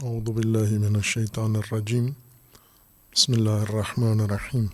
اعوذ 0.00 0.28
باللہ 0.30 0.70
من 0.80 0.94
الشیطان 0.96 1.56
الرجیم 1.56 2.04
بسم 3.14 3.32
اللہ 3.32 3.58
الرحمن 3.60 4.20
الرحیم 4.20 4.64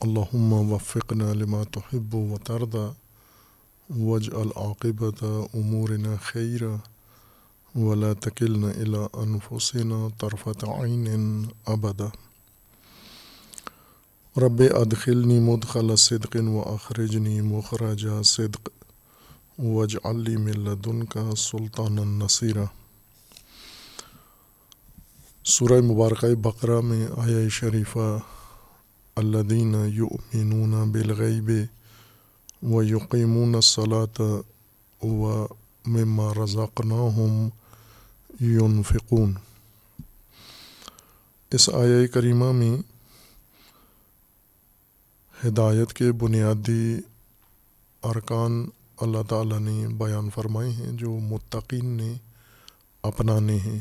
اللہم 0.00 0.52
وفقنا 0.70 1.32
لما 1.32 1.62
تحب 1.72 2.14
و 2.14 2.38
ترضى 2.44 2.86
واجعل 4.00 4.50
عاقبت 4.56 5.22
امورنا 5.22 6.16
خیرا 6.22 6.74
ولا 7.76 8.12
تکلنا 8.12 8.70
الى 8.70 9.06
انفسنا 9.22 10.06
طرفت 10.18 10.64
عین 10.68 11.46
ابدا 11.66 12.08
رب 14.36 14.62
ادخلنی 14.74 15.40
مدخل 15.40 15.96
صدق 15.96 16.36
و 16.44 16.60
اخرجنی 16.74 17.40
مخرج 17.40 18.08
صدق. 18.22 18.68
وجعل 19.58 20.24
لی 20.24 20.36
من 20.36 20.64
لدنک 20.64 21.18
سلطانا 21.36 22.04
نصیرا 22.24 22.64
سورہ 25.46 25.80
مبارکہ 25.80 26.34
بقرہ 26.34 26.80
میں 26.80 27.06
آیا 27.16 27.48
شریفہ 27.48 28.18
الدین 29.16 29.74
یؤمنون 29.86 30.92
بالغیب 30.92 31.50
و 32.62 32.82
یقیمون 32.82 33.54
الصلاۃ 33.54 34.20
و 35.02 35.46
مما 35.86 36.32
رزقناہم 36.34 37.48
ينفقون 38.40 39.34
اس 41.50 41.68
آیا 41.68 42.06
کریمہ 42.06 42.52
میں 42.52 42.76
ہدایت 45.46 45.92
کے 45.92 46.12
بنیادی 46.12 47.00
ارکان 48.02 48.66
اللہ 49.00 49.22
تعالیٰ 49.28 49.60
نے 49.60 49.88
بیان 49.88 50.30
فرمائے 50.30 50.70
ہیں، 50.70 50.92
جو 50.92 51.10
متقین 51.10 51.86
نے 51.86 52.14
اپنانے 53.02 53.56
ہیں۔ 53.56 53.80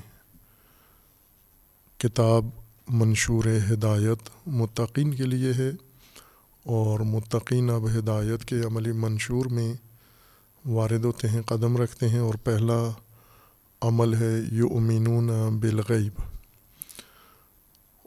کتاب 2.03 2.45
منشور 2.88 3.43
ہدایت 3.71 4.48
متقین 4.48 5.13
کے 5.13 5.23
لیے 5.23 5.54
ہے 5.54 5.70
اور 6.65 6.99
متقین 6.99 7.70
اب 7.70 7.87
ہدایت 7.87 8.45
کے 8.45 8.55
عملی 8.60 8.91
منشور 8.91 9.45
میں 9.45 9.73
وارد 10.65 11.05
ہوتے 11.05 11.27
ہیں، 11.27 11.41
قدم 11.41 11.77
رکھتے 11.77 12.10
ہیں 12.10 12.20
اور 12.20 12.34
پہلا 12.34 12.91
عمل 13.82 14.13
ہے 14.13 14.40
یو 14.51 14.68
امینون 14.77 15.27
بالغیب۔ 15.60 16.21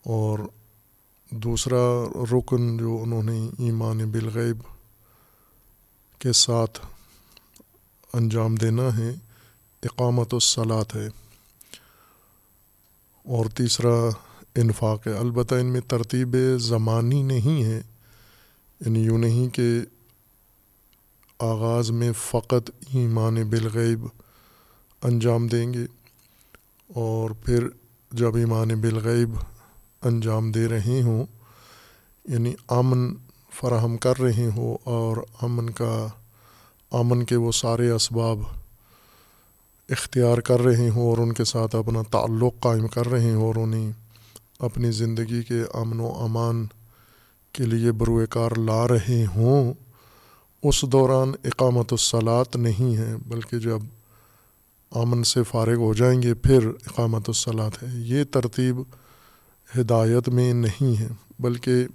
اور 0.05 0.38
دوسرا 1.31 2.05
رکن 2.33 2.77
جو 2.77 2.98
انہوں 3.03 3.22
نے 3.22 3.48
ایمان 3.58 3.98
بالغیب 3.98 4.58
کے 6.19 6.33
ساتھ 6.33 6.86
انجام 8.12 8.55
دینا 8.55 8.98
ہے، 8.98 9.10
اقامت 9.83 10.34
الصلاط 10.34 10.97
ہے۔ 10.97 11.25
اور 13.27 13.46
تیسرا 13.46 14.08
انفاق 14.55 15.06
ہے۔ 15.06 15.12
البتہ 15.12 15.55
ان 15.55 15.66
میں 15.66 15.80
ترتیب 15.80 16.36
زمانی 16.60 17.22
نہیں 17.22 17.64
ہے۔ 17.64 17.82
یعنی 18.86 19.00
یوں 19.00 19.19
نہیں 19.19 19.55
کہ 19.55 19.80
آغاز 21.38 21.91
میں 21.91 22.12
فقط 22.12 22.70
ایمان 22.94 23.34
بالغیب 23.34 24.06
انجام 25.02 25.47
دیں 25.47 25.74
گے 25.74 25.86
اور 26.94 27.30
پھر 27.30 27.69
جب 28.12 28.36
ایمان 28.36 28.69
بالغیب 28.69 29.30
انجام 30.02 30.52
دے 30.52 30.69
رہے 30.69 31.02
ہوں 31.02 31.24
یعنی 32.28 32.54
امن 32.69 33.14
فراہم 33.60 33.97
کر 33.97 34.19
رہے 34.19 34.48
ہوں 34.56 34.78
اور 34.84 35.16
امن 35.42 35.70
کا، 35.70 36.06
امن 36.91 37.24
کے 37.24 37.36
وہ 37.36 37.52
سارے 37.52 37.91
اسباب 37.91 38.38
اختیار 39.89 40.39
کر 40.39 40.61
رہے 40.61 40.89
ہوں 40.89 41.11
اور 41.11 41.19
ان 41.19 41.33
کے 41.33 41.45
ساتھ 41.45 41.77
اپنا 41.77 42.03
تعلق 42.11 42.61
قائم 42.61 42.89
کر 42.89 43.09
رہے 43.09 43.34
ہوں 43.34 43.42
اور 43.42 43.55
انہیں 43.55 43.93
اپنی 44.59 44.91
زندگی 44.91 45.43
کے 45.43 45.62
امن 45.75 46.01
و 46.01 46.12
امان 46.19 46.67
کے 47.53 47.65
لیے 47.65 47.93
بروئے 47.93 48.27
کار 48.27 48.51
لا 48.56 48.89
رہے 48.89 49.25
ہوں۔ 49.37 49.75
اس 50.62 50.83
دوران 50.83 51.33
اقامت 51.44 51.93
الصلاط 51.93 52.56
نہیں 52.56 52.97
ہے، 52.97 53.15
بلکہ 53.28 53.59
جب 53.59 53.78
امن 54.91 55.25
سے 55.25 55.43
فارغ 55.43 55.77
ہو 55.77 55.94
جائیں 55.94 56.22
گے، 56.22 56.34
پھر 56.34 56.66
اقامت 56.66 57.28
الصلاط 57.28 57.83
ہے۔ 57.83 57.89
یہ 57.93 58.25
ترتیب 58.25 58.77
ہدایت 59.78 60.28
میں 60.28 60.53
نہیں 60.53 61.00
ہے، 61.00 61.09
بلکہ 61.39 61.87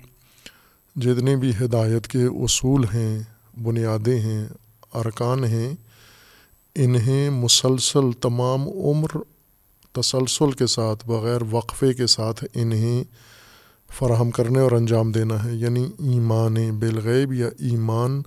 جتنے 0.96 1.36
بھی 1.36 1.52
ہدایت 1.62 2.08
کے 2.08 2.24
اصول 2.24 2.84
ہیں، 2.94 3.20
بنیادیں 3.64 4.20
ہیں، 4.20 4.48
ارکان 4.94 5.44
ہیں 5.44 5.74
انہیں 6.76 7.30
مسلسل 7.30 8.12
تمام 8.22 8.68
عمر 8.68 9.08
تسلسل 9.92 10.52
کے 10.52 10.68
ساتھ 10.68 11.08
بغیر 11.08 11.40
وقفے 11.52 11.94
کے 11.94 12.08
ساتھ 12.08 12.46
انہیں 12.54 13.04
فراہم 13.94 14.32
کرنے 14.32 14.60
اور 14.60 14.72
انجام 14.72 15.12
دینا 15.12 15.46
ہے۔ 15.46 15.56
یعنی 15.56 15.84
ایمان 16.00 16.54
بالغیب 16.80 17.34
یا 17.34 17.48
ایمان، 17.48 18.22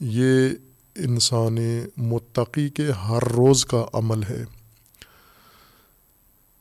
یہ 0.00 0.48
انسان 0.96 1.58
متقی 1.96 2.68
کے 2.68 2.90
ہر 2.90 3.24
روز 3.24 3.64
کا 3.64 3.84
عمل 3.92 4.22
ہے۔ 4.22 4.44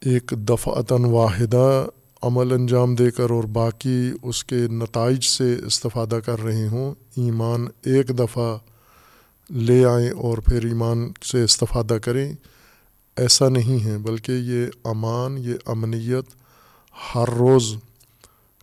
ایک 0.05 0.33
دفعتاً 0.37 1.01
واحدہ 1.01 1.85
عمل 2.21 2.51
انجام 2.51 2.95
دے 2.95 3.11
کر 3.11 3.29
اور 3.29 3.43
باقی 3.43 4.11
اس 4.23 4.43
کے 4.43 4.55
نتائج 4.55 5.23
سے 5.23 5.55
استفادہ 5.65 6.19
کر 6.25 6.43
رہے 6.43 6.67
ہوں۔ 6.67 6.95
ایمان 7.15 7.67
ایک 7.85 8.19
دفعہ 8.19 8.57
لے 9.49 9.85
آئیں 9.85 10.09
اور 10.09 10.37
پھر 10.37 10.65
ایمان 10.65 11.11
سے 11.25 11.43
استفادہ 11.43 11.97
کریں، 12.03 12.33
ایسا 13.17 13.49
نہیں 13.49 13.85
ہے، 13.85 13.97
بلکہ 13.97 14.31
یہ 14.31 14.65
امان، 14.83 15.37
یہ 15.37 15.53
امنیت 15.65 16.25
ہر 17.15 17.29
روز 17.29 17.75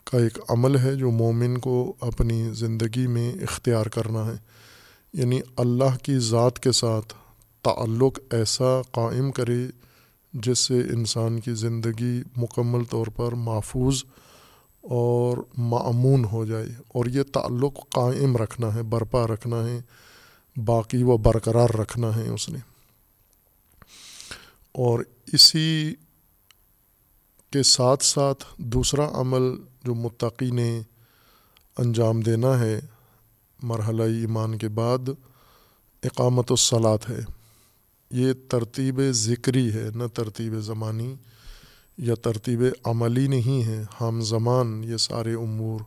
کا 0.05 0.19
ایک 0.19 0.39
عمل 0.49 0.79
ہے 0.79 0.95
جو 0.95 1.11
مومن 1.11 1.59
کو 1.59 1.95
اپنی 2.01 2.49
زندگی 2.53 3.07
میں 3.07 3.33
اختیار 3.33 3.87
کرنا 3.87 4.27
ہے۔ 4.27 4.35
یعنی 5.13 5.41
اللہ 5.57 5.97
کی 6.03 6.19
ذات 6.19 6.59
کے 6.59 6.73
ساتھ 6.73 7.15
تعلق 7.63 8.19
ایسا 8.31 8.83
قائم 8.91 9.31
کرے 9.31 9.67
جس 10.33 10.59
سے 10.59 10.81
انسان 10.81 11.41
کی 11.41 11.55
زندگی 11.55 12.23
مکمل 12.37 12.85
طور 12.85 13.07
پر 13.07 13.33
محفوظ 13.33 14.05
اور 14.83 15.39
معمون 15.59 16.25
ہو 16.25 16.45
جائے، 16.45 16.67
اور 16.89 17.07
یہ 17.07 17.23
تعلق 17.33 17.75
قائم 17.91 18.37
رکھنا 18.37 18.75
ہے، 18.75 18.83
برپا 18.83 19.27
رکھنا 19.27 19.69
ہے۔ 19.69 19.81
باقی 20.56 21.03
و 21.03 21.17
برقرار 21.17 21.69
رکھنا 21.71 22.17
ہے 22.17 22.28
اس 22.28 22.49
نے۔ 22.49 22.59
اور 24.72 25.00
اسی 25.33 25.94
کے 27.50 27.62
ساتھ 27.62 28.05
ساتھ 28.05 28.44
دوسرا 28.59 29.21
عمل 29.21 29.43
جو 29.84 29.95
متقی 29.95 30.50
نے 30.50 30.81
انجام 31.78 32.21
دینا 32.21 32.61
ہے، 32.61 32.81
مرحلہ 33.62 34.03
ایمان 34.03 34.59
کے 34.59 34.69
بعد 34.69 34.99
اقامت 36.03 36.50
الصلاط 36.50 37.11
ہے۔ 37.11 37.19
یہ 38.11 38.33
ترتیب 38.49 39.00
ذکری 39.11 39.72
ہے، 39.72 39.89
نہ 39.95 40.05
ترتیب 40.15 40.61
زمانی 40.61 41.15
یا 41.99 42.15
ترتیب 42.15 42.62
عملی 42.84 43.27
نہیں 43.27 43.66
ہے۔ 43.66 43.84
ہم 44.00 44.21
زمان 44.21 44.84
یہ 44.84 44.97
سارے 44.97 45.34
امور 45.34 45.81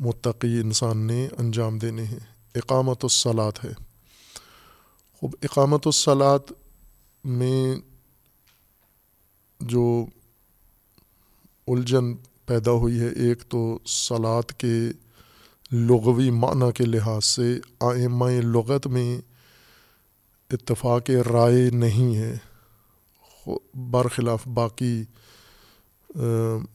متقی 0.00 0.60
انسان 0.60 0.98
نے 0.98 1.28
انجام 1.38 1.78
دینے 1.78 2.04
ہیں۔ 2.04 2.31
اقامت 2.54 2.98
الصلاط 3.02 3.64
ہے۔ 3.64 3.72
خوب، 5.12 5.34
اقامت 5.42 5.86
الصلاط 5.86 6.52
میں 7.24 7.76
جو 9.60 10.06
الجھن 11.66 12.14
پیدا 12.46 12.70
ہوئی 12.70 13.00
ہے، 13.00 13.08
ایک 13.08 13.42
تو 13.48 13.78
صلاط 13.86 14.52
کے 14.52 14.90
لغوی 15.72 16.30
معنی 16.30 16.72
کے 16.72 16.84
لحاظ 16.84 17.24
سے 17.24 17.60
آئمہ 17.80 18.30
لغت 18.30 18.86
میں 18.86 19.20
اتفاق 20.50 21.10
رائے 21.32 21.70
نہیں 21.70 22.16
ہے۔ 22.16 22.36
برخلاف 23.74 24.46
باقی 24.48 25.02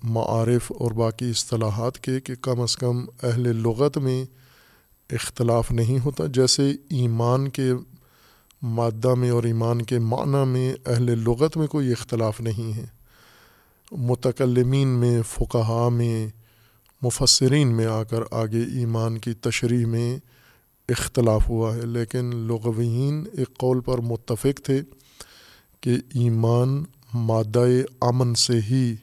معارف 0.04 0.72
اور 0.72 0.92
باقی 0.92 1.30
اصطلاحات 1.30 2.00
کے 2.00 2.22
کہ 2.22 2.36
کم 2.36 2.62
از 2.62 2.78
کم 2.78 3.06
اہل 3.24 3.56
لغت 3.56 3.98
میں 3.98 4.26
اختلاف 5.12 5.72
نہیں 5.72 6.00
ہوتا۔ 6.06 6.26
جیسے 6.26 6.72
ایمان 6.90 7.50
کے 7.50 7.72
مادہ 8.62 9.16
میں 9.16 9.30
اور 9.30 9.44
ایمان 9.44 9.82
کے 9.82 10.00
معنی 10.00 10.46
میں 10.48 10.74
اہل 10.86 11.04
لغت 11.04 11.58
میں 11.58 11.68
کوئی 11.68 11.92
اختلاف 11.92 12.42
نہیں 12.42 12.78
ہے۔ 12.78 12.86
متکلمین 13.92 14.88
میں 14.88 15.22
فقہا 15.22 15.90
میں، 15.90 16.28
مفسرین 17.02 17.68
میں 17.68 17.86
آ 17.86 18.04
کر 18.04 18.20
آگے 18.32 18.62
ایمان 18.62 19.18
کی 19.18 19.34
تشریح 19.34 19.86
میں 19.86 20.18
اختلاف 20.90 21.50
ہوا 21.50 21.76
ہے۔ 21.76 21.82
لیکن 21.82 22.32
لغوین 22.36 23.24
ایک 23.32 23.58
قول 23.58 23.80
پر 23.80 23.98
متفق 23.98 24.62
تھے 24.64 24.82
کہ 25.82 25.90
ایمان 26.14 26.84
مادہ 27.14 27.66
امن 28.02 28.36
سے 28.36 28.60
ہی 28.70 28.96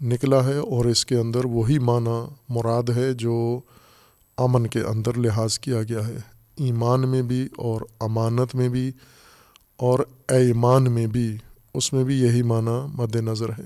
نکلا 0.00 0.44
ہے 0.44 0.56
اور 0.56 0.84
اس 0.84 1.06
کے 1.06 1.16
اندر 1.16 1.44
وہی 1.44 1.78
معنی 1.78 2.34
مراد 2.48 2.90
ہے 2.96 3.12
جو 3.12 3.60
امن 4.36 4.66
کے 4.66 4.80
اندر 4.80 5.18
لحاظ 5.18 5.58
کیا 5.58 5.82
گیا 5.82 6.06
ہے۔ 6.06 6.16
ایمان 6.56 7.08
میں 7.08 7.22
بھی 7.22 7.48
اور 7.56 7.80
امانت 8.00 8.54
میں 8.54 8.68
بھی 8.68 8.92
اور 9.76 9.98
ایمان 10.28 10.92
میں 10.92 11.06
بھی، 11.06 11.36
اس 11.74 11.92
میں 11.92 12.04
بھی 12.04 12.20
یہی 12.20 12.42
معنی 12.42 12.86
مد 12.94 13.16
نظر 13.16 13.48
ہے۔ 13.48 13.62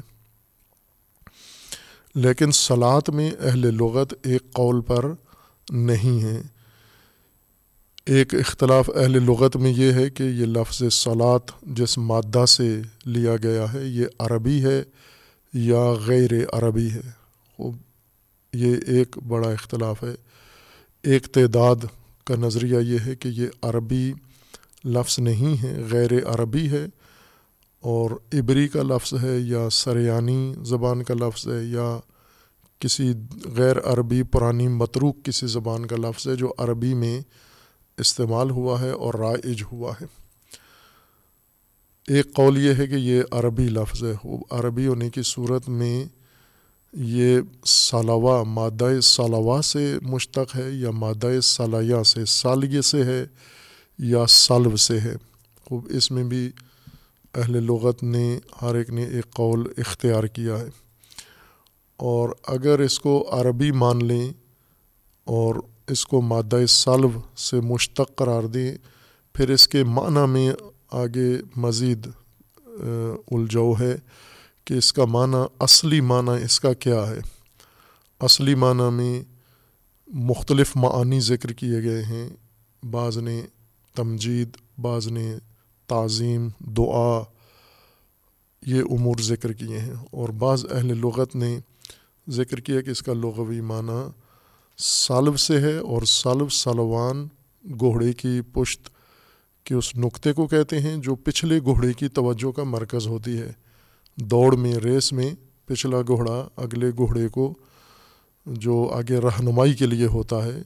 لیکن 2.15 2.53
سلاد 2.53 3.09
میں 3.09 3.31
اہل 3.41 3.75
لغت 3.75 4.15
ایک 4.23 4.53
قول 4.53 4.81
پر 4.81 5.05
نہیں 5.71 6.23
ہے 6.23 6.43
ایک 8.07 8.35
اختلاف 8.35 8.91
اہل 8.97 9.23
لغت 9.25 9.57
میں 9.57 9.71
یہ 9.71 9.93
ہے 9.93 10.11
کہ 10.11 10.23
یہ 10.23 10.47
لفظ 10.47 10.83
سلاد 10.95 11.63
جس 11.63 11.99
مادہ 11.99 12.47
سے 12.47 12.83
لیا 13.07 13.37
گیا 13.43 13.73
ہے، 13.73 13.85
یہ 13.85 14.05
عربی 14.19 14.65
ہے 14.65 14.83
یا 15.53 15.93
غیر 16.07 16.31
عربی 16.53 16.91
ہے۔ 16.91 17.11
یہ 18.53 18.77
ایک 18.87 19.19
بڑا 19.29 19.51
اختلاف 19.51 20.05
ہے۔ 20.05 20.30
ایک 21.03 21.27
تعداد 21.27 21.77
کا 22.25 22.35
نظریہ 22.37 22.79
یہ 22.79 22.99
ہے 23.07 23.17
کہ 23.17 23.29
یہ 23.29 23.49
عربی 23.63 24.13
لفظ 24.85 25.19
نہیں 25.19 25.63
ہے، 25.63 25.83
غیر 25.91 26.11
عربی 26.27 26.71
ہے 26.71 26.87
اور 27.81 28.11
عبری 28.11 28.69
کا 28.69 28.83
لفظ 28.83 29.15
ہے 29.23 29.39
یا 29.39 29.71
سریانی 29.71 30.55
زبان 30.65 31.03
کا 31.03 31.15
لفظ 31.15 31.49
ہے 31.49 31.65
یا 31.65 31.99
کسی 32.79 33.13
غیر 33.57 33.79
عربی 33.85 34.23
پرانی 34.23 34.69
متروک 34.69 35.25
کسی 35.25 35.47
زبان 35.47 35.87
کا 35.87 35.97
لفظ 35.97 36.29
ہے 36.29 36.37
جو 36.37 36.53
عربی 36.59 36.95
میں 36.95 37.21
استعمال 37.99 38.51
ہوا 38.51 38.81
ہے 38.81 38.91
اور 38.91 39.15
رائج 39.15 39.65
ہوا 39.73 39.93
ہے۔ 40.01 40.07
ایک 42.09 42.35
قول 42.35 42.59
یہ 42.59 42.75
ہے 42.79 42.87
کہ 42.87 42.95
یہ 42.95 43.23
عربی 43.31 43.69
لفظ 43.69 44.05
ہے۔ 44.05 44.29
عربی 44.51 44.87
ہونے 44.87 45.11
کی 45.11 45.23
صورت 45.25 45.69
میں 45.69 46.05
یہ 46.93 47.41
سالوا 47.65 48.43
مادہ 48.43 49.01
سالوا 49.03 49.63
سے 49.63 49.99
مشتق 50.03 50.57
ہے 50.57 50.71
یا 50.71 50.91
مادہ 50.91 51.41
سالیہ 51.43 52.03
سے 52.03 52.25
سالیہ 52.25 52.81
سے 52.81 53.05
ہے 53.05 53.25
یا 53.99 54.27
سالو 54.27 54.77
سے 54.77 55.01
ہے؟ 55.01 55.15
خوب، 55.65 55.87
اس 55.91 56.11
میں 56.11 56.25
بھی 56.25 56.51
اہل 57.35 57.63
لغت 57.63 58.03
نے، 58.03 58.39
ہر 58.63 58.75
ایک 58.75 58.91
نے 58.91 59.05
ایک 59.05 59.31
قول 59.31 59.73
اختیار 59.79 60.25
کیا 60.25 60.59
ہے۔ 60.59 60.69
اور 61.97 62.29
اگر 62.47 62.79
اس 62.79 63.01
کو 63.01 63.29
عربی 63.31 63.71
مان 63.71 64.05
لیں 64.05 64.33
اور 65.25 65.55
اس 65.89 66.07
کو 66.07 66.21
مادہ 66.21 66.67
سالو 66.69 67.11
سے 67.37 67.61
مشتق 67.61 68.17
قرار 68.17 68.43
دیں، 68.43 68.75
پھر 69.33 69.51
اس 69.51 69.69
کے 69.69 69.85
معنی 69.85 70.31
میں 70.31 70.53
آگے 70.91 71.37
مزید 71.57 72.07
الجھو 73.31 73.75
ہے۔ 73.81 73.97
کہ 74.71 74.75
اس 74.75 74.93
کا 74.93 75.05
معنی 75.05 75.37
اصلی 75.59 76.01
معنی 76.01 76.45
اس 76.45 76.61
کا 76.61 76.73
کیا 76.73 77.11
ہے؟ 77.11 77.19
اصلی 78.21 78.55
معنی 78.55 78.91
میں 78.93 79.23
مختلف 80.09 80.77
معانی 80.77 81.21
ذکر 81.21 81.53
کیے 81.53 81.83
گئے 81.83 82.03
ہیں۔ 82.03 82.29
بعض 82.91 83.19
نے 83.19 83.43
تمجید، 83.95 84.49
بعض 84.79 85.09
نے 85.09 85.37
تعظیم، 85.87 86.49
دعا، 86.59 87.23
یہ 88.67 88.83
امور 88.91 89.15
ذکر 89.21 89.53
کیے 89.53 89.79
ہیں۔ 89.79 89.95
اور 90.11 90.29
بعض 90.29 90.67
اہل 90.71 90.99
لغت 90.99 91.37
نے 91.37 91.61
ذکر 92.29 92.61
کیا 92.61 92.81
کہ 92.81 92.91
اس 92.91 93.03
کا 93.03 93.13
لغوی 93.13 93.61
معنی 93.61 94.09
سالب 94.79 95.39
سے 95.39 95.61
ہے 95.61 95.77
اور 95.77 96.03
سالب 96.03 96.53
سلوان 96.53 97.29
گھوڑے 97.79 98.13
کی 98.13 98.41
پشت 98.53 98.89
کے 99.65 99.75
اس 99.75 99.97
نقطے 99.97 100.33
کو 100.33 100.47
کہتے 100.47 100.81
ہیں 100.81 100.97
جو 100.97 101.15
پچھلے 101.15 101.61
گھوڑے 101.61 101.93
کی 101.93 102.09
توجہ 102.09 102.51
کا 102.51 102.63
مرکز 102.63 103.07
ہوتی 103.07 103.39
ہے۔ 103.39 103.53
دوڑ 104.21 104.55
میں، 104.57 104.75
ریس 104.75 105.13
میں 105.13 105.31
پچھلا 105.67 106.01
گھوڑا 106.01 106.47
اگلے 106.57 106.91
گھوڑے 106.91 107.29
کو 107.29 107.53
جو 108.47 108.89
آگے 108.93 109.19
رہنمائی 109.21 109.75
کے 109.75 109.87
لیے 109.87 110.07
ہوتا 110.07 110.45
ہے، 110.45 110.61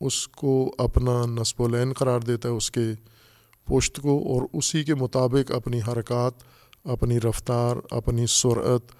اس 0.00 0.26
کو 0.28 0.52
اپنا 0.78 1.24
نصب 1.28 1.62
العین 1.62 1.92
قرار 1.92 2.20
دیتا 2.20 2.48
ہے 2.48 2.54
اس 2.54 2.70
کے 2.70 2.92
پشت 3.68 4.00
کو 4.02 4.16
اور 4.28 4.42
اسی 4.52 4.82
کے 4.84 4.94
مطابق 4.94 5.50
اپنی 5.52 5.80
حرکات، 5.88 6.42
اپنی 6.84 7.20
رفتار، 7.20 7.76
اپنی 7.90 8.26
سرعت 8.28 8.92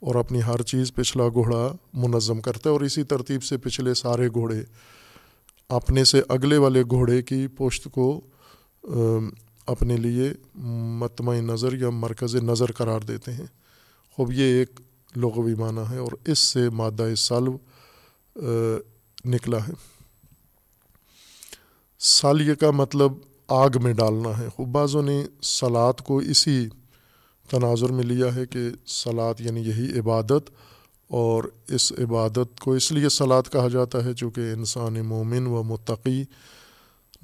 اور 0.00 0.14
اپنی 0.14 0.40
ہر 0.42 0.62
چیز 0.62 0.94
پچھلا 0.94 1.28
گھوڑا 1.28 1.66
منظم 1.94 2.40
کرتا 2.40 2.70
ہے 2.70 2.72
اور 2.72 2.80
اسی 2.80 3.02
ترتیب 3.02 3.42
سے 3.44 3.56
پچھلے 3.56 3.94
سارے 3.94 4.28
گھوڑے 4.28 4.62
اپنے 5.70 6.04
سے 6.04 6.20
اگلے 6.28 6.56
والے 6.56 6.82
گھوڑے 6.82 7.22
کی 7.22 7.46
پشت 7.46 7.88
کو 7.92 8.20
اپنے 9.66 9.96
لیے 9.96 10.32
متمع 11.00 11.34
نظر 11.34 11.72
یا 11.72 11.90
مرکز 11.90 12.34
نظر 12.36 12.72
قرار 12.72 13.00
دیتے 13.00 13.32
ہیں۔ 13.32 13.46
خوب، 14.18 14.32
یہ 14.32 14.58
ایک 14.58 14.80
لغوی 15.16 15.54
معنی 15.54 15.82
ہے 15.90 15.98
اور 15.98 16.12
اس 16.24 16.38
سے 16.38 16.68
مادہ 16.70 17.08
سالو 17.16 17.56
نکلا 19.24 19.58
ہے۔ 19.68 19.72
سالیہ 22.00 22.54
کا 22.54 22.70
مطلب 22.70 23.12
آگ 23.48 23.70
میں 23.82 23.92
ڈالنا 23.92 24.38
ہے۔ 24.38 24.48
خوب، 24.48 24.68
بعضوں 24.68 25.02
نے 25.02 25.24
سلاد 25.42 26.00
کو 26.00 26.18
اسی 26.18 26.68
تناظر 27.50 27.92
میں 27.92 28.04
لیا 28.04 28.34
ہے 28.34 28.46
کہ 28.46 28.68
سلاد 28.86 29.40
یعنی 29.40 29.60
یہی 29.60 29.98
عبادت، 29.98 30.50
اور 31.10 31.44
اس 31.68 31.92
عبادت 31.98 32.60
کو 32.60 32.72
اس 32.72 32.90
لیے 32.92 33.08
سلاد 33.08 33.42
کہا 33.52 33.68
جاتا 33.68 34.04
ہے 34.04 34.12
چونکہ 34.14 34.52
انسان 34.52 34.94
مومن 35.06 35.46
و 35.46 35.62
متقی 35.62 36.22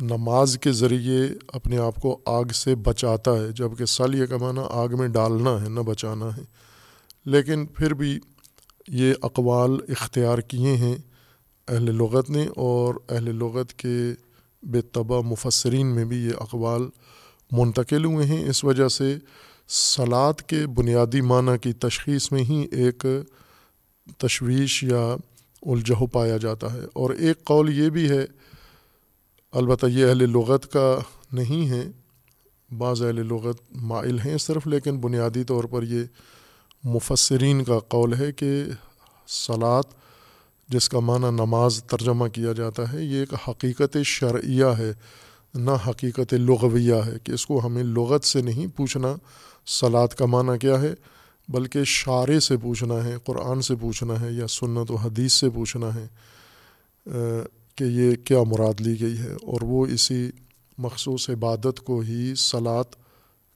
نماز 0.01 0.59
کے 0.59 0.73
ذریعے 0.73 1.21
اپنے 1.49 1.79
آپ 1.79 1.97
کو 1.97 2.21
آگ 2.27 2.45
سے 2.45 2.75
بچاتا 2.75 3.33
ہے 3.33 3.49
جبکہ 3.49 3.85
سالیہ 3.85 4.27
کا 4.27 4.37
معنی 4.37 4.61
آگ 4.71 4.89
میں 4.99 5.09
ڈالنا 5.09 5.63
ہے، 5.63 5.69
نہ 5.69 5.81
بچانا 5.81 6.37
ہے۔ 6.37 6.43
لیکن 7.25 7.67
پھر 7.67 7.95
بھی 7.95 8.19
یہ 8.89 9.15
اقوال 9.23 9.79
اختیار 9.89 10.39
کیے 10.39 10.77
ہیں 10.77 10.97
اہل 11.69 11.95
لغت 11.95 12.31
نے، 12.31 12.47
اور 12.57 12.95
اہل 13.09 13.37
لغت 13.37 13.73
کے 13.73 14.15
بے 14.63 14.81
طبع 14.81 15.21
مفسرین 15.21 15.87
میں 15.87 16.05
بھی 16.05 16.17
یہ 16.17 16.33
اقوال 16.41 16.83
منتقل 17.53 18.05
ہوئے 18.05 18.27
ہیں۔ 18.27 18.49
اس 18.49 18.65
وجہ 18.65 18.89
سے 18.89 19.17
سلاد 19.69 20.41
کے 20.41 20.67
بنیادی 20.67 21.21
معنی 21.21 21.59
کی 21.59 21.73
تشخیص 21.73 22.33
میں 22.33 22.43
ہی 22.43 22.67
ایک 22.73 23.07
تشویش 24.19 24.85
یا 24.85 25.17
الجھو 25.63 26.07
پایا 26.07 26.37
جاتا 26.37 26.73
ہے۔ 26.73 26.81
اور 26.93 27.11
ایک 27.11 27.45
قول 27.45 27.79
یہ 27.79 27.91
بھی 27.91 28.11
ہے 28.11 28.27
البتہ 29.53 29.87
یہ 29.87 30.07
اہل 30.07 30.31
لغت 30.31 30.73
کا 30.73 30.99
نہیں 31.33 31.69
ہے۔ 31.71 31.83
بعض 32.71 33.03
اہل 33.03 33.27
لغت 33.27 33.61
مائل 33.73 34.19
ہیں 34.19 34.39
صرف، 34.39 34.67
لیکن 34.67 34.99
بنیادی 34.99 35.45
طور 35.45 35.65
پر 35.65 35.83
یہ 35.83 36.03
مفسرین 36.85 37.65
کا 37.65 37.79
قول 37.79 38.15
ہے 38.15 38.33
کہ 38.33 38.63
سلاد 39.29 39.83
جس 40.69 40.89
کا 40.89 41.01
معنی 41.01 41.31
نماز 41.31 41.83
ترجمہ 41.85 42.29
کیا 42.29 42.53
جاتا 42.53 42.93
ہے، 42.93 43.03
یہ 43.05 43.19
ایک 43.19 43.35
حقیقت 43.49 43.97
شرعیہ 44.05 44.71
ہے، 44.79 44.93
نہ 45.55 45.71
حقیقت 45.87 46.35
لغویہ 46.35 47.03
ہے 47.07 47.19
کہ 47.25 47.33
اس 47.33 47.47
کو 47.47 47.61
ہمیں 47.67 47.83
لغت 47.83 48.25
سے 48.25 48.43
نہیں 48.43 48.67
پوچھنا 48.77 49.15
سلاد 49.67 50.09
کا 50.09 50.27
معنی 50.27 50.59
کیا 50.59 50.81
ہے، 50.83 50.95
بلکہ 51.49 51.85
شارع 51.85 52.39
سے 52.39 52.57
پوچھنا 52.57 53.05
ہے، 53.05 53.17
قرآن 53.25 53.63
سے 53.63 53.75
پوچھنا 53.77 54.21
ہے 54.21 54.33
یا 54.33 54.47
سنت 54.47 54.91
و 54.91 54.95
حدیث 54.95 55.33
سے 55.33 55.51
پوچھنا 55.51 55.95
ہے۔ 55.95 56.07
کہ 57.77 57.85
یہ 57.85 58.15
کیا 58.17 58.43
مراد 58.43 58.81
لی 58.81 59.01
گئی 59.01 59.19
ہے 59.19 59.33
اور 59.33 59.63
وہ 59.63 59.87
اسی 59.87 60.31
مخصوص 60.79 61.29
عبادت 61.31 61.81
کو 61.81 62.01
ہی 62.01 62.35
سلاد 62.35 62.97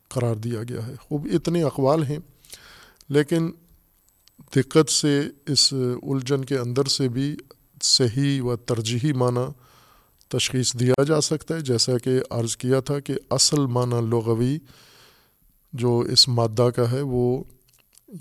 قرار 0.08 0.34
دیا 0.34 0.62
گیا 0.62 0.86
ہے۔ 0.86 0.94
خوب 1.00 1.26
اتنے 1.32 1.62
اقوال 1.62 2.02
ہیں، 2.02 2.18
لیکن 3.08 3.50
دقت 4.56 4.90
سے 4.90 5.20
اس 5.46 5.72
الجھن 6.02 6.44
کے 6.44 6.58
اندر 6.58 6.84
سے 6.84 7.08
بھی 7.08 7.36
صحیح 7.82 8.42
و 8.42 8.56
ترجیحی 8.56 9.12
معنی 9.12 9.46
تشخیص 10.28 10.74
دیا 10.74 11.02
جا 11.02 11.20
سکتا 11.20 11.56
ہے۔ 11.56 11.60
جیسا 11.60 11.98
کہ 11.98 12.20
عرض 12.30 12.56
کیا 12.56 12.80
تھا 12.80 13.00
کہ 13.00 13.14
اصل 13.30 13.66
معنی 13.66 14.00
لغوی 14.10 14.58
جو 15.72 15.98
اس 15.98 16.28
مادہ 16.28 16.68
کا 16.76 16.90
ہے، 16.90 17.00
وہ 17.00 17.44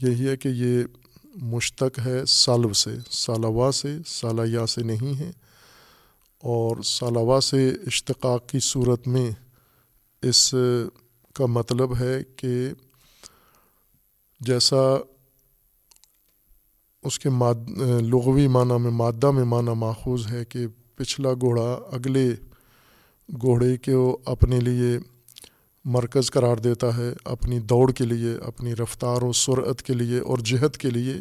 یہی 0.01 0.27
ہے 0.27 0.37
کہ 0.37 0.47
یہ 0.47 0.83
مشتق 1.35 1.99
ہے، 2.05 2.25
سالو 2.25 2.73
سے 2.73 2.95
سالوا 3.11 3.71
سے 3.71 3.97
سالیہ 4.05 4.65
سے 4.65 4.83
نہیں 4.83 5.19
ہے۔ 5.19 5.31
اور 6.43 6.83
سالوا 6.83 7.41
سے 7.41 7.69
اشتقاق 7.87 8.47
کی 8.47 8.59
صورت 8.59 9.07
میں 9.07 9.31
اس 10.21 10.55
کا 11.33 11.45
مطلب 11.45 11.99
ہے 11.99 12.23
کہ 12.35 12.69
جیسا 14.39 14.77
اس 17.03 17.19
کے 17.19 17.29
ماد، 17.29 17.55
لغوی 18.01 18.47
معنی 18.47 18.77
میں، 18.81 18.91
مادہ 18.91 19.31
میں 19.31 19.43
معنی 19.43 19.71
ماخوذ 19.71 20.27
ہے 20.31 20.45
کہ 20.45 20.67
پچھلا 20.95 21.33
گھوڑا 21.33 21.79
اگلے 21.91 22.29
گھوڑے 23.41 23.77
کو 23.77 24.19
اپنے 24.25 24.59
لیے 24.59 24.97
مرکز 25.85 26.31
قرار 26.31 26.57
دیتا 26.57 26.97
ہے، 26.97 27.13
اپنی 27.25 27.59
دوڑ 27.59 27.91
کے 27.91 28.05
لیے، 28.05 28.35
اپنی 28.35 28.75
رفتار 28.75 29.21
و 29.21 29.31
سرعت 29.33 29.81
کے 29.81 29.93
لیے 29.93 30.19
اور 30.19 30.37
جہت 30.37 30.77
کے 30.77 30.89
لیے۔ 30.89 31.13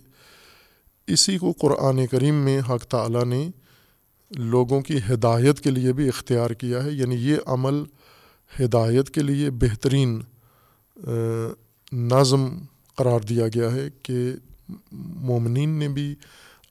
اسی 1.07 1.39
کو 1.39 1.53
قرآن 1.53 2.07
کریم 2.07 2.35
میں 2.35 2.61
حق 2.61 2.85
تعلیٰ 2.85 3.25
نے 3.25 3.51
لوگوں 4.37 4.81
کی 4.81 4.99
ہدایت 5.11 5.61
کے 5.61 5.71
لیے 5.71 5.93
بھی 5.93 6.09
اختیار 6.09 6.51
کیا 6.51 6.85
ہے 6.85 6.91
یعنی 6.91 7.15
یہ 7.15 7.37
عمل 7.47 7.83
ہدایت 8.61 9.11
کے 9.11 9.23
لیے 9.23 9.51
بہترین 9.51 10.21
نظم 11.93 12.47
قرار 12.97 13.21
دیا 13.21 13.47
گیا 13.55 13.73
ہے 13.73 13.89
کہ 14.03 14.33
مومنین 14.93 15.69
نے 15.69 15.89
بھی 15.89 16.15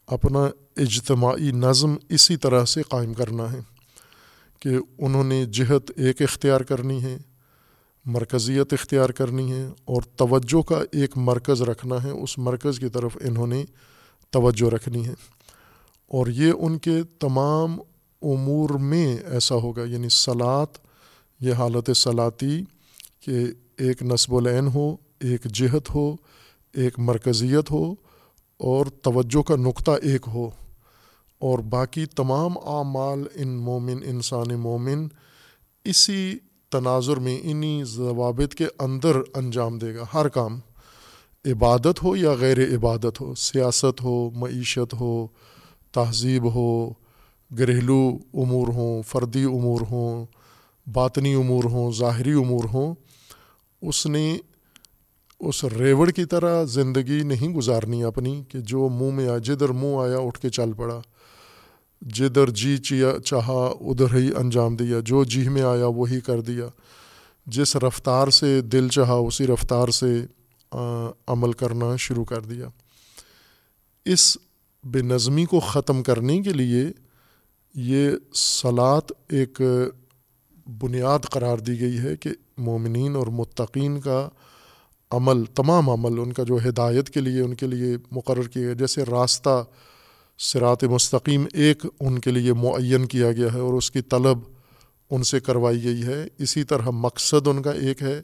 اپنا 0.07 0.39
اجتماعی 0.77 1.51
نظم 1.51 1.95
اسی 2.09 2.37
طرح 2.37 2.65
سے 2.65 2.81
قائم 2.81 3.13
کرنا 3.13 3.51
ہے 3.51 3.59
کہ 4.59 4.69
انہوں 4.97 5.23
نے 5.23 5.45
جہت 5.45 5.91
ایک 5.95 6.21
اختیار 6.21 6.61
کرنی 6.61 7.03
ہے، 7.03 7.17
مرکزیت 8.05 8.73
اختیار 8.73 9.09
کرنی 9.09 9.51
ہے 9.51 9.67
اور 9.85 10.01
توجہ 10.01 10.61
کا 10.61 10.83
ایک 10.91 11.17
مرکز 11.17 11.61
رکھنا 11.61 12.03
ہے۔ 12.03 12.09
اس 12.09 12.37
مرکز 12.37 12.79
کی 12.79 12.89
طرف 12.89 13.17
انہوں 13.21 13.47
نے 13.47 13.65
توجہ 14.29 14.69
رکھنی 14.69 15.07
ہے۔ 15.07 15.13
اور 16.13 16.27
یہ 16.27 16.53
ان 16.59 16.77
کے 16.77 17.03
تمام 17.19 17.77
امور 18.21 18.69
میں 18.69 19.17
ایسا 19.17 19.55
ہوگا 19.55 19.83
یعنی 19.83 20.09
سلاد 20.09 20.65
یہ 21.39 21.53
حالت 21.53 21.97
سلاتی 21.97 22.63
کہ 23.19 23.37
ایک 23.77 24.03
نصب 24.03 24.35
العین 24.35 24.67
ہو، 24.67 24.95
ایک 25.19 25.45
جہت 25.45 25.95
ہو، 25.95 26.15
ایک 26.73 26.99
مرکزیت 26.99 27.71
ہو، 27.71 27.95
اور 28.57 28.85
توجہ 28.85 29.41
کا 29.41 29.55
نقطہ 29.55 29.91
ایک 29.91 30.21
ہو۔ 30.27 30.49
اور 31.39 31.59
باقی 31.59 32.05
تمام 32.05 32.57
اعمال 32.57 33.23
ان 33.35 33.47
مومن، 33.47 33.97
انسان 34.05 34.59
مومن 34.59 35.07
اسی 35.83 36.37
تناظر 36.69 37.17
میں، 37.17 37.39
انہی 37.43 37.83
ضوابط 37.83 38.55
کے 38.55 38.65
اندر 38.79 39.17
انجام 39.33 39.77
دے 39.77 39.95
گا۔ 39.95 40.05
ہر 40.13 40.27
کام 40.27 40.59
عبادت 41.45 42.03
ہو 42.03 42.15
یا 42.15 42.31
غیر 42.31 42.57
عبادت 42.75 43.21
ہو، 43.21 43.35
سیاست 43.35 44.01
ہو، 44.03 44.29
معیشت 44.29 44.93
ہو 44.93 45.27
تہذیب 45.91 46.53
ہو، 46.55 46.89
گھریلو 47.51 48.17
امور 48.33 48.67
ہوں، 48.67 49.01
فردی 49.01 49.43
امور 49.43 49.81
ہوں، 49.81 50.25
باطنی 50.87 51.33
امور 51.33 51.63
ہوں، 51.63 51.91
ظاہری 51.91 52.33
امور 52.33 52.63
ہوں، 52.73 52.93
اس 53.81 54.05
نے 54.05 54.37
اس 55.39 55.63
ریوڑ 55.63 56.09
کی 56.11 56.25
طرح 56.25 56.63
زندگی 56.63 57.23
نہیں 57.23 57.49
گزارنی 57.49 58.03
اپنی 58.03 58.41
کہ 58.47 58.59
جو 58.59 58.89
منہ 58.89 59.11
میں 59.11 59.27
آیا، 59.27 59.37
جدھر 59.37 59.69
منہ 59.69 59.95
آیا 59.97 60.17
اٹھ 60.17 60.39
کے 60.39 60.49
چل 60.49 60.73
پڑا، 60.73 60.99
جدھر 62.01 62.49
جی 62.49 62.77
چیا 62.77 63.11
چاہا، 63.25 63.61
ادھر 63.81 64.15
ہی 64.15 64.29
انجام 64.35 64.75
دیا، 64.75 64.99
جو 64.99 65.23
جی 65.23 65.49
میں 65.49 65.61
آیا 65.61 65.87
وہی 65.87 66.19
کر 66.19 66.41
دیا۔ 66.41 66.65
جس 67.47 67.75
رفتار 67.75 68.27
سے 68.27 68.61
دل 68.61 68.87
چاہا، 68.87 69.13
اسی 69.13 69.47
رفتار 69.47 69.87
سے 69.87 70.25
عمل 71.27 71.51
کرنا 71.51 71.95
شروع 71.95 72.25
کر 72.25 72.41
دیا۔ 72.41 72.67
اس 74.05 74.37
بے 74.83 75.01
نظمی 75.01 75.45
کو 75.45 75.59
ختم 75.59 76.03
کرنے 76.03 76.41
کے 76.41 76.49
لیے 76.49 76.85
یہ 77.75 78.09
سلاد 78.33 79.11
ایک 79.29 79.61
بنیاد 80.67 81.19
قرار 81.19 81.57
دی 81.57 81.79
گئی 81.79 81.99
ہے 81.99 82.17
کہ 82.17 82.29
مومنین 82.57 83.15
اور 83.15 83.27
متقین 83.27 83.99
کا 83.99 84.29
عمل، 85.11 85.45
تمام 85.45 85.89
عمل 85.89 86.19
ان 86.19 86.33
کا 86.33 86.43
جو 86.43 86.57
ہدایت 86.69 87.09
کے 87.09 87.19
لیے، 87.19 87.41
ان 87.41 87.53
کے 87.53 87.67
لیے 87.67 87.97
مقرر 88.11 88.47
کیا 88.47 88.63
گیا، 88.63 88.73
جیسے 88.73 89.03
راستہ 89.03 89.63
سرات 90.37 90.83
مستقیم 90.83 91.45
ایک 91.53 91.85
ان 91.99 92.19
کے 92.19 92.31
لیے 92.31 92.53
معین 92.53 93.05
کیا 93.05 93.31
گیا 93.31 93.47
ہے 93.53 93.59
اور 93.59 93.73
اس 93.73 93.91
کی 93.91 94.01
طلب 94.01 94.39
ان 95.09 95.23
سے 95.23 95.39
کروائی 95.39 95.83
گئی 95.83 96.03
ہے۔ 96.03 96.27
اسی 96.37 96.63
طرح 96.63 96.89
مقصد 96.93 97.47
ان 97.47 97.61
کا 97.61 97.71
ایک 97.71 98.01
ہے 98.03 98.21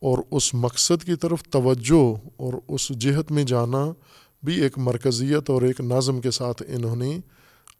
اور 0.00 0.18
اس 0.30 0.54
مقصد 0.54 1.04
کی 1.04 1.14
طرف 1.14 1.42
توجہ 1.42 2.28
اور 2.36 2.52
اس 2.68 2.88
جہت 2.88 3.32
میں 3.32 3.44
جانا 3.44 3.92
بھی 4.42 4.60
ایک 4.62 4.78
مرکزیت 4.78 5.50
اور 5.50 5.62
ایک 5.62 5.80
نظم 5.80 6.20
کے 6.20 6.30
ساتھ 6.30 6.62
انہوں 6.66 6.96
نے 6.96 7.18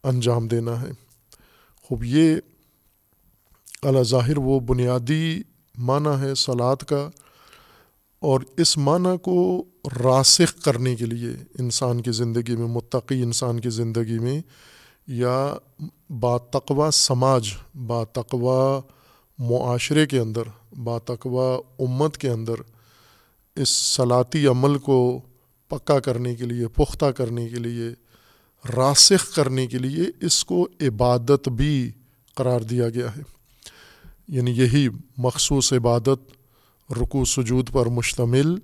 انجام 0.03 0.49
دینا 0.49 0.81
ہے۔ 0.83 0.91
خوب، 1.83 2.05
یہ 2.05 2.37
اعلیٰ 3.83 4.03
ظاہر 4.03 4.39
وہ 4.39 4.59
بنیادی 4.61 5.43
معنی 5.75 6.21
ہے 6.21 6.35
سلاد 6.35 6.77
کا، 6.77 7.09
اور 8.23 8.41
اس 8.57 8.77
معنی 8.79 9.17
کو 9.23 9.65
راسخ 10.05 10.55
کرنے 10.65 10.95
کے 10.97 11.07
لیے 11.07 11.31
انسان 11.59 12.01
کی 12.01 12.13
زندگی 12.13 12.57
میں، 12.57 12.67
متقی 12.67 13.23
انسان 13.23 13.61
کی 13.61 13.71
زندگی 13.71 14.19
میں، 14.19 14.41
یا 15.07 15.55
باتقوا 16.21 16.91
سماج 16.91 17.53
باتقوا 17.87 18.81
معاشرے 19.39 20.07
کے 20.07 20.19
اندر 20.19 20.49
باتقوا 20.85 21.47
امت 21.79 22.19
کے 22.19 22.29
اندر 22.31 22.55
اس 23.57 23.69
صلاحی 23.69 24.47
عمل 24.47 24.79
کو 24.79 24.99
پکا 25.69 26.01
کرنے 26.01 26.35
کے 26.35 26.45
لیے، 26.45 26.69
پختہ 26.69 27.07
کرنے 27.07 27.49
کے 27.49 27.57
لیے، 27.57 27.89
راسخ 28.77 29.35
کرنے 29.35 29.67
کے 29.67 29.79
لیے 29.79 30.27
اس 30.27 30.45
کو 30.45 30.69
عبادت 30.81 31.49
بھی 31.49 31.91
قرار 32.35 32.61
دیا 32.61 32.89
گیا 32.89 33.17
ہے۔ 33.17 33.23
یعنی 34.29 34.51
یہی 34.51 34.89
مخصوص 35.17 35.73
عبادت 35.73 36.33
رکو 36.93 37.25
سجود 37.25 37.71
پر 37.73 37.87
مشتمل 37.87 38.55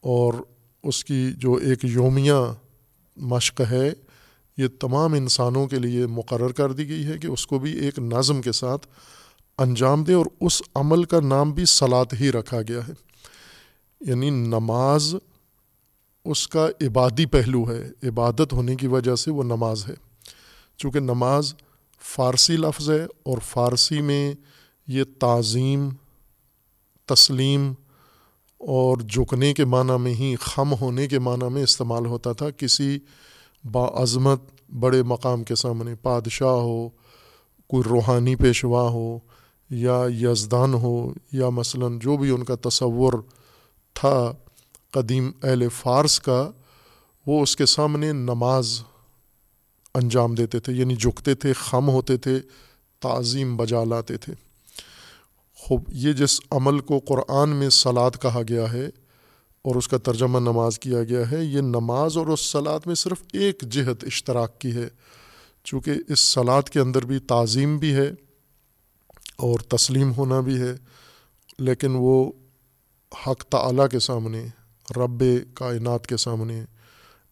اور 0.00 0.34
اس 0.82 1.04
کی 1.04 1.32
جو 1.36 1.54
ایک 1.54 1.84
یومیہ 1.84 2.52
مشق 3.16 3.60
ہے، 3.70 3.92
یہ 4.58 4.66
تمام 4.80 5.14
انسانوں 5.14 5.66
کے 5.66 5.78
لیے 5.78 6.06
مقرر 6.06 6.52
کر 6.52 6.72
دی 6.72 6.88
گئی 6.88 7.04
ہے 7.04 7.18
کہ 7.18 7.26
اس 7.26 7.46
کو 7.46 7.58
بھی 7.58 7.72
ایک 7.72 7.98
نظم 7.98 8.42
کے 8.42 8.52
ساتھ 8.52 8.86
انجام 9.58 10.04
دے 10.04 10.12
اور 10.12 10.26
اس 10.40 10.62
عمل 10.74 11.04
کا 11.04 11.20
نام 11.20 11.52
بھی 11.52 11.64
سلاد 11.64 12.04
ہی 12.20 12.32
رکھا 12.32 12.62
گیا 12.62 12.88
ہے۔ 12.88 12.92
یعنی 14.00 14.30
نماز 14.30 15.14
اس 16.30 16.48
کا 16.48 16.68
عبادی 16.80 17.26
پہلو 17.26 17.70
ہے، 17.70 18.08
عبادت 18.08 18.52
ہونے 18.52 18.76
کی 18.76 18.86
وجہ 18.86 19.14
سے 19.14 19.30
وہ 19.30 19.42
نماز 19.42 19.88
ہے۔ 19.88 19.94
چونکہ 20.76 21.00
نماز 21.00 21.54
فارسی 22.00 22.56
لفظ 22.56 22.90
ہے 22.90 23.04
اور 23.22 23.38
فارسی 23.38 24.00
میں 24.00 24.34
یہ 24.86 25.04
تعظیم، 25.20 25.88
تسلیم 27.06 27.72
اور 28.58 28.96
جھکنے 28.98 29.54
کے 29.54 29.64
معنی 29.64 29.98
میں 30.00 30.14
ہی، 30.14 30.34
خم 30.40 30.74
ہونے 30.80 31.06
کے 31.06 31.18
معنی 31.18 31.48
میں 31.52 31.62
استعمال 31.62 32.06
ہوتا 32.06 32.32
تھا۔ 32.32 32.50
کسی 32.50 32.98
باعظمت 33.72 34.42
بڑے 34.78 35.02
مقام 35.02 35.44
کے 35.44 35.54
سامنے 35.54 35.94
بادشاہ 36.02 36.48
ہو، 36.48 36.88
کوئی 37.68 37.82
روحانی 37.88 38.36
پیشوا 38.36 38.88
ہو 38.88 39.18
یا 39.70 40.04
یزدان 40.20 40.74
ہو 40.74 41.12
یا 41.32 41.48
مثلاً 41.48 41.98
جو 41.98 42.16
بھی 42.16 42.30
ان 42.30 42.44
کا 42.44 42.54
تصور 42.54 43.12
تھا 43.94 44.32
قدیم 44.92 45.30
اہل 45.42 45.68
فارس 45.68 46.20
کا 46.20 46.50
وہ 47.26 47.42
اس 47.42 47.56
کے 47.56 47.66
سامنے 47.66 48.12
نماز 48.12 48.82
انجام 49.94 50.34
دیتے 50.34 50.60
تھے 50.60 50.72
یعنی 50.72 50.96
جھکتے 50.96 51.34
تھے، 51.34 51.52
خم 51.52 51.88
ہوتے 51.88 52.16
تھے، 52.16 52.40
تعظیم 53.00 53.56
بجا 53.56 53.84
لاتے 53.84 54.16
تھے۔ 54.16 54.32
خوب، 55.54 55.82
یہ 55.92 56.12
جس 56.12 56.40
عمل 56.50 56.78
کو 56.78 56.98
قرآن 56.98 57.48
میں 57.48 57.70
سلاد 57.70 58.10
کہا 58.22 58.40
گیا 58.48 58.72
ہے 58.72 58.86
اور 59.62 59.76
اس 59.76 59.88
کا 59.88 59.98
ترجمہ 59.98 60.38
نماز 60.38 60.78
کیا 60.78 61.02
گیا 61.02 61.30
ہے، 61.30 61.44
یہ 61.44 61.60
نماز 61.60 62.16
اور 62.16 62.26
اس 62.26 62.40
سلاد 62.40 62.80
میں 62.86 62.94
صرف 62.94 63.22
ایک 63.32 63.62
جہت 63.62 64.04
اشتراک 64.04 64.60
کی 64.60 64.72
ہے۔ 64.72 64.88
چونکہ 65.64 65.92
اس 66.08 66.20
سلاد 66.20 66.62
کے 66.62 66.80
اندر 66.80 67.04
بھی 67.06 67.18
تعظیم 67.18 67.78
بھی 67.78 67.94
ہے 67.94 68.08
اور 69.36 69.60
تسلیم 69.60 70.12
ہونا 70.12 70.40
بھی 70.40 70.60
ہے، 70.60 70.72
لیکن 71.58 71.90
وہ 71.94 72.32
حق 73.26 73.44
تعلیٰ 73.44 73.88
کے 73.88 73.98
سامنے 73.98 74.46
رب 74.96 75.24
کائنات 75.54 76.06
کے 76.06 76.16
سامنے، 76.16 76.64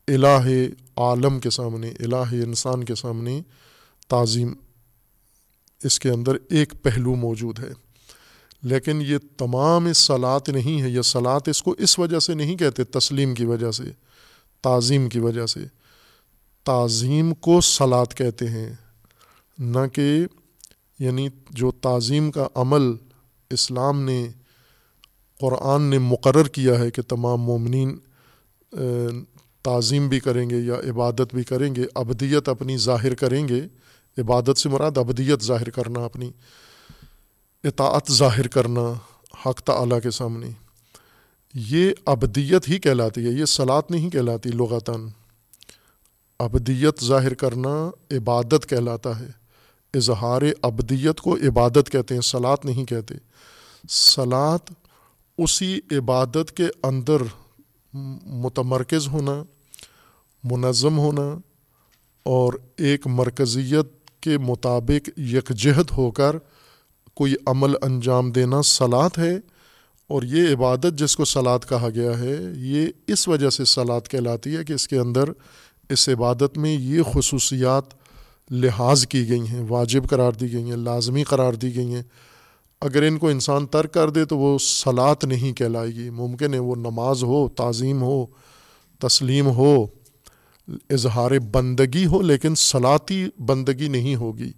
الہ 0.09 0.49
عالم 0.97 1.41
کے 1.41 1.51
سامنے، 1.51 1.89
الہ 2.01 2.45
انسان 2.45 2.85
کے 2.85 2.95
سامنے 2.95 3.43
تعظیم 4.09 4.55
اس 5.83 6.01
کے 6.01 6.11
اندر 6.11 6.35
ایک 6.51 6.75
پہلو 6.83 7.15
موجود 7.15 7.59
ہے۔ 7.59 7.71
لیکن 8.63 9.03
یہ 9.03 9.19
تمام 9.37 9.87
اس 9.87 9.99
صلاط 9.99 10.49
نہیں 10.49 10.83
ہے 10.83 10.89
یہ 10.89 11.03
صلاط 11.03 11.49
اس 11.49 11.63
کو 11.63 11.75
اس 11.79 11.99
وجہ 11.99 12.19
سے 12.19 12.35
نہیں 12.35 12.57
کہتے، 12.57 12.85
تسلیم 12.85 13.35
کی 13.35 13.45
وجہ 13.45 13.71
سے، 13.71 13.85
تعظیم 14.63 15.09
کی 15.09 15.19
وجہ 15.19 15.47
سے۔ 15.47 15.61
تعظیم 16.65 17.35
کو 17.35 17.61
صلاط 17.61 18.15
کہتے 18.15 18.49
ہیں، 18.49 18.73
نہ 19.59 19.79
کہ 19.93 20.27
یعنی 20.99 21.29
جو 21.51 21.71
تعظیم 21.71 22.31
کا 22.31 22.49
عمل 22.55 22.83
اسلام 23.51 24.03
نے 24.03 24.27
قرآن 25.41 25.83
نے 25.83 25.99
مقرر 25.99 26.45
کیا 26.45 26.79
ہے 26.79 26.91
کہ 26.91 27.03
تمام 27.03 27.41
مومنین 27.41 27.99
تعظیم 29.63 30.09
بھی 30.09 30.21
کریں 30.21 30.51
گے 30.51 30.57
یا 30.57 30.75
عبادت 30.91 31.35
بھی 31.35 31.45
کریں 31.45 31.75
گے، 31.75 31.85
ابدیت 31.95 32.49
اپنی 32.49 32.77
ظاہر 32.77 33.15
کریں 33.15 33.49
گے۔ 33.49 33.61
عبادت 34.19 34.59
سے 34.59 34.69
مراد 34.69 34.99
ابدیت 34.99 35.43
ظاہر 35.43 35.71
کرنا، 35.71 36.05
اپنی 36.05 36.31
اطاعت 37.65 38.13
ظاہر 38.13 38.49
کرنا، 38.49 38.93
حق 39.47 39.61
تعلیٰ 39.61 40.01
کے 40.03 40.11
سامنے۔ 40.11 40.51
یہ 41.55 41.93
ابدیت 42.07 42.69
ہی 42.69 42.79
کہلاتی 42.79 43.27
ہے، 43.27 43.31
یہ 43.31 43.45
سلاد 43.45 43.83
نہیں 43.91 44.11
کہلاتی 44.11 44.51
لغتاً۔ 44.51 45.09
ابدیت 46.39 47.05
ظاہر 47.05 47.35
کرنا 47.35 47.91
عبادت 48.11 48.69
کہلاتا 48.69 49.21
ہے۔ 49.21 49.29
اظہار 49.95 50.43
ابدیت 50.63 51.21
کو 51.21 51.37
عبادت 51.37 51.93
کہتے 51.93 52.15
ہیں 52.15 52.21
سلاد 52.21 52.57
نہیں 52.65 52.85
کہتے۔ 52.85 53.15
سلاد 53.89 54.86
اسی 55.39 55.81
عبادت 55.91 56.53
کے 56.57 56.67
اندر 56.83 57.23
متمرکز 58.25 59.09
ہونا، 59.09 59.43
منظم 60.45 60.99
ہونا 60.99 61.39
اور 62.23 62.53
ایک 62.77 63.07
مرکزیت 63.07 64.11
کے 64.21 64.39
مطابق 64.39 65.09
یکجہت 65.19 65.93
ہو 65.97 66.11
کر 66.11 66.37
کوئی 67.15 67.35
عمل 67.47 67.75
انجام 67.83 68.33
دینا 68.33 68.63
سلاد 68.63 69.19
ہے 69.19 69.35
اور 70.11 70.23
یہ 70.23 70.55
عبادت 70.55 70.99
جس 70.99 71.17
کو 71.17 71.25
سلاد 71.25 71.59
کہا 71.69 71.89
گیا 71.95 72.19
ہے، 72.19 72.37
یہ 72.57 72.87
اس 73.07 73.29
وجہ 73.29 73.51
سے 73.51 73.65
سلاد 73.65 74.01
کہلاتی 74.01 74.57
ہے 74.57 74.65
کہ 74.65 74.73
اس 74.73 74.89
کے 74.89 74.99
اندر 74.99 75.31
اس 75.89 76.09
عبادت 76.09 76.59
میں 76.59 76.73
یہ 76.73 77.03
خصوصیات 77.03 77.95
لحاظ 78.51 79.07
کی 79.07 79.29
گئی 79.29 79.47
ہیں، 79.47 79.63
واجب 79.69 80.09
قرار 80.09 80.33
دی 80.33 80.53
گئی 80.53 80.71
ہیں، 80.71 80.77
لازمی 80.77 81.25
قرار 81.25 81.53
دی 81.53 81.75
گئی 81.77 81.95
ہیں۔ 81.95 82.03
اگر 82.81 83.03
ان 83.03 83.19
کو 83.19 83.29
انسان 83.29 83.67
ترک 83.67 83.95
کر 83.95 84.11
دے 84.11 84.25
تو 84.25 84.39
وہ 84.39 84.59
سلاد 84.59 85.17
نہیں 85.23 85.53
کہلائے 85.53 85.95
گی۔ 85.95 86.11
ممکن 86.11 86.55
ہے 86.55 86.59
وہ 86.59 86.77
نماز 86.77 87.25
ہو، 87.25 87.49
تعظیم 87.49 88.03
ہو، 88.03 88.27
تسلیم 88.99 89.47
ہو، 89.47 89.87
اظہار 90.69 91.31
بندگی 91.39 92.07
ہو، 92.07 92.23
لیکن 92.23 92.55
صلاتی 92.55 93.29
بندگی 93.39 93.89
نہیں 93.89 94.17
ہوگی۔ 94.17 94.53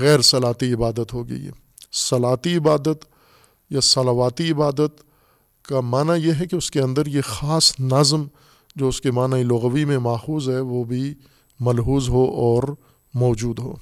غیر 0.00 0.20
صلاتی 0.20 0.72
عبادت 0.72 1.14
ہوگی 1.14 1.34
یہ۔ 1.34 1.50
صلاتی 1.92 2.56
عبادت 2.56 3.04
یا 3.70 3.80
صلواتی 3.80 4.50
عبادت 4.50 5.02
کا 5.62 5.80
معنی 5.80 6.26
یہ 6.26 6.32
ہے 6.40 6.46
کہ 6.46 6.56
اس 6.56 6.70
کے 6.70 6.80
اندر 6.80 7.06
یہ 7.06 7.20
خاص 7.24 7.80
نظم 7.80 8.26
جو 8.76 8.88
اس 8.88 9.00
کے 9.00 9.10
معنی 9.10 9.42
لغوی 9.42 9.84
میں 9.84 9.98
ماخوذ 9.98 10.48
ہے، 10.50 10.60
وہ 10.60 10.84
بھی 10.84 11.14
ملحوظ 11.60 12.08
ہو 12.08 12.24
اور 12.24 12.62
موجود 13.14 13.58
ہو۔ 13.58 13.74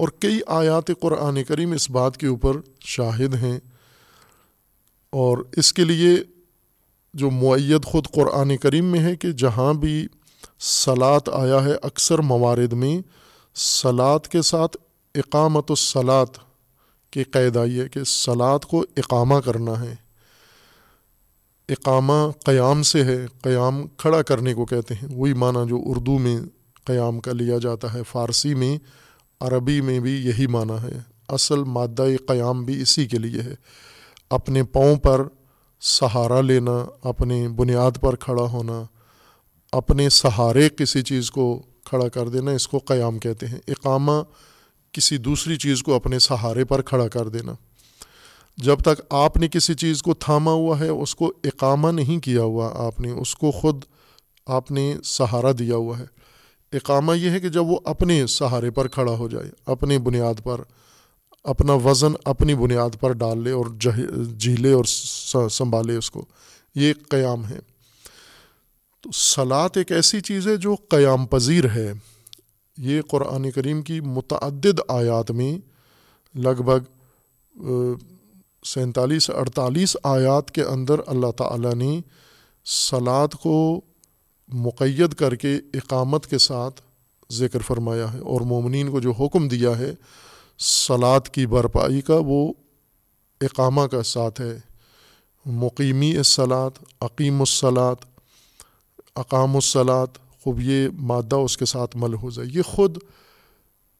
اور 0.00 0.08
کئی 0.08 0.40
آیات 0.46 0.90
قرآن 1.00 1.44
کریم 1.44 1.72
اس 1.72 1.90
بات 1.90 2.16
کے 2.16 2.26
اوپر 2.26 2.56
شاہد 2.80 3.34
ہیں 3.34 3.58
اور 5.10 5.38
اس 5.56 5.72
کے 5.72 5.84
لیے 5.84 6.16
جو 7.14 7.30
معیت 7.30 7.84
خود 7.84 8.06
قرآن 8.14 8.56
کریم 8.56 8.84
میں 8.84 9.00
ہے 9.00 9.16
کہ 9.16 9.32
جہاں 9.32 9.74
بھی 9.74 10.06
سلاد 10.60 11.28
آیا 11.32 11.64
ہے، 11.64 11.72
اکثر 11.82 12.18
موارد 12.18 12.72
میں 12.72 13.00
سلاد 13.54 14.26
کے 14.26 14.42
ساتھ 14.42 14.76
اقامت 15.14 15.64
الصلاط 15.68 16.38
کی 17.10 17.24
قید 17.24 17.56
آئی 17.56 17.80
ہے 17.80 17.88
کہ 17.88 18.04
سلاد 18.04 18.58
کو 18.58 18.84
اقامہ 18.96 19.34
کرنا 19.34 19.80
ہے۔ 19.80 19.94
اقامہ 21.68 22.30
قیام 22.44 22.82
سے 22.82 23.04
ہے، 23.04 23.26
قیام 23.42 23.86
کھڑا 23.96 24.22
کرنے 24.22 24.54
کو 24.54 24.64
کہتے 24.64 24.94
ہیں۔ 24.94 25.16
وہی 25.16 25.32
معنی 25.32 25.68
جو 25.68 25.82
اردو 25.84 26.18
میں 26.18 26.36
قیام 26.84 27.20
کا 27.20 27.32
لیا 27.32 27.58
جاتا 27.58 27.94
ہے، 27.94 28.00
فارسی 28.10 28.54
میں 28.54 28.78
عربی 29.40 29.80
میں 29.80 30.00
بھی 30.00 30.12
یہی 30.12 30.46
معنی 30.46 30.82
ہے۔ 30.82 30.98
اصل 31.28 31.64
مادہ 31.64 32.06
قیام 32.26 32.64
بھی 32.64 32.82
اسی 32.82 33.06
کے 33.06 33.18
لیے 33.18 33.42
ہے۔ 33.42 33.54
اپنے 34.30 34.64
پاؤں 34.64 34.96
پر 34.96 35.28
سہارا 35.80 36.40
لینا، 36.40 36.86
اپنے 37.02 37.48
بنیاد 37.48 37.90
پر 38.00 38.16
کھڑا 38.16 38.42
ہونا، 38.42 38.82
اپنے 39.72 40.08
سہارے 40.08 40.68
کسی 40.68 41.02
چیز 41.02 41.30
کو 41.30 41.62
کھڑا 41.84 42.08
کر 42.08 42.28
دینا، 42.28 42.50
اس 42.50 42.68
کو 42.68 42.78
قیام 42.78 43.18
کہتے 43.18 43.46
ہیں۔ 43.46 43.58
اقامہ 43.68 44.12
کسی 44.92 45.16
دوسری 45.16 45.56
چیز 45.56 45.82
کو 45.82 45.94
اپنے 45.94 46.18
سہارے 46.18 46.64
پر 46.64 46.82
کھڑا 46.82 47.08
کر 47.08 47.28
دینا۔ 47.28 47.52
جب 48.56 48.76
تک 48.80 49.02
آپ 49.10 49.36
نے 49.36 49.48
کسی 49.48 49.74
چیز 49.74 50.02
کو 50.02 50.14
تھاما 50.14 50.50
ہوا 50.50 50.80
ہے، 50.80 50.88
اس 50.88 51.14
کو 51.14 51.32
اقامہ 51.44 51.88
نہیں 51.88 52.20
کیا 52.20 52.42
ہوا 52.42 52.72
آپ 52.74 53.00
نے، 53.00 53.10
اس 53.10 53.34
کو 53.34 53.50
خود 53.50 53.84
آپ 54.46 54.70
نے 54.70 54.94
سہارا 55.04 55.52
دیا 55.58 55.76
ہوا 55.76 55.98
ہے۔ 55.98 56.19
اقامہ 56.72 57.16
یہ 57.16 57.30
ہے 57.30 57.40
کہ 57.40 57.48
جب 57.48 57.66
وہ 57.66 57.78
اپنے 57.84 58.26
سہارے 58.26 58.70
پر 58.70 58.88
کھڑا 58.88 59.12
ہو 59.12 59.28
جائے، 59.28 59.50
اپنی 59.66 59.98
بنیاد 59.98 60.42
پر، 60.44 60.60
اپنا 61.44 61.72
وزن 61.72 62.12
اپنی 62.24 62.54
بنیاد 62.54 63.00
پر 63.00 63.12
ڈال 63.12 63.42
لے 63.44 63.50
اور 63.50 63.66
جھیلے 63.80 64.72
جی 64.72 64.72
اور 64.72 64.84
سنبھالے 65.48 65.96
اس 65.96 66.10
کو، 66.10 66.24
یہ 66.74 66.92
قیام 67.08 67.46
ہے۔ 67.46 67.58
تو 69.00 69.10
سلاد 69.12 69.76
ایک 69.76 69.92
ایسی 69.92 70.20
چیز 70.20 70.48
ہے 70.48 70.56
جو 70.56 70.74
قیام 70.88 71.26
پذیر 71.26 71.68
ہے۔ 71.68 71.92
یہ 72.78 73.02
قرآن 73.02 73.50
کریم 73.50 73.82
کی 73.82 74.00
متعدد 74.00 74.80
آیات 74.88 75.30
میں 75.30 75.58
لگ 76.34 76.62
بھگ 76.62 77.94
سینتالیس، 78.64 79.30
اڑتالیس 79.30 79.96
آیات 80.02 80.50
کے 80.50 80.62
اندر 80.62 81.00
اللہ 81.06 81.30
تعالیٰ 81.36 81.74
نے 81.74 82.00
سلاد 82.66 83.28
کو 83.28 83.80
مقید 84.52 85.14
کر 85.14 85.34
کے 85.34 85.56
اقامت 85.74 86.26
کے 86.26 86.38
ساتھ 86.38 86.80
ذکر 87.32 87.58
فرمایا 87.58 88.12
ہے 88.12 88.18
اور 88.18 88.40
مومنین 88.40 88.90
کو 88.90 89.00
جو 89.00 89.12
حکم 89.12 89.48
دیا 89.48 89.78
ہے 89.78 89.94
سلاد 90.58 91.20
کی 91.28 91.46
برپائی 91.46 92.00
کا، 92.00 92.18
وہ 92.26 92.52
اقامہ 93.40 93.80
کا 93.80 94.02
ساتھ 94.02 94.40
ہے۔ 94.40 94.58
مقیمی 95.46 96.16
الصلاط 96.16 96.78
عقیم 97.00 97.40
الصلاط 97.40 98.04
اقام 99.16 99.54
الصلاط 99.54 100.08
خوب 100.40 100.60
یہ 100.60 100.88
مادہ 100.92 101.36
اس 101.36 101.56
کے 101.56 101.64
ساتھ 101.64 101.96
ملحوظ 101.96 102.38
ہے۔ 102.38 102.44
یہ 102.46 102.62
خود 102.62 102.98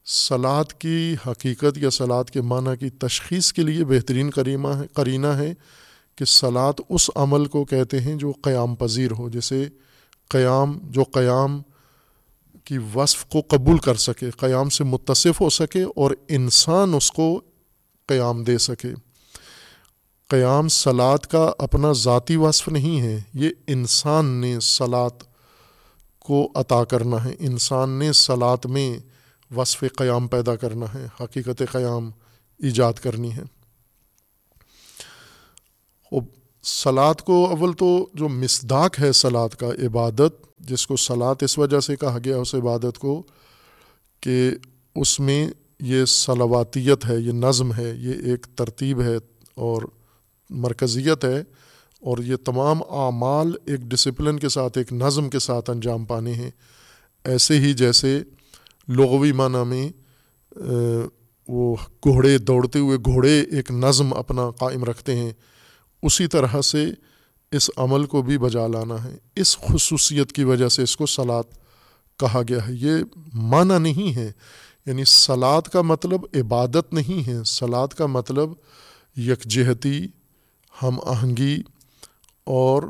سلاد 0.05 0.65
کی 0.65 1.17
حقیقت 1.27 1.79
یا 1.79 1.91
سلاد 1.91 2.25
کے 2.25 2.41
معنی 2.41 2.77
کی 2.77 2.91
تشخیص 2.91 3.53
کے 3.53 3.63
لیے 3.63 3.85
بہترین 3.85 4.31
کریمہ 4.31 4.69
ہے، 4.69 4.87
کرینہ 4.95 5.27
ہے 5.27 5.55
کہ 6.17 6.25
سلاد 6.25 6.73
اس 6.89 7.11
عمل 7.15 7.45
کو 7.45 7.65
کہتے 7.65 8.01
ہیں 8.01 8.15
جو 8.15 8.33
قیام 8.43 8.75
پذیر 8.75 9.11
ہو 9.11 9.29
جیسے 9.29 9.69
قیام، 10.31 10.79
جو 10.83 11.03
قیام 11.03 11.63
کی 12.65 12.79
وصف 12.95 13.25
کو 13.25 13.41
قبول 13.49 13.79
کر 13.79 13.95
سکے، 13.95 14.31
قیام 14.31 14.69
سے 14.69 14.85
متصف 14.85 15.41
ہو 15.41 15.51
سکے 15.51 15.83
اور 15.83 16.11
انسان 16.29 16.95
اس 16.95 17.13
کو 17.13 17.41
قیام 18.07 18.45
دے 18.45 18.59
سکے۔ 18.59 18.89
قیام 20.29 20.69
سلاد 20.69 21.19
کا 21.19 21.53
اپنا 21.59 21.93
ذاتی 21.93 22.37
وصف 22.37 22.69
نہیں 22.69 23.01
ہے، 23.01 23.21
یہ 23.35 23.51
انسان 23.67 24.27
نے 24.27 24.61
سلاد 24.61 25.23
کو 26.19 26.53
عطا 26.55 26.85
کرنا 26.85 27.25
ہے۔ 27.25 27.35
انسان 27.39 27.91
نے 27.91 28.13
سلاد 28.13 28.65
میں 28.65 28.99
وصف 29.55 29.85
قیام 29.97 30.29
پیدا 30.29 30.57
کرنا 30.57 30.87
ہے، 30.95 31.07
حقیقت 31.21 31.63
قیام 31.73 32.11
ایجاد 32.59 32.93
کرنی 32.93 33.33
ہے۔ 33.33 33.43
سلاد 36.63 37.15
کو 37.15 37.47
اول 37.47 37.73
تو 37.73 38.09
جو 38.15 38.29
مصداق 38.29 39.01
ہے 39.01 39.13
سلاد 39.13 39.49
کا، 39.49 39.67
عبادت، 39.67 40.59
جس 40.59 40.87
کو 40.87 40.97
سلاد 40.97 41.35
اس 41.41 41.59
وجہ 41.59 41.81
سے 41.81 41.97
کہا 41.97 42.19
گیا 42.25 42.37
اس 42.37 42.55
عبادت 42.55 42.99
کو 42.99 43.23
کہ 44.21 44.51
اس 44.95 45.21
میں 45.21 45.51
یہ 45.81 46.05
صلواتیت 46.05 47.07
ہے، 47.09 47.21
یہ 47.21 47.33
نظم 47.33 47.73
ہے، 47.73 47.93
یہ 47.97 48.13
ایک 48.13 48.47
ترتیب 48.55 49.01
ہے 49.01 49.17
اور 49.55 49.83
مرکزیت 50.51 51.25
ہے 51.25 51.43
اور 52.01 52.19
یہ 52.19 52.37
تمام 52.37 52.83
اعمال 52.91 53.53
ایک 53.67 53.81
ڈسپلن 53.81 54.39
کے 54.39 54.49
ساتھ، 54.49 54.79
ایک 54.79 54.93
نظم 54.93 55.31
کے 55.31 55.39
ساتھ 55.39 55.71
انجام 55.71 56.05
پانے 56.05 56.33
ہیں۔ 56.33 56.51
ایسے 57.25 57.59
ہی 57.59 57.73
جیسے 57.73 58.23
لغوی 58.89 59.33
معنی 59.33 59.65
میں 59.69 59.91
وہ 61.49 61.77
گھوڑے 62.05 62.39
دوڑتے 62.39 62.79
ہوئے 62.79 62.99
گھوڑے 62.99 63.41
ایک 63.41 63.71
نظم 63.71 64.15
اپنا 64.15 64.51
قائم 64.51 64.85
رکھتے 64.85 65.17
ہیں۔ 65.17 65.33
اسی 66.03 66.27
طرح 66.27 66.63
سے 66.63 66.87
اس 67.53 67.71
عمل 67.77 68.07
کو 68.07 68.23
بھی 68.23 68.39
بجا 68.39 68.67
لانا 68.67 69.05
ہے۔ 69.05 69.17
اس 69.37 69.59
خصوصیت 69.59 70.33
کی 70.33 70.45
وجہ 70.45 70.69
سے 70.69 70.83
اس 70.83 70.97
کو 70.97 71.07
سلاد 71.07 71.43
کہا 72.19 72.43
گیا 72.49 72.69
ہے۔ 72.69 72.73
یہ 72.73 72.91
معنی 73.33 73.79
نہیں 73.79 74.17
ہے۔ 74.17 74.33
یعنی 74.87 75.05
سلاد 75.05 75.63
کا 75.63 75.83
مطلب 75.83 76.21
عبادت 76.35 76.93
نہیں 76.93 77.29
ہے۔ 77.29 77.45
سلاد 77.47 77.89
کا 77.89 78.07
مطلب 78.07 78.51
یکجہتی، 79.17 80.07
ہم 80.83 80.99
آہنگی 81.07 81.59
اور 82.45 82.83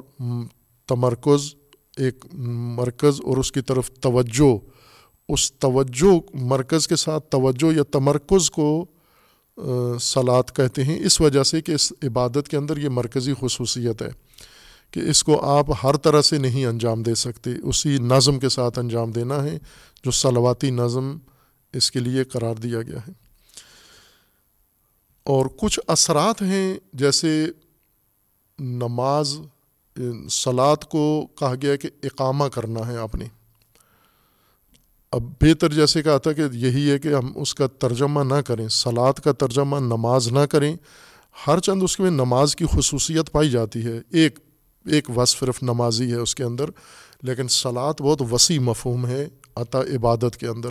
تمرکز، 0.86 1.54
ایک 1.96 2.24
مرکز 2.32 3.20
اور 3.24 3.36
اس 3.36 3.52
کی 3.52 3.60
طرف 3.60 3.90
توجہ۔ 3.90 4.80
اس 5.28 5.52
توجہ، 5.52 6.36
مرکز 6.36 6.88
کے 6.88 6.96
ساتھ 6.96 7.24
توجہ 7.24 7.76
یا 7.76 7.82
تمرکز 7.82 8.50
کو 8.50 8.86
سلاد 10.00 10.42
کہتے 10.56 10.84
ہیں، 10.84 11.04
اس 11.04 11.20
وجہ 11.20 11.42
سے 11.42 11.60
کہ 11.60 11.72
اس 11.72 11.92
عبادت 12.02 12.48
کے 12.48 12.56
اندر 12.56 12.76
یہ 12.76 12.88
مرکزی 12.88 13.34
خصوصیت 13.40 14.02
ہے 14.02 14.08
کہ 14.90 15.00
اس 15.00 15.24
کو 15.24 15.44
آپ 15.44 15.66
ہر 15.82 15.96
طرح 15.96 16.22
سے 16.22 16.38
نہیں 16.38 16.66
انجام 16.66 17.02
دے 17.02 17.14
سکتے، 17.14 17.50
اسی 17.62 17.98
نظم 17.98 18.38
کے 18.38 18.48
ساتھ 18.48 18.78
انجام 18.78 19.10
دینا 19.10 19.44
ہے 19.44 19.58
جو 20.04 20.10
سلواتی 20.10 20.70
نظم 20.70 21.18
اس 21.72 21.90
کے 21.90 22.00
لیے 22.00 22.24
قرار 22.24 22.54
دیا 22.54 22.82
گیا 22.82 22.98
ہے۔ 22.98 23.12
اور 25.22 25.46
کچھ 25.56 25.80
اثرات 25.86 26.42
ہیں، 26.42 26.78
جیسے 26.92 27.46
نماز 28.58 29.38
سلاد 30.30 30.76
کو 30.76 31.26
کہا 31.38 31.54
گیا 31.62 31.76
کہ 31.76 31.88
اقامہ 32.02 32.44
کرنا 32.44 32.86
ہے 32.86 32.96
آپ 32.96 33.14
نے۔ 33.14 33.24
اب 35.12 35.22
بہتر 35.40 35.72
جیسے 35.72 36.02
کہا 36.02 36.18
تھا 36.18 36.32
کہ 36.32 36.42
یہی 36.52 36.90
ہے 36.90 36.98
کہ 36.98 37.08
ہم 37.08 37.32
اس 37.34 37.54
کا 37.54 37.66
ترجمہ 37.66 38.20
نہ 38.20 38.40
کریں 38.40 38.68
سلاد 38.68 39.12
کا 39.12 39.32
ترجمہ، 39.32 39.76
نماز 39.76 40.28
نہ 40.28 40.38
کریں، 40.38 40.76
ہر 41.46 41.60
چند 41.60 41.82
اس 41.82 42.00
میں 42.00 42.10
نماز 42.10 42.56
کی 42.56 42.64
خصوصیت 42.72 43.32
پائی 43.32 43.50
جاتی 43.50 43.84
ہے۔ 43.86 44.00
ایک 44.10 44.38
ایک 44.86 45.10
وصف 45.16 45.40
صرف 45.40 45.62
نمازی 45.62 46.10
ہے 46.10 46.16
اس 46.16 46.34
کے 46.34 46.44
اندر، 46.44 46.64
لیکن 47.22 47.48
سلاد 47.48 47.94
بہت 48.00 48.22
وسیع 48.32 48.60
مفہوم 48.60 49.06
ہے 49.06 49.28
عطا 49.56 49.80
عبادت 49.80 50.36
کے 50.36 50.46
اندر۔ 50.46 50.68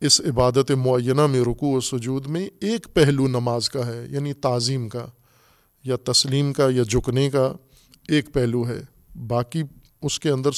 اس 0.00 0.20
عبادت 0.20 0.70
معینہ 0.70 1.26
میں 1.26 1.40
رکوع 1.40 1.76
و 1.76 1.80
سجود 1.80 2.26
میں 2.26 2.48
ایک 2.60 2.94
پہلو 2.94 3.28
نماز 3.28 3.70
کا 3.70 3.86
ہے 3.86 4.06
یعنی 4.10 4.32
تعظیم 4.32 4.88
کا، 4.88 5.06
یا 5.84 5.96
تسلیم 6.04 6.52
کا، 6.52 6.68
یا 6.70 6.82
جھکنے 6.82 7.30
کا 7.30 7.52
ایک 8.08 8.32
پہلو 8.32 8.68
ہے۔ 8.68 8.80
باقی 9.26 9.62
اس 10.02 10.20
کے 10.20 10.30
اندر 10.30 10.50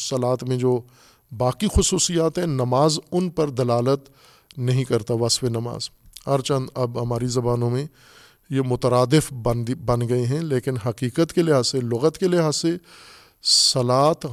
سلاد 0.00 0.42
میں 0.42 0.56
جو 0.56 0.80
باقی 1.32 1.66
خصوصیات 1.74 2.38
ہیں، 2.38 2.46
نماز 2.46 2.98
ان 3.12 3.28
پر 3.30 3.50
دلالت 3.50 4.08
نہیں 4.58 4.84
کرتا، 4.84 5.14
وصف 5.14 5.44
نماز۔ 5.44 5.88
ہر 6.26 6.40
چند 6.40 6.68
اب 6.74 7.02
ہماری 7.02 7.26
زبانوں 7.26 7.70
میں 7.70 7.86
یہ 8.50 8.60
مترادف 8.60 9.32
بن 9.32 9.64
بن 9.84 10.08
گئے 10.08 10.26
ہیں، 10.26 10.40
لیکن 10.40 10.76
حقیقت 10.76 11.32
کے 11.32 11.42
لحاظ 11.42 11.66
سے، 11.66 11.80
لغت 11.80 12.18
کے 12.18 12.28
لحاظ 12.28 12.56
سے 12.56 12.76
سلاد 13.42 14.24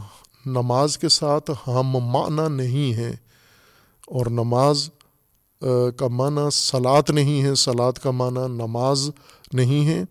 نماز 0.45 0.97
کے 0.97 1.09
ساتھ 1.09 1.51
ہم 1.67 1.97
معنی 2.05 2.47
نہیں 2.55 2.93
ہے 2.93 3.11
اور 4.07 4.25
نماز 4.31 4.89
کا 5.97 6.07
معنی 6.07 6.49
سلاد 6.51 7.09
نہیں 7.09 7.41
ہے 7.43 7.53
سلاد 7.55 7.93
کا 7.93 8.11
معنی 8.11 8.47
نماز 8.53 9.09
نہیں 9.53 9.87
ہے 9.87 10.03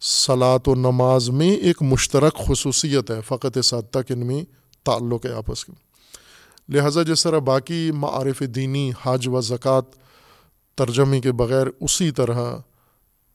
سلاد 0.00 0.68
و 0.68 0.74
نماز 0.74 1.28
میں 1.30 1.50
ایک 1.50 1.82
مشترک 1.82 2.36
خصوصیت 2.48 3.10
ہے، 3.10 3.20
فقط 3.26 3.58
سات 3.64 3.90
تک 3.90 4.10
ان 4.10 4.26
میں 4.26 4.42
تعلق 4.86 5.26
ہے 5.26 5.32
آپس 5.32 5.64
کے 5.64 5.72
لہٰذا 6.70 7.02
جس 7.02 7.22
طرح 7.22 7.38
باقی 7.38 7.90
معارف 7.92 8.42
دینی 8.54 8.90
حج 9.02 9.28
و 9.28 9.40
زکوٰۃ 9.40 9.94
ترجمے 10.74 11.20
کے 11.20 11.32
بغیر 11.32 11.66
اسی 11.80 12.10
طرح 12.10 12.38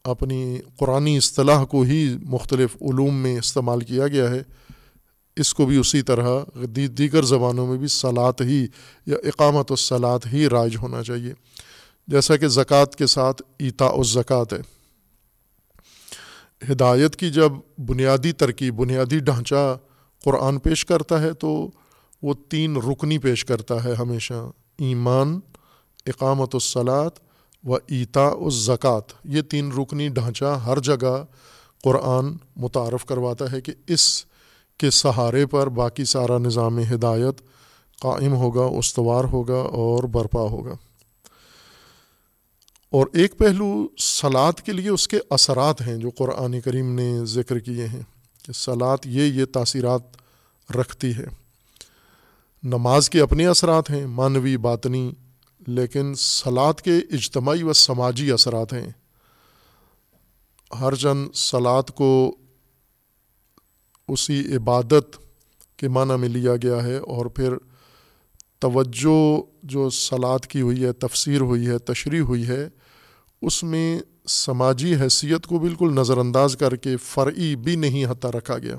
اپنی 0.04 0.60
قرآن 0.78 1.08
اصطلاح 1.18 1.64
کو 1.64 1.82
ہی 1.82 2.18
مختلف 2.24 2.76
علوم 2.82 3.16
میں 3.16 3.38
استعمال 3.38 3.80
کیا 3.80 4.08
گیا 4.08 4.30
ہے، 4.32 4.42
اس 5.38 5.54
کو 5.54 5.66
بھی 5.66 5.78
اسی 5.78 6.02
طرح 6.02 6.28
دیگر 6.98 7.24
زبانوں 7.24 7.68
میں 7.68 7.78
بھی 7.78 7.88
صلاط 7.88 8.42
ہی 8.42 8.68
یا 9.06 9.18
اقامت 9.24 9.72
و 9.72 9.76
صلاط 9.76 10.28
ہی 10.34 10.48
رائج 10.50 10.78
ہونا 10.78 11.04
چاہیے۔ 11.04 11.34
جیسا 12.08 12.38
کہ 12.38 12.48
زکوٰۃ 12.48 12.96
کے 12.98 13.08
ساتھ 13.08 13.42
ایتا 13.60 13.90
و 13.90 14.04
زکوٰۃ 14.04 14.54
ہے۔ 14.54 14.62
ہدایت 16.72 17.16
کی 17.16 17.30
جب 17.30 17.52
بنیادی 17.78 18.32
ترکیب، 18.32 18.76
بنیادی 18.76 19.20
ڈھانچہ 19.20 19.78
قرآن 20.24 20.60
پیش 20.60 20.86
کرتا 20.86 21.22
ہے 21.22 21.34
تو 21.34 21.70
وہ 22.26 22.34
تین 22.50 22.78
رکنی 22.78 23.18
پیش 23.18 23.46
کرتا 23.46 23.84
ہے 23.84 23.94
ہمیشہ، 23.94 24.34
ایمان، 24.78 25.40
اقامت 26.06 26.56
الصلاط 26.56 27.20
و 27.64 27.76
ایتا 27.76 28.28
الزکوٰۃ 28.28 29.14
یہ 29.24 29.42
تین 29.42 29.72
رکنی 29.72 30.08
ڈھانچہ 30.08 30.60
ہر 30.66 30.80
جگہ 30.80 31.26
قرآن 31.84 32.38
متعارف 32.56 33.06
کرواتا 33.06 33.52
ہے 33.52 33.62
کہ 33.62 33.74
اس 33.88 34.26
کے 34.78 34.90
سہارے 34.90 35.46
پر 35.46 35.70
باقی 35.70 36.06
سارا 36.06 36.38
نظام 36.38 36.80
ہدایت 36.80 37.42
قائم 38.02 38.34
ہوگا، 38.34 38.78
استوار 38.78 39.24
ہوگا 39.24 39.60
اور 39.60 40.04
برپا 40.04 40.42
ہوگا۔ 40.42 40.74
اور 42.92 43.08
ایک 43.14 43.38
پہلو 43.38 43.88
سلاد 43.98 44.54
کے 44.54 44.72
لیے 44.72 44.90
اس 44.90 45.08
کے 45.08 45.18
اثرات 45.30 45.82
ہیں 45.82 45.98
جو 45.98 46.10
قرآن 46.10 46.62
کریم 46.62 46.96
نے 46.96 47.26
ذکر 47.26 47.60
کیے 47.60 47.88
ہیں 47.88 48.02
کہ 48.46 48.54
سلاد 48.54 48.98
یہ 49.06 49.24
یہ 49.24 49.46
تاثیرات 49.46 50.02
رکھتی 50.72 51.16
ہے۔ 51.16 51.45
نماز 52.66 53.10
کے 53.10 53.22
اپنے 53.22 53.48
اثرات 53.48 53.90
ہیں، 53.90 54.06
مانوی، 54.06 54.58
باطنی، 54.58 55.12
لیکن 55.68 56.14
سلاد 56.16 56.74
کے 56.74 56.98
اجتماعی 56.98 57.64
و 57.64 57.74
سماجی 57.74 58.32
اثرات 58.32 58.74
ہیں۔ 58.74 58.92
ہر 60.80 60.96
جن 60.96 61.34
سلاد 61.34 61.84
کو 61.84 62.38
اسی 64.08 64.56
عبادت 64.56 65.18
کے 65.78 65.88
معنی 65.88 66.18
میں 66.18 66.30
لیا 66.30 66.56
گیا 66.56 66.84
ہے 66.84 66.98
اور 66.98 67.26
پھر 67.26 67.54
توجہ 68.60 69.42
جو 69.64 69.90
سلاد 69.90 70.40
کی 70.40 70.62
ہوئی 70.62 70.86
ہے، 70.86 70.94
تفسیر 70.94 71.42
ہوئی 71.42 71.68
ہے، 71.68 71.78
تشریح 71.78 72.22
ہوئی 72.22 72.48
ہے، 72.48 72.68
اس 73.42 73.64
میں 73.64 74.00
سماجی 74.28 74.96
حیثیت 74.96 75.48
کو 75.48 75.60
بالکل 75.60 75.94
نظر 75.94 76.18
انداز 76.18 76.58
کر 76.58 76.76
کے 76.76 76.98
فرعی 76.98 77.56
بھی 77.56 77.76
نہیں 77.76 78.06
حتیٰ 78.06 78.30
رکھا 78.30 78.58
گیا۔ 78.58 78.78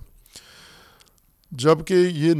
جبکہ 1.51 1.94
یہ 1.94 2.35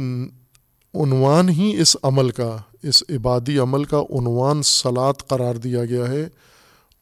عنوان 0.93 1.49
ہی 1.49 1.81
اس 1.81 1.97
عمل 2.03 2.29
کا، 2.29 2.57
اس 2.83 3.03
عبادی 3.09 3.59
عمل 3.59 3.83
کا 3.83 3.99
عنوان 3.99 4.63
سلاد 4.63 5.13
قرار 5.27 5.55
دیا 5.55 5.85
گیا 5.85 6.07
ہے 6.07 6.23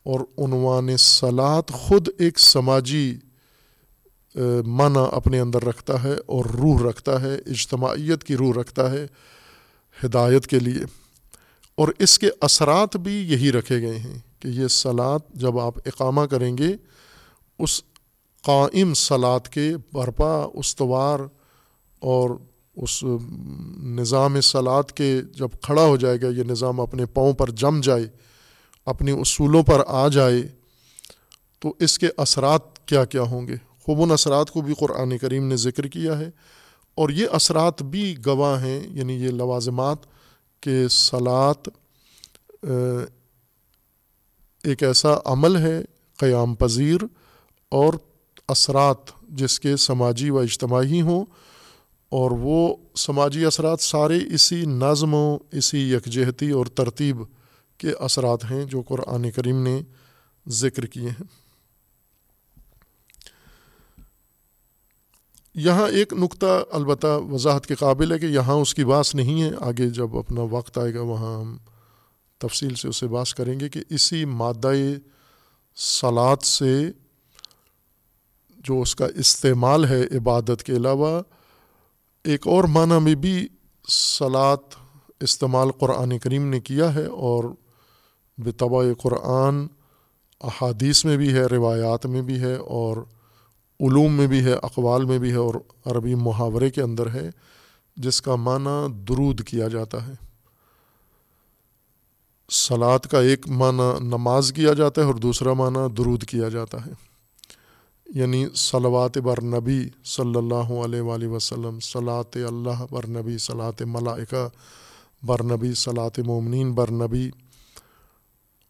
اور 0.03 0.19
عنوان 0.37 0.97
سلاد 0.97 1.71
خود 1.71 2.07
ایک 2.17 2.39
سماجی 2.39 3.15
معنی 4.65 4.99
اپنے 5.11 5.39
اندر 5.39 5.65
رکھتا 5.65 6.03
ہے 6.03 6.13
اور 6.25 6.45
روح 6.45 6.89
رکھتا 6.89 7.21
ہے، 7.21 7.35
اجتماعیت 7.35 8.23
کی 8.23 8.35
روح 8.35 8.53
رکھتا 8.53 8.91
ہے 8.91 9.07
ہدایت 10.05 10.47
کے 10.47 10.59
لیے۔ 10.59 10.85
اور 11.75 11.87
اس 11.99 12.19
کے 12.19 12.29
اثرات 12.41 12.97
بھی 12.97 13.13
یہی 13.13 13.51
رکھے 13.51 13.81
گئے 13.81 13.99
ہیں 13.99 14.17
کہ 14.39 14.47
یہ 14.47 14.67
سلاد 14.67 15.19
جب 15.33 15.59
آپ 15.59 15.77
اقامہ 15.85 16.21
کریں 16.21 16.57
گے، 16.57 16.75
اس 17.59 17.81
قائم 18.41 18.93
سلاد 18.93 19.39
کے 19.39 19.71
برپا، 19.93 20.47
استوار 20.53 21.19
اور 21.99 22.29
اس 22.75 23.03
نظام 23.77 24.41
سلاد 24.41 24.91
کے 24.91 25.21
جب 25.33 25.49
کھڑا 25.61 25.83
ہو 25.83 25.97
جائے 25.97 26.21
گا، 26.21 26.27
یہ 26.27 26.43
نظام 26.43 26.79
اپنے 26.79 27.05
پاؤں 27.05 27.33
پر 27.33 27.49
جم 27.51 27.81
جائے 27.81 28.07
اپنے 28.85 29.11
اصولوں 29.11 29.63
پر 29.63 29.81
آ 29.87 30.07
جائے، 30.07 30.41
تو 31.59 31.73
اس 31.79 31.99
کے 31.99 32.07
اثرات 32.17 32.87
کیا 32.87 33.05
کیا 33.05 33.21
ہوں 33.21 33.47
گے؟ 33.47 33.55
خوب 33.83 34.01
ان 34.01 34.11
اثرات 34.11 34.51
کو 34.51 34.61
بھی 34.61 34.73
قرآن 34.79 35.17
کریم 35.17 35.47
نے 35.47 35.55
ذکر 35.57 35.87
کیا 35.87 36.19
ہے۔ 36.19 36.29
اور 36.95 37.09
یہ 37.09 37.27
اثرات 37.31 37.83
بھی 37.83 38.15
گواہ 38.25 38.63
ہیں 38.63 38.79
یعنی 38.89 39.13
یہ 39.13 39.29
لوازمات 39.29 39.97
کہ 40.63 40.87
سلاد 40.87 41.67
ایک 44.63 44.83
ایسا 44.83 45.09
عمل 45.25 45.55
ہے، 45.55 45.81
قیام 46.17 46.55
پذیر، 46.55 47.03
اور 47.69 47.93
اثرات 48.47 48.97
جس 49.29 49.59
کے 49.59 49.75
سماجی 49.77 50.29
و 50.29 50.39
اجتماعی 50.39 51.01
ہوں 51.01 51.25
اور 52.09 52.31
وہ 52.31 52.75
سماجی 52.95 53.45
اثرات 53.45 53.81
سارے 53.81 54.19
اسی 54.33 54.65
نظم 54.65 55.13
و 55.13 55.37
اسی 55.51 55.93
یکجہتی 55.93 56.51
اور 56.51 56.65
ترتیب 56.65 57.17
کے 57.77 57.91
اثرات 57.91 58.51
ہیں 58.51 58.65
جو 58.65 58.81
قرآن 58.81 59.31
کریم 59.31 59.63
نے 59.63 59.81
ذکر 60.47 60.85
کیے 60.85 61.09
ہیں۔ 61.09 61.23
یہاں 65.53 65.87
ایک 65.87 66.13
نقطہ 66.13 66.63
البتہ 66.71 67.07
وضاحت 67.07 67.67
کے 67.67 67.75
قابل 67.75 68.11
ہے 68.11 68.19
کہ 68.19 68.25
یہاں 68.25 68.55
اس 68.55 68.75
کی 68.75 68.85
باس 68.85 69.15
نہیں 69.15 69.41
ہے۔ 69.41 69.51
آگے 69.59 69.89
جب 69.89 70.17
اپنا 70.17 70.41
وقت 70.41 70.77
آئے 70.77 70.93
گا، 70.93 71.01
وہاں 71.01 71.39
ہم 71.39 71.57
تفصیل 72.37 72.75
سے 72.75 72.87
اسے 72.87 73.07
باس 73.07 73.35
کریں 73.35 73.59
گے 73.59 73.69
کہ 73.69 73.79
اسی 73.89 74.25
مادہ 74.25 74.73
سلاد 75.75 76.37
سے 76.37 76.91
جو 78.57 78.81
اس 78.81 78.95
کا 78.95 79.07
استعمال 79.15 79.85
ہے 79.85 80.17
عبادت 80.17 80.63
کے 80.63 80.73
علاوہ 80.73 81.21
ایک 82.25 82.47
اور 82.47 82.63
معنی 82.63 82.99
میں 82.99 83.15
بھی 83.15 83.47
سلاد 83.87 84.75
استعمال 85.19 85.71
قرآن 85.71 86.19
کریم 86.19 86.47
نے 86.47 86.59
کیا 86.59 86.95
ہے 86.95 87.05
اور 87.05 87.43
بطبع 88.37 88.83
قرآن 89.01 89.67
احادیث 90.41 91.05
میں 91.05 91.17
بھی 91.17 91.33
ہے، 91.33 91.45
روایات 91.45 92.05
میں 92.05 92.21
بھی 92.21 92.39
ہے 92.39 92.55
اور 92.55 92.97
علوم 93.79 94.13
میں 94.13 94.27
بھی 94.27 94.45
ہے، 94.45 94.53
اقوال 94.53 95.05
میں 95.05 95.19
بھی 95.19 95.31
ہے 95.31 95.35
اور 95.35 95.55
عربی 95.85 96.15
محاورے 96.15 96.69
کے 96.69 96.81
اندر 96.81 97.09
ہے، 97.13 97.29
جس 97.95 98.21
کا 98.21 98.35
معنی 98.35 99.03
درود 99.07 99.41
کیا 99.41 99.67
جاتا 99.67 100.07
ہے۔ 100.07 100.13
سلاد 102.49 102.99
کا 102.99 103.19
ایک 103.19 103.47
معنی 103.47 104.05
نماز 104.05 104.53
کیا 104.55 104.73
جاتا 104.73 105.01
ہے 105.01 105.07
اور 105.07 105.15
دوسرا 105.15 105.53
معنی 105.53 105.93
درود 105.93 106.23
کیا 106.23 106.49
جاتا 106.49 106.85
ہے۔ 106.85 106.91
یعنی 108.05 108.45
صلوات 108.55 109.17
بر 109.17 109.43
نبی 109.43 109.89
صلی 110.05 110.35
اللہ 110.35 110.71
علیہ 110.85 111.01
وآلہ 111.01 111.27
وسلم 111.27 111.79
صلاۃ 111.79 112.35
اللہ 112.35 112.85
بر 112.91 113.07
نبی 113.07 113.37
صلاۃ 113.37 113.81
ملائکہ 113.85 114.47
بر 115.23 115.43
نبی 115.43 115.73
صلاۃ 115.73 116.19
مومنین 116.25 116.73
بر 116.73 116.91
نبی۔ 116.91 117.29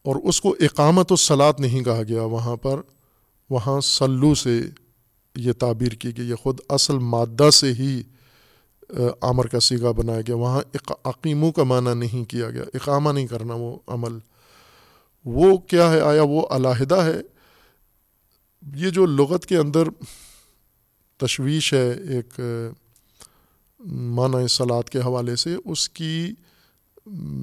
اور 0.04 0.15
اس 0.24 0.41
کو 0.41 0.56
اقامت 0.60 1.12
و 1.12 1.15
سلاد 1.15 1.54
نہیں 1.60 1.84
کہا 1.84 2.04
گیا، 2.04 2.21
وہاں 2.21 2.56
پر، 2.56 2.82
وہاں 3.50 3.82
سلو 3.82 4.36
سے 4.36 4.62
یہ 5.36 5.52
تعبیر 5.52 5.91
کی 5.91 6.17
گئی، 6.17 6.30
یہ 6.30 6.36
خود 6.36 6.60
اصل 6.69 6.98
مادہ 6.98 7.50
سے 7.50 7.74
ہی 7.74 8.04
عمر 9.21 9.48
کا 9.48 9.60
سیگا 9.60 9.91
بنایا 9.91 10.21
گیا۔ 10.21 10.36
وہاں 10.36 10.62
عقیموں 11.04 11.52
کا 11.52 11.63
معنی 11.63 11.93
نہیں 11.93 12.24
کیا 12.24 12.50
گیا، 12.50 12.63
اقامہ 12.74 13.10
نہیں 13.10 13.28
کرنا 13.28 13.54
وہ 13.54 13.78
عمل۔ 13.88 14.17
وہ 15.26 15.58
کیا 15.58 15.91
ہے 15.91 16.00
آیا؟ 16.00 16.24
وہ 16.24 16.48
علیحدہ 16.50 16.95
ہے۔ 16.95 17.21
یہ 18.73 18.89
جو 18.89 19.06
لغت 19.06 19.45
کے 19.45 19.58
اندر 19.58 19.84
تشویش 21.17 21.73
ہے 21.73 21.91
ایک 21.91 22.39
معنی 23.89 24.47
سلاد 24.47 24.89
کے 24.89 24.99
حوالے 24.99 25.36
سے، 25.36 25.56
اس 25.65 25.89
کی 25.89 26.34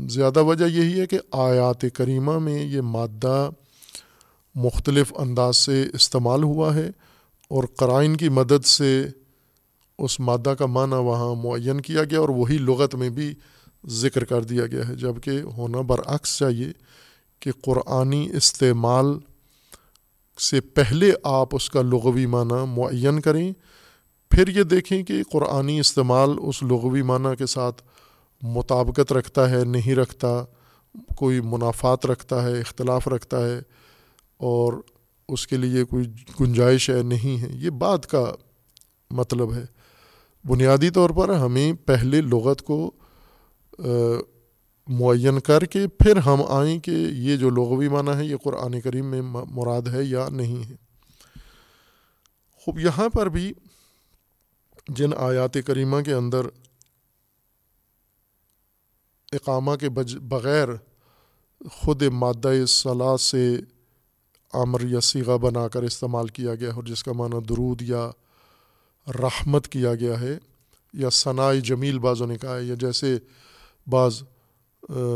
زیادہ 0.09 0.43
وجہ 0.43 0.65
یہی 0.65 1.01
ہے 1.01 1.07
کہ 1.07 1.19
آیات 1.33 1.85
کریمہ 1.95 2.39
میں 2.39 2.65
یہ 2.65 2.81
مادہ 2.81 3.51
مختلف 4.55 5.13
انداز 5.17 5.57
سے 5.57 5.87
استعمال 5.95 6.43
ہوا 6.43 6.75
ہے 6.75 6.91
اور 7.49 7.65
قرائن 7.77 8.17
کی 8.17 8.29
مدد 8.29 8.65
سے 8.65 9.07
اس 9.99 10.21
مادہ 10.21 10.55
کا 10.59 10.67
معنی 10.67 10.95
وہاں 10.95 11.35
معین 11.35 11.81
کیا 11.81 12.05
گیا 12.05 12.21
اور 12.21 12.29
وہی 12.29 12.59
لغت 12.59 12.95
میں 12.95 13.11
بھی 13.11 13.35
ذکر 13.87 14.25
کر 14.25 14.45
دیا 14.45 14.67
گیا 14.67 14.89
ہے۔ 14.89 14.95
جبکہ 14.95 15.31
ہونا 15.31 15.81
برعکس 15.81 16.39
چاہیے 16.39 16.69
کہ 17.41 17.51
قرآنی 17.63 18.29
استعمال 18.37 19.07
سے 20.39 20.61
پہلے 20.61 21.13
آپ 21.23 21.49
اس 21.53 21.71
کا 21.71 21.83
لغوی 21.83 22.27
معنی 22.27 22.65
معین 22.69 23.21
کریں، 23.21 23.53
پھر 24.31 24.49
یہ 24.49 24.63
دیکھیں 24.63 25.03
کہ 25.03 25.23
قرآنی 25.33 25.81
استعمال 25.81 26.31
اس 26.43 26.63
لغوی 26.63 27.03
معنی 27.03 27.37
کے 27.37 27.47
ساتھ 27.47 27.83
مطابقت 28.43 29.13
رکھتا 29.13 29.51
ہے، 29.51 29.65
نہیں 29.65 29.95
رکھتا، 29.95 30.45
کوئی 31.17 31.41
منافعات 31.41 32.07
رکھتا 32.07 32.43
ہے، 32.43 32.61
اختلاف 32.61 33.09
رکھتا 33.09 33.47
ہے، 33.47 33.61
اور 34.37 34.73
اس 35.29 35.47
کے 35.47 35.57
لیے 35.57 35.85
کوئی 35.85 36.07
گنجائش 36.41 36.91
ہے، 36.91 37.03
نہیں 37.03 37.43
ہے۔ 37.43 37.49
یہ 37.53 37.71
بات 37.71 38.07
کا 38.07 38.35
مطلب 39.11 39.55
ہے۔ 39.55 39.65
بنیادی 40.45 40.91
طور 40.91 41.11
پر 41.11 41.29
ہمیں 41.29 41.73
پہلے 41.87 42.21
لغت 42.21 42.63
کو 42.63 42.91
معین 44.87 45.41
کر 45.41 45.65
کے 45.65 45.89
پھر 45.89 46.17
ہم 46.17 46.43
آئیں 46.49 46.79
کہ 46.79 46.91
یہ 47.11 47.37
جو 47.37 47.51
لغوی 47.51 47.89
معنی 47.89 48.11
ہے 48.17 48.25
یہ 48.25 48.37
قرآن 48.37 48.81
کریم 48.81 49.07
میں 49.07 49.23
مراد 49.51 49.83
ہے 49.83 50.05
یا 50.05 50.29
نہیں 50.29 50.71
ہے۔ 50.71 50.77
خوب، 52.53 52.79
یہاں 52.79 53.09
پر 53.09 53.27
بھی 53.27 53.53
جن 54.89 55.11
آیات 55.17 55.57
کریمہ 55.67 56.01
کے 56.01 56.13
اندر 56.13 56.47
اقامہ 59.33 59.77
کے 59.77 59.89
بغیر 60.21 60.69
خود 61.71 62.03
مادہ 62.03 62.67
صلاح 62.69 63.17
سے 63.17 63.57
عمر 64.53 64.81
یا 64.85 65.01
سیغہ 65.01 65.39
بنا 65.39 65.69
کر 65.69 65.83
استعمال 65.83 66.29
کیا 66.29 66.55
گیا 66.55 66.71
اور 66.75 66.83
جس 66.83 67.05
کا 67.05 67.13
معنی 67.13 67.41
درود 67.41 67.83
یا 67.83 68.11
رحمت 69.07 69.69
کیا 69.69 69.95
گیا 69.95 70.21
ہے 70.21 70.39
یا 70.93 71.11
ثناء 71.11 71.53
جمیل 71.53 71.99
بعضوں 71.99 72.27
نے 72.27 72.39
کہا 72.39 72.57
ہے 72.57 72.65
یا 72.65 72.75
جیسے 72.75 73.19
بعض 73.87 74.23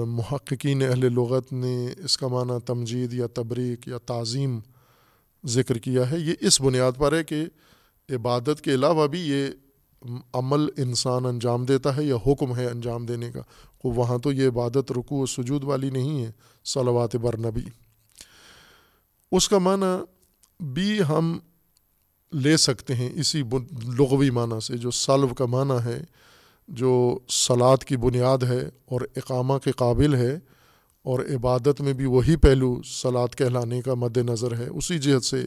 محققین 0.06 0.82
اہل 0.82 1.12
لغت 1.12 1.52
نے 1.52 1.88
اس 2.04 2.18
کا 2.18 2.28
معنی 2.28 2.52
تمجید 2.66 3.12
یا 3.12 3.26
تبریک 3.26 3.88
یا 3.88 3.98
تعظیم 3.98 4.60
ذکر 5.46 5.78
کیا 5.78 6.10
ہے۔ 6.10 6.18
یہ 6.18 6.34
اس 6.40 6.60
بنیاد 6.60 6.92
پر 6.98 7.12
ہے 7.12 7.24
کہ 7.24 7.44
عبادت 8.10 8.60
کے 8.60 8.74
علاوہ 8.74 9.06
بھی 9.06 9.20
یہ 9.20 9.46
عمل 10.34 10.68
انسان 10.76 11.26
انجام 11.26 11.64
دیتا 11.64 11.96
ہے 11.96 12.04
یا 12.04 12.16
حکم 12.16 12.56
ہے 12.56 12.66
انجام 12.66 13.06
دینے 13.06 13.30
کا۔ 13.32 13.40
وہاں 13.84 14.18
تو 14.18 14.32
یہ 14.32 14.48
عبادت 14.48 14.92
رکو 14.92 15.22
و 15.22 15.26
سجود 15.26 15.64
والی 15.64 15.90
نہیں 15.90 16.24
ہے، 16.24 16.30
صلوات 16.64 17.16
بر 17.16 17.38
نبی 17.38 17.64
اس 19.32 19.48
کا 19.48 19.58
معنی 19.58 20.04
بھی 20.60 21.00
ہم 21.08 21.38
لے 22.32 22.56
سکتے 22.56 22.94
ہیں 22.94 23.10
اسی 23.14 23.42
لغوی 23.98 24.30
معنی 24.30 24.60
سے، 24.60 24.76
جو 24.76 24.90
سلو 24.90 25.28
کا 25.28 25.46
معنی 25.46 25.84
ہے۔ 25.84 26.04
جو 26.68 27.18
سلاد 27.28 27.76
کی 27.76 27.96
بنیاد 27.96 28.38
ہے 28.38 28.68
اور 28.84 29.00
اقامہ 29.16 29.58
کے 29.58 29.72
قابل 29.72 30.14
ہے 30.14 30.38
اور 31.02 31.20
عبادت 31.20 31.80
میں 31.80 31.92
بھی 31.92 32.04
وہی 32.04 32.36
پہلو 32.36 32.82
سلاد 32.82 33.34
کہلانے 33.34 33.82
کا 33.82 33.94
مد 33.94 34.16
نظر 34.16 34.58
ہے، 34.58 34.68
اسی 34.68 34.98
جہت 34.98 35.24
سے 35.24 35.44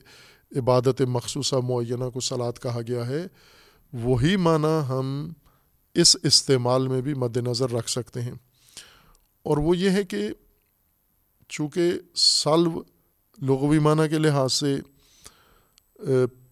عبادت 0.55 1.01
مخصوصہ 1.01 1.55
معینہ 1.55 2.09
کو 2.13 2.19
سلاد 2.19 2.53
کہا 2.61 2.79
گیا 2.87 3.07
ہے۔ 3.07 3.27
وہی 3.93 4.35
معنی 4.35 4.79
ہم 4.89 5.33
اس 5.93 6.17
استعمال 6.23 6.87
میں 6.87 7.01
بھی 7.01 7.13
مد 7.13 7.37
نظر 7.37 7.71
رکھ 7.71 7.89
سکتے 7.89 8.21
ہیں۔ 8.21 8.33
اور 9.43 9.57
وہ 9.57 9.77
یہ 9.77 9.89
ہے 9.89 10.03
کہ 10.03 10.29
چونکہ 11.49 11.91
سلو 12.15 12.83
لغوی 13.41 13.79
معنی 13.79 14.09
کے 14.09 14.17
لحاظ 14.17 14.53
سے 14.53 14.75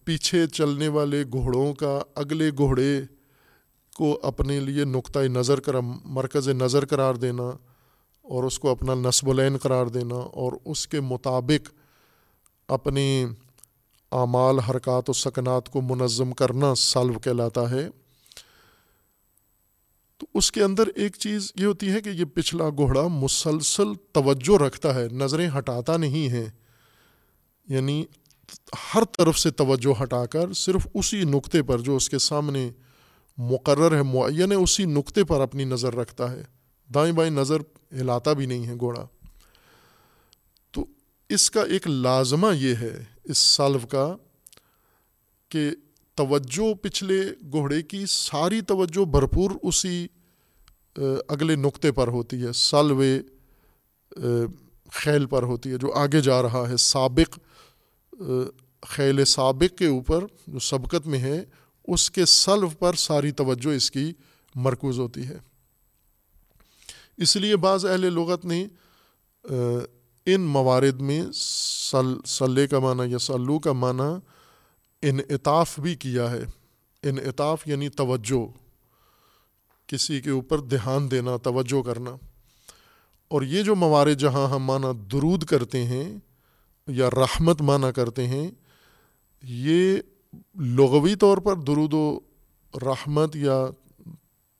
پیچھے 0.04 0.46
چلنے 0.46 0.88
والے 0.88 1.24
گھوڑوں 1.32 1.74
کا 1.74 2.00
اگلے 2.14 2.50
گھوڑے 2.50 3.00
کو 3.98 4.18
اپنے 4.22 4.60
لیے 4.60 4.84
نقطۂ 4.84 5.20
نظر 5.28 5.60
کر 5.60 5.74
مرکز 6.04 6.48
نظر 6.48 6.86
قرار 6.86 7.14
دینا 7.14 7.50
اور 8.24 8.44
اس 8.44 8.58
کو 8.58 8.70
اپنا 8.70 8.94
نصب 8.94 9.30
العین 9.30 9.56
قرار 9.56 9.86
دینا 9.86 10.14
اور 10.14 10.52
اس 10.64 10.86
کے 10.88 11.00
مطابق 11.00 11.70
اپنی 12.68 13.26
اعمال، 14.12 14.58
حرکات 14.58 15.10
و 15.10 15.12
سکنات 15.12 15.68
کو 15.68 15.80
منظم 15.80 16.32
کرنا 16.32 16.74
سالو 16.74 17.18
کہلاتا 17.18 17.70
ہے۔ 17.70 17.88
تو 20.18 20.26
اس 20.34 20.52
کے 20.52 20.62
اندر 20.62 20.86
ایک 20.94 21.16
چیز 21.16 21.52
یہ 21.56 21.66
ہوتی 21.66 21.90
ہے 21.90 22.00
کہ 22.00 22.08
یہ 22.08 22.24
پچھلا 22.24 22.68
گھوڑا 22.70 23.06
مسلسل 23.06 23.92
توجہ 24.12 24.62
رکھتا 24.62 24.94
ہے، 24.94 25.08
نظریں 25.12 25.48
ہٹاتا 25.58 25.96
نہیں 25.96 26.28
ہے 26.28 26.44
یعنی 27.68 28.04
ہر 28.94 29.04
طرف 29.04 29.38
سے 29.38 29.50
توجہ 29.50 30.02
ہٹا 30.02 30.26
کر 30.26 30.52
صرف 30.52 30.86
اسی 30.94 31.24
نقطے 31.24 31.62
پر 31.62 31.78
جو 31.78 31.96
اس 31.96 32.08
کے 32.10 32.18
سامنے 32.18 32.70
مقرر 33.38 33.96
ہے، 33.96 34.02
معین 34.02 34.52
ہے، 34.52 34.56
اسی 34.56 34.84
نقطے 34.84 35.24
پر 35.24 35.40
اپنی 35.40 35.64
نظر 35.64 35.94
رکھتا 35.94 36.32
ہے۔ 36.32 36.42
دائیں 36.94 37.12
بائیں 37.12 37.30
نظر 37.30 37.60
ہلاتا 37.92 38.32
بھی 38.32 38.46
نہیں 38.46 38.66
ہے 38.66 38.74
گھوڑا۔ 38.78 39.06
تو 40.70 40.86
اس 41.28 41.50
کا 41.50 41.62
ایک 41.62 41.86
لازمہ 41.86 42.56
یہ 42.56 42.74
ہے، 42.74 43.04
اس 43.24 43.38
سالو 43.38 43.78
کا، 43.78 44.16
کہ 45.48 45.70
توجہ 46.14 46.74
پچھلے 46.74 47.22
گھوڑے 47.52 47.82
کی 47.82 48.04
ساری 48.08 48.60
توجہ 48.60 49.04
بھرپور 49.04 49.50
اسی 49.62 50.06
اگلے 51.28 51.56
نقطے 51.56 51.92
پر 51.92 52.08
ہوتی 52.08 52.42
ہے۔ 52.42 52.52
سالوے 52.52 53.20
خیل 54.92 55.26
پر 55.26 55.42
ہوتی 55.42 55.70
ہے، 55.70 55.76
جو 55.76 55.92
آگے 55.92 56.20
جا 56.20 56.42
رہا 56.42 56.68
ہے۔ 56.68 56.76
سابق 56.76 57.38
خیل 58.82 59.24
سابق 59.24 59.78
کے 59.78 59.86
اوپر 59.86 60.24
جو 60.46 60.58
سبقت 60.58 61.06
میں 61.06 61.18
ہے 61.18 61.44
اس 61.88 62.10
کے 62.10 62.24
سلو 62.26 62.68
پر 62.68 62.94
ساری 62.94 63.30
توجہ 63.30 63.76
اس 63.76 63.90
کی 63.90 64.12
مرکوز 64.54 64.98
ہوتی 64.98 65.26
ہے۔ 65.26 65.38
اس 67.16 67.36
لیے 67.36 67.56
بعض 67.56 67.86
اہل 67.86 68.00
لغت 68.00 68.44
نے 68.44 68.66
ان 70.26 70.40
موارد 70.40 71.00
میں 71.00 71.22
سل، 71.34 72.06
سلے 72.26 72.66
کا 72.66 72.78
معنی 72.78 73.12
یا 73.12 73.18
سلو 73.18 73.58
کا 73.58 73.72
معنی 73.72 74.10
انعطاف 75.02 75.80
بھی 75.80 75.94
کیا 75.94 76.30
ہے۔ 76.30 76.44
انعطاف 77.02 77.68
یعنی 77.68 77.88
توجہ، 77.88 78.46
کسی 79.86 80.20
کے 80.20 80.30
اوپر 80.30 80.60
دھیان 80.60 81.10
دینا، 81.10 81.36
توجہ 81.36 81.82
کرنا۔ 81.82 82.10
اور 83.28 83.42
یہ 83.42 83.62
جو 83.62 83.74
موارد 83.74 84.20
جہاں 84.20 84.46
ہم 84.48 84.62
معنی 84.64 85.08
درود 85.12 85.44
کرتے 85.44 85.84
ہیں 85.84 86.16
یا 86.86 87.10
رحمت 87.10 87.62
معنی 87.62 87.92
کرتے 87.96 88.26
ہیں، 88.26 88.50
یہ 89.42 89.96
لغوی 90.54 91.14
طور 91.14 91.38
پر 91.38 91.54
درود 91.56 91.94
و 91.94 92.18
رحمت 92.74 93.36
یا 93.36 93.66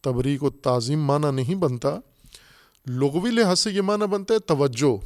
تبریک 0.00 0.42
و 0.42 0.50
تعظیم 0.50 1.04
معنی 1.04 1.30
نہیں 1.30 1.54
بنتا۔ 1.54 1.94
لغوی 2.86 3.30
لحاظ 3.30 3.60
سے 3.60 3.70
یہ 3.70 3.80
معنی 3.80 4.06
بنتا 4.06 4.34
ہے 4.34 4.38
توجہ۔ 4.38 4.96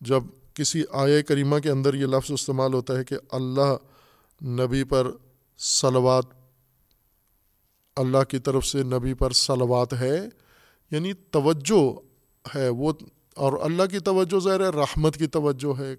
جب 0.00 0.22
کسی 0.54 0.82
آیا 0.92 1.20
کریمہ 1.22 1.58
کے 1.58 1.70
اندر 1.70 1.94
یہ 1.94 2.06
لفظ 2.06 2.32
استعمال 2.32 2.74
ہوتا 2.74 2.98
ہے 2.98 3.04
کہ 3.04 3.16
اللہ 3.30 3.76
نبی 4.44 4.84
پر 4.84 5.10
سلوات 5.58 6.24
اللہ 7.96 8.22
کی 8.28 8.38
طرف 8.38 8.66
سے 8.66 8.82
نبی 8.82 9.14
پر 9.14 9.32
سلوات 9.32 9.92
ہے 9.92 10.18
یعنی 10.90 11.12
توجہ 11.12 11.82
ہے 12.54 12.68
وہ، 12.68 12.92
اور 13.34 13.52
اللہ 13.62 13.86
کی 13.90 13.98
توجہ 13.98 14.38
ظاہر 14.38 14.60
ہے 14.60 14.68
رحمت 14.68 15.16
کی 15.16 15.26
توجہ 15.26 15.78
ہے، 15.80 15.94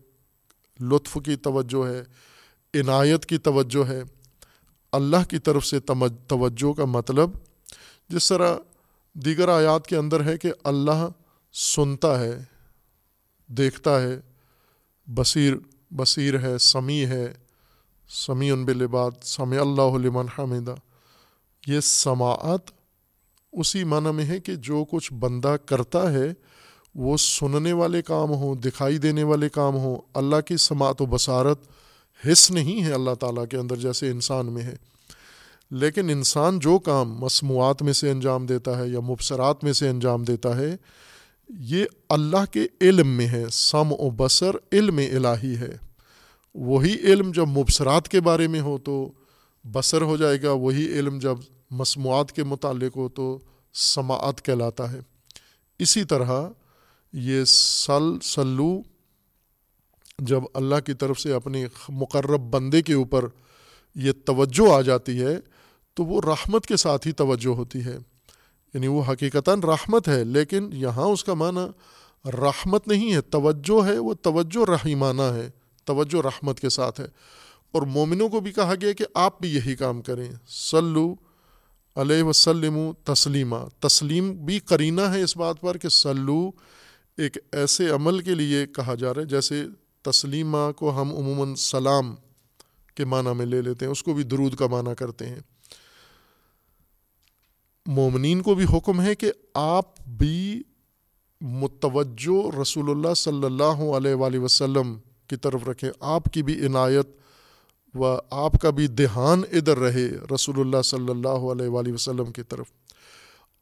لطف 0.80 1.18
کی 1.26 1.36
توجہ 1.36 1.88
ہے۔ 1.88 2.04
عنایت 2.74 3.26
کی 3.26 3.38
توجہ 3.38 3.88
ہے، 3.88 4.02
اللہ 4.92 5.24
کی 5.30 5.40
طرف 5.40 5.66
سے 5.66 5.80
توجہ 5.80 6.74
کا 6.74 6.86
مطلب 6.86 7.30
جس 8.10 8.28
طرح 8.28 8.56
دیگر 9.14 9.50
آیات 9.50 9.88
کے 9.88 9.96
اندر 9.96 10.24
ہے 10.26 10.38
کہ 10.38 10.52
اللہ 10.64 11.08
سنتا 11.54 12.20
ہے، 12.20 12.38
دیکھتا 13.48 14.02
ہے، 14.02 14.20
بصیر 15.08 15.54
بصیر 15.92 16.40
ہے، 16.40 16.58
سمیع 16.58 17.08
ہے، 17.08 17.34
سمیع 18.10 18.56
بلباد 18.56 19.12
سمیع 19.24 19.62
اللہ 19.62 19.98
لمن 19.98 20.26
حمیدہ۔ 20.40 20.76
یہ 21.68 21.80
سماعت 21.80 22.72
اسی 23.52 23.84
معنی 23.84 24.12
میں 24.12 24.26
ہے 24.26 24.40
کہ 24.40 24.56
جو 24.56 24.86
کچھ 24.92 25.14
بندہ 25.14 25.56
کرتا 25.66 26.12
ہے، 26.12 26.34
وہ 26.96 27.18
سننے 27.18 27.74
والے 27.74 28.02
کام 28.02 28.30
ہوں، 28.30 28.56
دکھائی 28.56 28.98
دینے 28.98 29.24
والے 29.24 29.50
کام 29.50 29.76
ہوں، 29.76 29.98
اللہ 30.14 30.42
کی 30.42 30.58
سماعت 30.58 31.02
و 31.02 31.06
بصارت 31.06 31.68
حص 32.28 32.52
نہیں 32.52 32.84
ہے 32.84 32.94
اللہ 32.94 33.16
تعالیٰ 33.20 33.48
کے 33.48 33.58
اندر 33.58 33.76
جیسے 33.76 34.10
انسان 34.10 34.46
میں 34.46 34.64
ہے۔ 34.64 34.76
لیکن 35.72 36.10
انسان 36.10 36.60
جو 36.60 36.80
کام 36.80 37.18
مصنوعات 37.20 37.82
میں 37.82 37.94
سے 37.94 38.12
انجام 38.12 38.46
دیتا 38.46 38.80
ہے 38.80 38.88
یا 38.88 39.00
مبصرات 39.00 39.64
میں 39.64 39.74
سے 39.74 39.90
انجام 39.90 40.24
دیتا 40.24 40.58
ہے، 40.58 40.76
یہ 41.50 41.86
اللہ 42.10 42.52
کے 42.52 42.68
علم 42.82 43.08
میں 43.08 43.28
ہے۔ 43.28 43.46
سم 43.52 43.92
و 43.92 44.10
بصر 44.10 44.52
علم 44.72 44.98
الہی 44.98 45.56
ہے۔ 45.56 45.78
وہی 46.56 46.94
علم 46.94 47.32
جب 47.32 47.48
مبصرات 47.48 48.10
کے 48.10 48.22
بارے 48.22 48.48
میں 48.48 48.62
ہو 48.62 48.78
تو 48.78 49.12
بصر 49.64 50.02
ہو 50.02 50.18
جائے 50.18 50.42
گا، 50.42 50.52
وہی 50.52 51.00
علم 51.00 51.20
جب 51.20 51.36
مصنوعات 51.72 52.32
کے 52.32 52.44
متعلق 52.44 52.98
ہو 52.98 53.10
تو 53.10 53.40
سماعت 53.74 54.46
کہلاتا 54.46 54.92
ہے۔ 54.92 55.00
اسی 55.80 56.04
طرح 56.04 56.50
یہ 57.14 57.44
سل، 57.48 58.20
سلو 58.20 58.82
جب 60.20 60.42
اللہ 60.54 60.76
کی 60.86 60.94
طرف 60.94 61.20
سے 61.20 61.34
اپنے 61.34 61.68
مقرب 61.90 62.40
بندے 62.40 62.82
کے 62.82 62.94
اوپر 62.94 63.26
یہ 63.96 64.12
توجہ 64.26 64.74
آ 64.74 64.82
جاتی 64.82 65.22
ہے، 65.22 65.38
تو 65.94 66.06
وہ 66.06 66.22
رحمت 66.26 66.66
کے 66.66 66.78
ساتھ 66.78 67.08
ہی 67.08 67.12
توجہ 67.12 67.56
ہوتی 67.56 67.86
ہے۔ 67.86 67.98
یعنی 68.74 68.88
وہ 68.88 69.04
حقیقتاً 69.08 69.62
رحمت 69.62 70.08
ہے، 70.08 70.24
لیکن 70.24 70.70
یہاں 70.74 71.04
اس 71.04 71.24
کا 71.24 71.34
معنی 71.34 71.62
رحمت 72.32 72.88
نہیں 72.88 73.14
ہے، 73.14 73.22
توجہ 73.22 73.86
ہے، 73.86 73.98
وہ 73.98 74.14
توجہ 74.14 74.70
رحیمانہ 74.70 75.22
ہے، 75.22 75.50
توجہ 75.86 76.22
رحمت 76.22 76.60
کے 76.60 76.70
ساتھ 76.70 77.02
ہے۔ 77.02 77.08
اور 77.72 77.82
مومنوں 77.82 78.30
کو 78.30 78.40
بھی 78.40 78.52
کہا 78.52 78.74
گیا 78.82 78.92
کہ 78.92 79.06
آپ 79.14 79.42
بھی 79.42 79.56
یہی 79.56 79.76
کام 79.76 80.02
کریں۔ 80.02 80.32
سلو 80.48 81.16
علیہ 81.96 82.24
وسلم 82.24 82.92
تسلیمہ۔ 83.04 83.56
تسلیم 83.80 84.32
بھی 84.32 84.60
کرینہ 84.60 85.02
ہے 85.02 85.22
اس 85.22 85.38
بات 85.38 85.62
پر 85.62 85.78
کہ 85.78 85.90
سلو 85.90 86.52
ایک 87.18 87.38
ایسے 87.52 87.90
عمل 87.90 88.20
کے 88.20 88.36
لیے 88.36 88.66
کہا 88.68 88.96
جا 88.96 89.14
رہا 89.14 89.22
ہے، 89.22 89.28
جیسے 89.28 89.66
تسلیمہ 90.02 90.72
کو 90.72 91.02
ہم 91.02 91.12
عموماً 91.12 91.56
سلام 91.56 92.16
کے 92.96 93.06
معنی 93.06 93.34
میں 93.34 93.46
لے 93.46 93.62
لیتے 93.62 93.86
ہیں، 93.86 93.92
اس 93.92 94.04
کو 94.04 94.14
بھی 94.14 94.24
درود 94.24 94.56
کا 94.56 94.68
معنی 94.68 94.96
کرتے 94.96 95.26
ہیں۔ 95.26 95.40
مومنین 97.86 98.42
کو 98.42 98.56
بھی 98.56 98.66
حکم 98.74 99.02
ہے 99.02 99.16
کہ 99.16 99.32
آپ 99.54 100.00
بھی 100.08 100.64
متوجہ 101.42 102.60
رسول 102.62 102.90
اللہ 102.90 103.14
صلی 103.14 103.46
اللہ 103.46 103.96
علیہ 103.98 104.14
وآلہ 104.14 104.40
وسلم 104.40 104.98
کی 105.28 105.36
طرف 105.36 105.70
رکھیں، 105.70 105.90
آپ 106.00 106.24
کی 106.34 106.44
بھی 106.44 106.66
عنایت 106.66 107.08
و 107.96 108.18
آپ 108.30 108.52
کا 108.62 108.70
بھی 108.70 108.88
دھیان 108.88 109.42
ادھر 109.52 109.78
رہے 109.78 110.08
رسول 110.36 110.60
اللہ 110.60 110.82
صلی 110.82 111.10
اللہ 111.10 111.52
علیہ 111.52 111.68
وآلہ 111.68 111.94
وسلم 111.94 112.32
کی 112.32 112.44
طرف۔ 112.44 112.66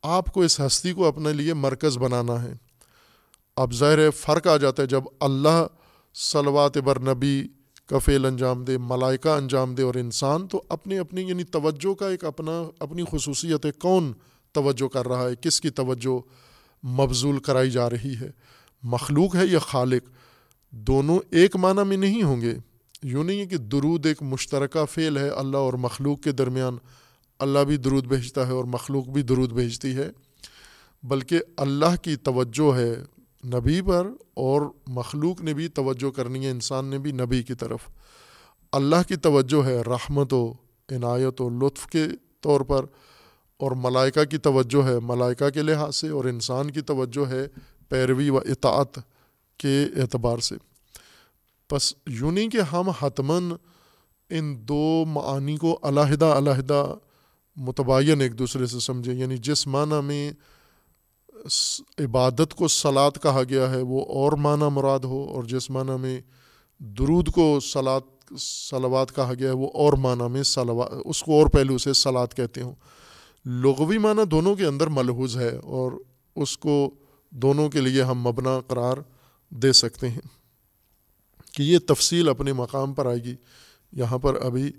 آپ 0.01 0.33
کو 0.33 0.41
اس 0.41 0.59
ہستی 0.59 0.93
کو 0.93 1.07
اپنے 1.07 1.33
لیے 1.33 1.53
مرکز 1.53 1.97
بنانا 1.97 2.43
ہے۔ 2.43 2.53
اب 3.55 3.73
ظاہر 3.73 4.09
فرق 4.09 4.47
آ 4.47 4.57
جاتا 4.57 4.83
ہے 4.83 4.87
جب 4.87 5.03
اللہ 5.19 5.67
صلوات 6.19 6.77
بر 6.77 6.99
نبی 6.99 7.47
کا 7.85 7.97
فعل 7.97 8.25
انجام 8.25 8.63
دے، 8.63 8.77
ملائکہ 8.77 9.29
انجام 9.29 9.75
دے 9.75 9.83
اور 9.83 9.95
انسان 9.95 10.47
تو 10.47 10.63
اپنی 10.69 10.97
اپنی 10.97 11.21
یعنی 11.21 11.43
توجہ 11.43 11.93
کا 11.93 12.09
ایک 12.09 12.25
اپنا، 12.25 12.69
اپنی 12.79 13.03
خصوصیت 13.11 13.65
ہے 13.65 13.71
کون 13.71 14.13
توجہ 14.51 14.87
کر 14.87 15.07
رہا 15.07 15.29
ہے، 15.29 15.35
کس 15.41 15.61
کی 15.61 15.69
توجہ 15.69 16.19
مبزول 16.85 17.39
کرائی 17.39 17.71
جا 17.71 17.89
رہی 17.89 18.15
ہے؟ 18.21 18.31
مخلوق 18.83 19.35
ہے 19.35 19.45
یا 19.45 19.59
خالق؟ 19.59 20.09
دونوں 20.71 21.19
ایک 21.29 21.55
معنی 21.55 21.83
میں 21.83 21.97
نہیں 21.97 22.23
ہوں 22.23 22.41
گے۔ 22.41 22.53
یوں 23.03 23.23
نہیں 23.23 23.39
ہے 23.39 23.45
کہ 23.45 23.57
درود 23.57 24.05
ایک 24.05 24.23
مشترکہ 24.23 24.85
فعل 24.85 25.17
ہے، 25.17 25.29
اللہ 25.29 25.57
اور 25.57 25.73
مخلوق 25.73 26.21
کے 26.21 26.31
درمیان۔ 26.31 26.77
اللہ 27.39 27.59
بھی 27.59 27.77
درود 27.77 28.05
بھیجتا 28.05 28.47
ہے 28.47 28.51
اور 28.51 28.63
مخلوق 28.63 29.07
بھی 29.07 29.21
درود 29.21 29.51
بھیجتی 29.51 29.95
ہے، 29.95 30.11
بلکہ 31.03 31.39
اللہ 31.57 31.95
کی 32.01 32.15
توجہ 32.15 32.77
ہے۔ 32.77 32.95
نبی 33.53 33.81
پر 33.81 34.07
اور 34.33 34.61
مخلوق 34.87 35.41
نے 35.41 35.53
بھی 35.53 35.67
توجہ 35.67 36.09
کرنی 36.11 36.45
ہے، 36.45 36.51
انسان 36.51 36.85
نے 36.85 36.97
بھی 36.97 37.11
نبی 37.11 37.43
کی 37.43 37.53
طرف۔ 37.53 37.89
اللہ 38.71 39.07
کی 39.07 39.15
توجہ 39.15 39.65
ہے 39.65 39.81
رحمت 39.81 40.33
و 40.33 40.53
عنایت 40.89 41.41
و 41.41 41.49
لطف 41.49 41.85
کے 41.87 42.05
طور 42.41 42.61
پر، 42.61 42.85
اور 43.59 43.71
ملائکہ 43.71 44.23
کی 44.23 44.37
توجہ 44.37 44.83
ہے 44.87 44.99
ملائکہ 45.03 45.49
کے 45.49 45.61
لحاظ 45.61 45.95
سے، 45.95 46.09
اور 46.09 46.25
انسان 46.25 46.71
کی 46.71 46.81
توجہ 46.81 47.29
ہے 47.29 47.47
پیروی 47.89 48.29
و 48.29 48.37
اطاعت 48.37 48.99
کے 49.59 49.83
اعتبار 49.95 50.37
سے۔ 50.37 50.55
بس 51.71 51.93
یوں 52.05 52.31
نہیں 52.31 52.49
کہ 52.49 52.61
ہم 52.71 52.89
حتمن 52.89 53.51
ان 54.29 54.55
دو 54.67 55.03
معانی 55.07 55.57
کو 55.57 55.79
علیحدہ 55.83 56.25
علیحدہ 56.25 56.85
متبین 57.57 58.21
ایک 58.21 58.37
دوسرے 58.39 58.65
سے 58.65 58.79
سمجھیں 58.79 59.13
یعنی 59.13 59.37
جس 59.37 59.67
معنی 59.67 60.01
میں 60.05 60.31
عبادت 61.99 62.55
کو 62.55 62.67
سلاد 62.67 63.11
کہا 63.21 63.41
گیا 63.49 63.69
ہے، 63.69 63.81
وہ 63.81 64.05
اور 64.05 64.31
معنی 64.31 64.65
مراد 64.71 64.99
ہو 64.99 65.23
اور 65.23 65.43
جس 65.43 65.69
معنی 65.69 65.97
میں 66.01 66.21
درود 66.79 67.31
کو 67.31 67.59
سلاد 67.59 68.33
سلوات 68.39 69.15
کہا 69.15 69.33
گیا 69.39 69.49
ہے، 69.49 69.55
وہ 69.55 69.69
اور 69.73 69.93
معنی 69.93 70.29
میں 70.29 70.43
سلوا 70.43 70.87
اس 71.05 71.23
کو 71.23 71.31
اور 71.31 71.47
پہلو 71.47 71.77
سے 71.77 71.93
سلاد 71.93 72.27
کہتے 72.35 72.61
ہوں 72.61 72.75
لغوی 73.45 73.97
معنی 73.97 74.25
دونوں 74.25 74.55
کے 74.55 74.65
اندر 74.65 74.87
ملحوظ 74.87 75.37
ہے 75.37 75.55
اور 75.55 75.91
اس 76.35 76.57
کو 76.57 76.91
دونوں 77.29 77.69
کے 77.69 77.81
لیے 77.81 78.01
ہم 78.01 78.19
مبنا 78.19 78.59
قرار 78.67 78.97
دے 79.49 79.73
سکتے 79.73 80.09
ہیں۔ 80.09 80.37
کہ 81.53 81.63
یہ 81.63 81.77
تفصیل 81.87 82.29
اپنے 82.29 82.53
مقام 82.53 82.93
پر 82.93 83.05
آئے 83.05 83.23
گی، 83.23 83.35
یہاں 83.91 84.17
پر 84.17 84.41
ابھی 84.41 84.71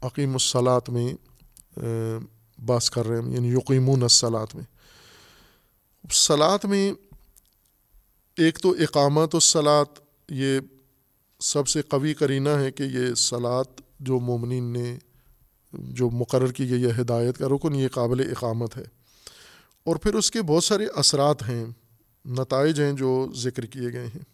عقیم 0.00 0.32
الصلاط 0.32 0.90
میں 0.90 1.14
باس 2.66 2.90
کر 2.90 3.06
رہے 3.06 3.20
ہیں 3.22 3.32
یعنی 3.32 3.48
یقیمون 3.48 4.02
الصلاط 4.02 4.54
میں۔ 4.54 4.75
سلاد 6.12 6.58
میں 6.64 6.92
ایک 8.36 8.58
تو 8.58 8.70
اقامت 8.70 9.34
الصلاط 9.34 10.00
یہ 10.28 10.60
سب 11.40 11.68
سے 11.68 11.82
قوی 11.82 12.14
کرینہ 12.14 12.48
ہے 12.48 12.70
کہ 12.70 12.82
یہ 12.82 13.14
سلاد 13.14 13.64
جو 14.00 14.20
مومنین 14.20 14.72
نے 14.72 14.98
جو 15.72 16.10
مقرر 16.10 16.52
کی 16.52 16.70
گئی 16.70 16.84
ہے 16.84 17.00
ہدایت 17.00 17.38
کا 17.38 17.46
رکن، 17.46 17.74
یہ 17.74 17.88
قابل 17.88 18.20
اقامت 18.20 18.76
ہے۔ 18.76 18.84
اور 19.84 19.96
پھر 19.96 20.14
اس 20.14 20.30
کے 20.30 20.42
بہت 20.42 20.64
سارے 20.64 20.86
اثرات 20.86 21.42
ہیں، 21.42 21.66
نتائج 22.26 22.80
ہیں 22.80 22.92
جو 22.92 23.32
ذکر 23.34 23.66
کیے 23.66 23.92
گئے 23.92 24.06
ہیں۔ 24.06 24.24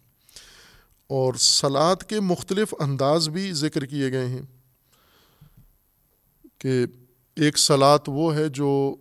اور 1.07 1.33
سلاد 1.33 1.95
کے 1.95 2.19
مختلف 2.19 2.73
انداز 2.79 3.29
بھی 3.29 3.53
ذکر 3.53 3.85
کیے 3.85 4.11
گئے 4.11 4.27
ہیں 4.27 4.41
کہ 6.57 6.85
ایک 7.35 7.57
سلاد 7.57 7.99
وہ 8.07 8.35
ہے 8.35 8.49
جو 8.49 8.95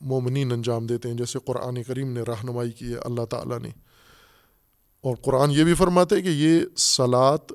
مومنین 0.00 0.52
انجام 0.52 0.86
دیتے 0.86 1.08
ہیں، 1.08 1.16
جیسے 1.16 1.38
قرآن 1.44 1.82
کریم 1.82 2.12
نے 2.12 2.20
رہنمائی 2.20 2.70
کی 2.70 2.92
ہے 2.92 2.98
اللہ 2.98 3.24
تعالیٰ 3.24 3.58
نے۔ 3.60 3.68
اور 5.00 5.16
قرآن 5.16 5.50
یہ 5.50 5.64
بھی 5.64 5.74
فرماتے 5.74 6.16
ہے 6.16 6.22
کہ 6.22 6.28
یہ 6.28 6.60
سلاد 6.76 7.52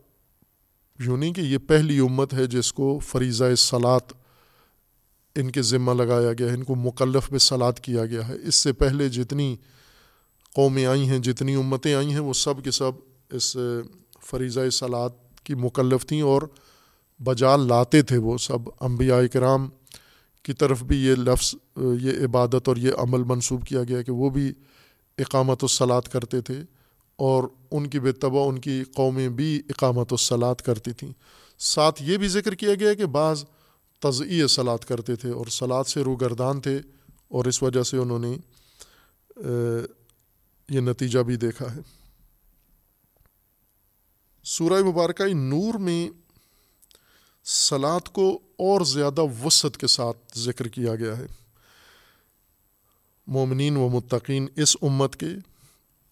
یوں 1.00 1.18
نہیں 1.18 1.34
کہ 1.34 1.42
یہ 1.42 1.58
پہلی 1.58 2.00
امت 2.00 2.34
ہے 2.34 2.46
جس 2.46 2.74
کو 2.74 3.00
فریضہ 3.00 3.56
سلاد 3.58 4.14
ان 5.36 5.52
کے 5.52 5.62
ذمہ 5.62 5.92
لگایا 5.92 6.34
گیا 6.34 6.48
ہے، 6.48 6.54
ان 6.54 6.64
کو 6.64 6.76
مکلف 6.76 7.32
میں 7.32 7.40
سلاد 7.40 7.74
کیا 7.74 8.06
گیا 8.06 8.28
ہے۔ 8.28 8.36
اس 8.44 8.56
سے 8.56 8.74
پہلے 8.74 9.10
جتنی 9.10 9.56
قومیں 10.56 10.86
آئی 10.86 11.10
ہیں، 11.10 11.20
جتنی 11.20 11.56
امتیں 11.56 11.96
آئی 11.96 12.12
ہیں، 12.12 12.20
وہ 12.20 12.34
سب 12.34 12.64
کے 12.64 12.72
سب 12.72 12.92
اس 13.32 13.58
فریضہ 14.26 14.70
سلاد 14.72 15.10
کی 15.44 15.56
مکلف 15.56 16.06
تھیں 16.06 16.22
اور 16.22 16.42
بجا 17.20 17.56
لاتے 17.56 18.02
تھے 18.02 18.18
وہ 18.18 18.38
سب 18.38 18.58
انبیاء 18.82 19.20
کرام۔ 19.34 19.70
کی 20.44 20.54
طرف 20.54 20.84
بھی 20.84 20.98
یہ 21.06 21.16
لفظ، 21.16 21.56
یہ 22.02 22.26
عبادت 22.26 22.68
اور 22.68 22.78
یہ 22.78 22.92
عمل 22.98 23.24
منسوب 23.24 23.66
کیا 23.68 23.84
گیا 23.84 24.02
کہ 24.02 24.12
وہ 24.12 24.30
بھی 24.30 24.54
اقامت 25.18 25.64
الصلاط 25.64 26.10
کرتے 26.10 26.42
تھے 26.42 26.62
اور 27.16 27.44
ان 27.72 27.90
کی 27.90 28.00
بے 28.00 28.12
طبع 28.12 28.48
ان 28.48 28.60
کی 28.60 28.84
قومیں 28.96 29.30
بھی 29.30 29.62
اقامت 29.70 30.14
الصلاط 30.14 30.62
کرتی 30.62 30.92
تھیں۔ 30.92 31.12
ساتھ 31.60 32.04
یہ 32.04 32.18
بھی 32.18 32.28
ذکر 32.28 32.56
کیا 32.56 32.76
گیا 32.76 32.94
کہ 32.94 33.06
بعض 33.06 33.44
تضعی 34.00 34.48
سلاد 34.48 34.78
کرتے 34.78 35.16
تھے 35.16 35.30
اور 35.30 35.46
سلاد 35.46 35.84
سے 35.84 36.02
روگردان 36.02 36.62
تھے 36.62 36.80
اور 37.28 37.46
اس 37.46 37.64
وجہ 37.64 37.84
سے 37.84 37.98
انہوں 37.98 38.20
نے 38.20 38.36
یہ 40.70 40.80
نتیجہ 40.80 41.20
بھی 41.20 41.36
دیکھا 41.36 41.76
ہے۔ 41.76 41.82
سورہ 44.46 44.84
مبارکہ 44.84 45.34
نور 45.34 45.74
میں 45.80 46.10
سلاد 47.44 48.08
کو 48.08 48.40
اور 48.58 48.82
زیادہ 48.82 49.22
وسعت 49.44 49.78
کے 49.78 49.88
ساتھ 49.88 50.40
ذکر 50.40 50.68
کیا 50.68 50.96
گیا 50.96 51.18
ہے۔ 51.18 51.26
مومنین 53.28 53.78
و 53.78 53.90
متقین 53.90 54.48
اس 54.56 54.78
امت 54.82 55.16
کے، 55.16 55.26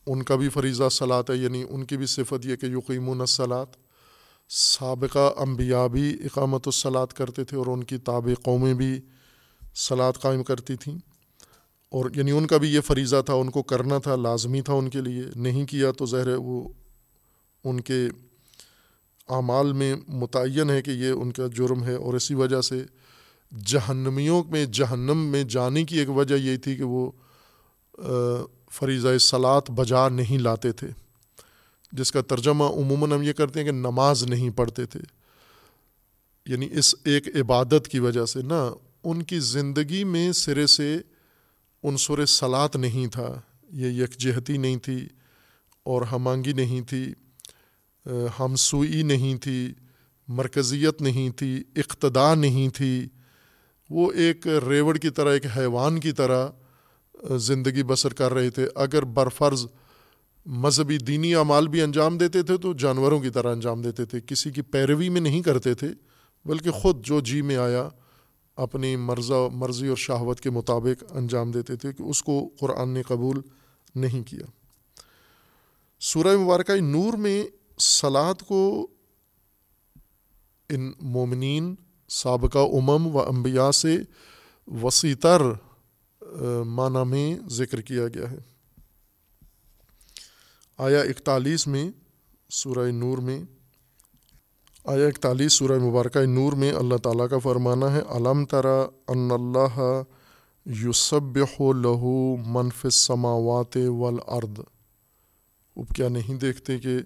ان 0.05 0.23
کا 0.23 0.35
بھی 0.35 0.49
فریضہ 0.49 0.89
سلاد 0.91 1.23
ہے 1.29 1.35
یعنی 1.35 1.65
ان 1.69 1.85
کی 1.85 1.97
بھی 1.97 2.05
صفت 2.05 2.45
یہ 2.45 2.55
کہ 2.55 2.65
یقیم 2.65 3.09
الصلاط 3.09 3.77
سابقہ 4.49 5.33
انبیاء 5.37 5.87
بھی 5.87 6.13
اقامت 6.13 6.61
الصلاط 6.65 7.13
کرتے 7.13 7.43
تھے 7.43 7.57
اور 7.57 7.67
ان 7.67 7.83
کی 7.83 7.97
تاب 7.97 8.29
قومیں 8.43 8.73
بھی 8.73 9.01
سلاد 9.75 10.13
قائم 10.21 10.43
کرتی 10.43 10.75
تھیں۔ 10.75 10.97
اور 11.89 12.09
یعنی 12.15 12.31
ان 12.31 12.47
کا 12.47 12.57
بھی 12.57 12.73
یہ 12.73 12.81
فریضہ 12.81 13.21
تھا، 13.25 13.33
ان 13.33 13.49
کو 13.49 13.63
کرنا 13.63 13.97
تھا، 13.97 14.15
لازمی 14.15 14.61
تھا 14.61 14.73
ان 14.73 14.89
کے 14.89 15.01
لیے، 15.01 15.23
نہیں 15.35 15.65
کیا 15.65 15.91
تو 15.91 16.05
ظاہر 16.05 16.27
وہ 16.27 16.69
ان 17.63 17.81
کے 17.81 18.07
اعمال 19.31 19.73
میں 19.73 19.95
متعین 20.07 20.69
ہے 20.69 20.81
کہ 20.81 20.91
یہ 20.91 21.09
ان 21.09 21.31
کا 21.31 21.47
جرم 21.47 21.83
ہے 21.83 21.95
اور 21.95 22.13
اسی 22.13 22.33
وجہ 22.33 22.61
سے 22.61 22.83
جہنمیوں 23.65 24.43
میں، 24.49 24.65
جہنم 24.65 25.17
میں 25.17 25.43
جانے 25.43 25.83
کی 25.83 25.99
ایک 25.99 26.09
وجہ 26.09 26.35
یہ 26.35 26.57
تھی 26.57 26.75
کہ 26.75 26.83
وہ 26.83 27.11
فریضہ 28.71 29.17
سلاد 29.17 29.69
بجا 29.69 30.09
نہیں 30.09 30.37
لاتے 30.37 30.71
تھے، 30.71 30.87
جس 31.91 32.11
کا 32.11 32.21
ترجمہ 32.21 32.63
عموماً 32.63 33.11
ہم 33.11 33.21
یہ 33.21 33.33
کرتے 33.33 33.59
ہیں 33.59 33.65
کہ 33.65 33.71
نماز 33.71 34.23
نہیں 34.23 34.49
پڑھتے 34.49 34.85
تھے۔ 34.85 34.99
یعنی 36.45 36.67
اس 36.71 36.95
ایک 37.03 37.27
عبادت 37.27 37.87
کی 37.87 37.99
وجہ 37.99 38.25
سے 38.25 38.41
نہ 38.41 38.73
ان 39.03 39.23
کی 39.23 39.39
زندگی 39.39 40.03
میں 40.03 40.31
سرے 40.31 40.67
سے 40.67 40.97
عنصر 41.83 42.25
سلاد 42.25 42.75
نہیں 42.75 43.07
تھا، 43.07 43.39
یہ 43.71 43.87
یکجہتی 43.87 44.57
نہیں 44.57 44.77
تھی 44.77 45.07
اور 45.83 46.01
ہمانگی 46.01 46.53
نہیں 46.53 46.81
تھی۔ 46.81 47.13
ہمسوئی 48.39 49.03
نہیں 49.03 49.35
تھی، 49.37 49.73
مرکزیت 50.27 51.01
نہیں 51.01 51.29
تھی، 51.29 51.63
اقتدا 51.75 52.35
نہیں 52.35 52.69
تھی۔ 52.69 53.07
وہ 53.89 54.11
ایک 54.11 54.47
ریوڑ 54.47 54.97
کی 54.97 55.09
طرح، 55.09 55.33
ایک 55.33 55.45
حیوان 55.57 55.99
کی 55.99 56.11
طرح 56.11 56.47
زندگی 57.37 57.83
بسر 57.83 58.13
کر 58.13 58.33
رہے 58.33 58.49
تھے۔ 58.49 58.67
اگر 58.75 59.03
برفرض 59.03 59.65
مذہبی 60.45 60.97
دینی 60.97 61.35
اعمال 61.35 61.67
بھی 61.67 61.81
انجام 61.81 62.17
دیتے 62.17 62.43
تھے، 62.43 62.57
تو 62.57 62.73
جانوروں 62.73 63.19
کی 63.19 63.29
طرح 63.29 63.51
انجام 63.51 63.81
دیتے 63.81 64.05
تھے۔ 64.05 64.19
کسی 64.27 64.51
کی 64.51 64.61
پیروی 64.61 65.09
میں 65.09 65.21
نہیں 65.21 65.41
کرتے 65.41 65.73
تھے، 65.73 65.87
بلکہ 66.45 66.71
خود 66.71 67.05
جو 67.05 67.19
جی 67.19 67.41
میں 67.41 67.57
آیا، 67.57 67.89
اپنی 68.55 68.95
مرضہ 68.95 69.49
مرضی 69.53 69.87
اور 69.87 69.97
شہوت 69.97 70.41
کے 70.41 70.49
مطابق 70.49 71.03
انجام 71.09 71.51
دیتے 71.51 71.75
تھے 71.75 71.93
کہ 71.93 72.03
اس 72.03 72.23
کو 72.23 72.49
قرآن 72.59 72.89
نے 72.89 73.01
قبول 73.01 73.41
نہیں 73.95 74.23
کیا۔ 74.23 74.45
سورہ 75.99 76.37
مبارکہ 76.37 76.71
نور 76.71 77.13
میں 77.13 77.43
سلاد 77.79 78.41
کو 78.41 78.87
ان 80.69 80.91
مومنین 81.01 81.75
سابقہ 82.09 82.57
امم 82.57 83.15
و 83.15 83.19
انبیاء 83.19 83.71
سے 83.71 83.97
وسیع 84.67 85.15
تر 85.21 85.41
معنی 86.65 87.09
میں 87.09 87.49
ذکر 87.49 87.81
کیا 87.81 88.07
گیا 88.07 88.31
ہے۔ 88.31 88.37
آیا 90.77 91.01
اکتالیس 91.01 91.67
میں 91.67 91.91
سورہ 92.49 92.91
نور 92.91 93.17
میں 93.17 93.41
آیا 94.85 95.07
اکتالیس 95.07 95.53
سورہ 95.53 95.77
مبارکہ 95.79 96.19
نور 96.19 96.53
میں 96.53 96.73
اللہ 96.73 96.97
تعالیٰ 96.97 97.29
کا 97.29 97.37
فرمانا 97.37 97.93
ہے 97.93 98.01
علم 98.09 98.45
ترا 98.45 98.79
ان 99.07 99.31
اللہ 99.31 100.01
یوسب 100.65 101.37
لہو 101.73 102.37
منف 102.37 102.85
سماوات 102.91 103.77
والارض۔ 103.77 104.59
اب 105.75 105.95
کیا 105.95 106.09
نہیں 106.09 106.39
دیکھتے 106.39 106.79
کہ 106.79 106.99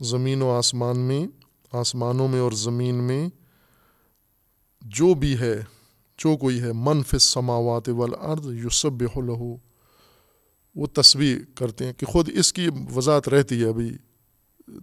زمین 0.00 0.42
و 0.42 0.50
آسمان 0.50 0.98
میں، 0.98 1.26
آسمانوں 1.72 2.28
میں 2.28 2.40
اور 2.40 2.52
زمین 2.52 2.94
میں 2.94 3.28
جو 4.80 5.14
بھی 5.14 5.38
ہے، 5.38 5.64
جو 6.18 6.36
کوئی 6.36 6.60
ہے 6.60 6.72
منف 6.72 7.14
سماوات 7.20 7.88
والارض 7.88 8.46
یوسب 8.46 9.02
لہو 9.02 9.56
وہ 10.74 10.86
تسبیح 10.86 11.36
کرتے 11.54 11.86
ہیں 11.86 11.92
کہ 11.92 12.06
خود 12.06 12.30
اس 12.34 12.52
کی 12.52 12.68
وضاحت 12.94 13.28
رہتی 13.28 13.62
ہے 13.62 13.68
ابھی۔ 13.68 13.96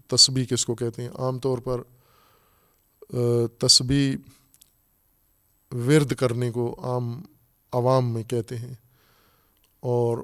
تسبیح 0.08 0.46
کس 0.46 0.66
کو 0.66 0.76
کہتے 0.76 1.02
ہیں؟ 1.02 1.10
عام 1.10 1.40
طور 1.40 1.58
پر 1.58 1.82
تسبیح 3.48 4.16
ورد 5.72 6.14
کرنے 6.14 6.52
کو 6.52 6.76
عام 6.84 7.22
عوام 7.72 8.14
میں 8.14 8.24
کہتے 8.24 8.58
ہیں۔ 8.58 8.74
اور 9.80 10.18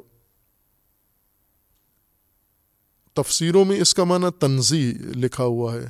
تفسیروں 3.14 3.66
میں 3.66 3.82
اس 3.82 3.94
کا 3.94 4.04
معنی 4.04 4.26
تنظی 4.40 4.94
لکھا 5.16 5.44
ہوا 5.44 5.74
ہے۔ 5.74 5.90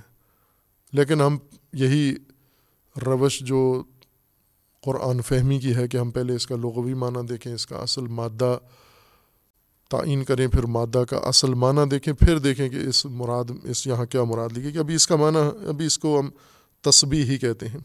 لیکن 0.93 1.21
ہم 1.21 1.37
یہی 1.73 2.15
روش 3.05 3.39
جو 3.39 3.83
قرآن 4.81 5.21
فہمی 5.21 5.59
کی 5.59 5.75
ہے 5.75 5.87
کہ 5.87 5.97
ہم 5.97 6.11
پہلے 6.11 6.35
اس 6.35 6.47
کا 6.47 6.55
لغوی 6.55 6.93
معنی 6.93 7.25
دیکھیں، 7.27 7.53
اس 7.53 7.67
کا 7.67 7.77
اصل 7.77 8.07
مادہ 8.07 8.57
تعین 9.89 10.23
کریں، 10.23 10.47
پھر 10.47 10.63
مادہ 10.63 11.03
کا 11.09 11.17
اصل 11.17 11.53
معنی 11.53 11.89
دیکھیں، 11.89 12.13
پھر 12.13 12.37
دیکھیں 12.37 12.69
کہ 12.69 12.75
اس 12.75 13.05
مراد، 13.05 13.51
اس 13.63 13.87
یہاں 13.87 14.05
کیا 14.05 14.23
مراد 14.23 14.57
لکھے 14.57 14.71
کہ 14.71 14.77
ابھی 14.77 14.95
اس 14.95 15.07
کا 15.07 15.15
معنی، 15.15 15.67
ابھی 15.67 15.85
اس 15.85 15.97
کو 15.99 16.19
ہم 16.19 16.29
تسبیح 16.81 17.23
ہی 17.23 17.37
کہتے 17.37 17.67
ہیں۔ 17.67 17.79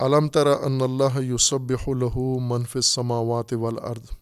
علم 0.00 0.28
ترا 0.28 0.52
ان 0.52 0.80
اللہ 0.82 1.20
یوسب 1.20 1.72
الہ 1.86 2.18
منف 2.40 2.76
سماوات 2.82 3.52
والارض 3.52 4.16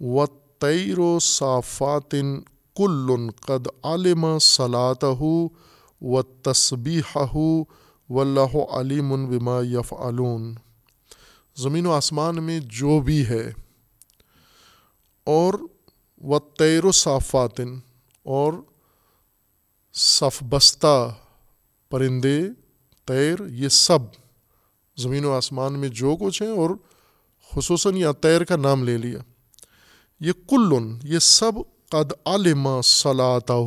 و 0.00 0.26
تیر 0.58 0.98
و 0.98 1.18
صافات 1.18 2.14
کل 2.76 3.30
قد 3.46 3.66
علم 3.84 4.26
صلاۃ 4.38 5.04
و 6.00 6.22
تصبیح 6.42 7.16
و 7.18 8.20
اللہ 8.20 8.56
علیم 8.70 9.14
بما 9.28 9.60
یف 9.62 9.92
زمین 11.56 11.86
و 11.86 11.92
آسمان 11.92 12.42
میں 12.44 12.58
جو 12.70 12.98
بھی 13.00 13.26
ہے، 13.26 13.44
اور 15.26 15.54
و 16.20 16.38
تیر 16.58 16.84
و 16.84 16.92
صافاتن 16.92 17.74
اور 18.26 18.52
صف 19.94 20.42
بستہ 20.42 20.96
پرندے 21.90 22.38
تیر 23.08 23.46
یہ 23.52 23.68
سب 23.68 24.00
زمین 24.96 25.24
و 25.24 25.32
آسمان 25.32 25.78
میں 25.78 25.88
جو 25.94 26.16
کچھ 26.16 26.42
ہیں، 26.42 26.50
اور 26.50 26.70
خصوصاً 27.50 27.96
یا 27.96 28.12
تیر 28.20 28.44
کا 28.44 28.56
نام 28.56 28.84
لے 28.84 28.96
لیا۔ 28.98 29.18
یہ 30.20 30.32
کلن، 30.48 30.96
یہ 31.04 31.18
سب 31.20 31.58
قد 31.90 32.12
علم 32.26 32.80
صلاح 32.84 33.60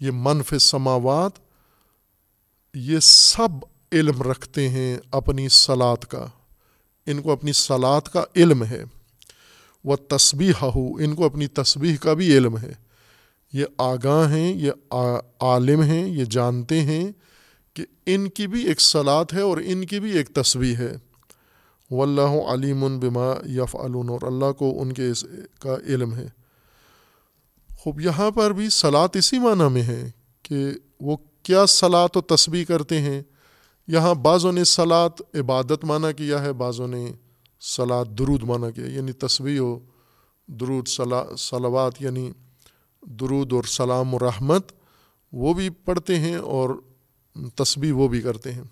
یہ 0.00 0.10
منف 0.14 0.54
سماوات، 0.60 1.32
یہ 2.74 2.98
سب 3.02 3.48
علم 3.92 4.22
رکھتے 4.22 4.68
ہیں 4.68 4.98
اپنی 5.10 5.48
سلاد 5.48 5.96
کا۔ 5.96 6.26
ان 7.06 7.22
کو 7.22 7.32
اپنی 7.32 7.52
سلاد 7.52 8.00
کا 8.00 8.24
علم 8.36 8.64
ہے۔ 8.64 8.84
وہ 9.84 9.96
تسبیح 9.96 10.52
ہو 10.62 10.96
ان 10.96 11.14
کو 11.14 11.24
اپنی 11.24 11.46
تسبیح 11.46 11.96
کا 11.96 12.12
بھی 12.12 12.36
علم 12.36 12.58
ہے۔ 12.58 12.72
یہ 13.52 13.64
آگاہ 13.78 14.32
ہیں، 14.32 14.52
یہ 14.54 14.72
عالم 15.40 15.82
ہیں، 15.82 16.08
یہ 16.08 16.24
جانتے 16.24 16.80
ہیں 16.80 17.12
کہ 17.74 17.84
ان 18.06 18.28
کی 18.28 18.46
بھی 18.46 18.66
ایک 18.66 18.80
سلاد 18.80 19.24
ہے 19.32 19.40
اور 19.40 19.58
ان 19.64 19.86
کی 19.86 20.00
بھی 20.00 20.12
ایک 20.12 20.28
تصویر 20.28 20.78
ہے۔ 20.78 20.96
و 21.90 22.02
اللہ 22.02 22.50
علیم 22.50 22.98
بما 22.98 23.32
یف 23.46 23.76
اور 23.76 24.22
اللہ 24.22 24.52
کو 24.52 24.82
ان 24.82 24.92
کے 24.92 25.10
اس 25.10 25.24
کا 25.60 25.76
علم 25.86 26.14
ہے۔ 26.14 26.37
خوب، 27.78 28.00
یہاں 28.00 28.30
پر 28.30 28.50
بھی 28.50 28.68
سلاد 28.68 29.08
اسی 29.14 29.38
معنی 29.38 29.68
میں 29.68 29.82
ہے 29.82 30.10
کہ 30.42 30.66
وہ 31.00 31.16
کیا 31.42 31.66
سلاد 31.66 32.08
و 32.14 32.20
تسبیح 32.20 32.64
کرتے 32.64 33.00
ہیں۔ 33.00 33.22
یہاں 33.86 34.14
بعضوں 34.14 34.52
نے 34.52 34.64
سلاد 34.64 35.20
عبادت 35.34 35.84
معنی 35.84 36.12
کیا 36.12 36.42
ہے 36.42 36.52
بعضوں 36.52 36.88
نے 36.88 37.12
سلاد 37.60 38.04
درود 38.04 38.42
معنی 38.42 38.72
کیا 38.72 38.86
یعنی 38.86 39.12
تصویر 39.12 39.60
و 39.60 39.78
درود 40.46 40.88
صلوات 41.38 42.02
یعنی 42.02 42.32
درود 43.02 43.52
اور 43.52 43.64
سلام 43.64 44.14
و 44.14 44.18
رحمت، 44.18 44.72
وہ 45.32 45.54
بھی 45.54 45.70
پڑھتے 45.70 46.18
ہیں 46.18 46.36
اور 46.36 46.70
تسبیح 47.54 47.92
وہ 47.92 48.08
بھی 48.08 48.20
کرتے 48.20 48.52
ہیں۔ 48.52 48.64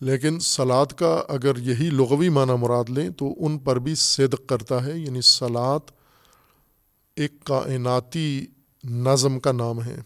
لیکن 0.00 0.40
سلاد 0.40 0.86
کا 0.86 1.22
اگر 1.28 1.58
یہی 1.58 1.90
لغوی 1.90 2.28
معنی 2.28 2.52
مراد 2.52 2.90
لیں 2.90 3.10
تو 3.10 3.34
ان 3.36 3.58
پر 3.58 3.78
بھی 3.78 3.94
صدق 3.94 4.48
کرتا 4.48 4.84
ہے 4.84 4.98
یعنی 4.98 5.20
سلاد 5.20 5.80
ایک 7.16 7.32
کائناتی 7.44 8.46
نظم 8.84 9.40
کا 9.40 9.52
نام 9.52 9.82
ہے۔ 9.82 9.96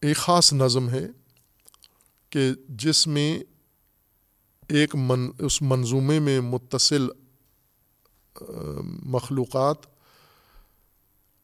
ایک 0.00 0.16
خاص 0.16 0.52
نظم 0.52 0.88
ہے 0.88 1.06
کہ 2.30 2.50
جس 2.68 3.06
میں 3.06 3.38
ایک 4.68 4.96
من، 4.96 5.30
اس 5.38 5.62
منظومے 5.62 6.18
میں 6.18 6.40
متصل، 6.40 7.08
مخلوقات، 8.84 9.76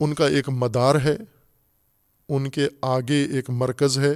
ان 0.01 0.15
کا 0.15 0.29
ایک 0.29 0.49
مدار 0.49 0.95
ہے، 0.95 1.17
ان 2.29 2.51
کے 2.51 2.69
آگے 2.83 3.25
ایک 3.25 3.51
مرکز 3.51 3.99
ہے۔ 3.99 4.15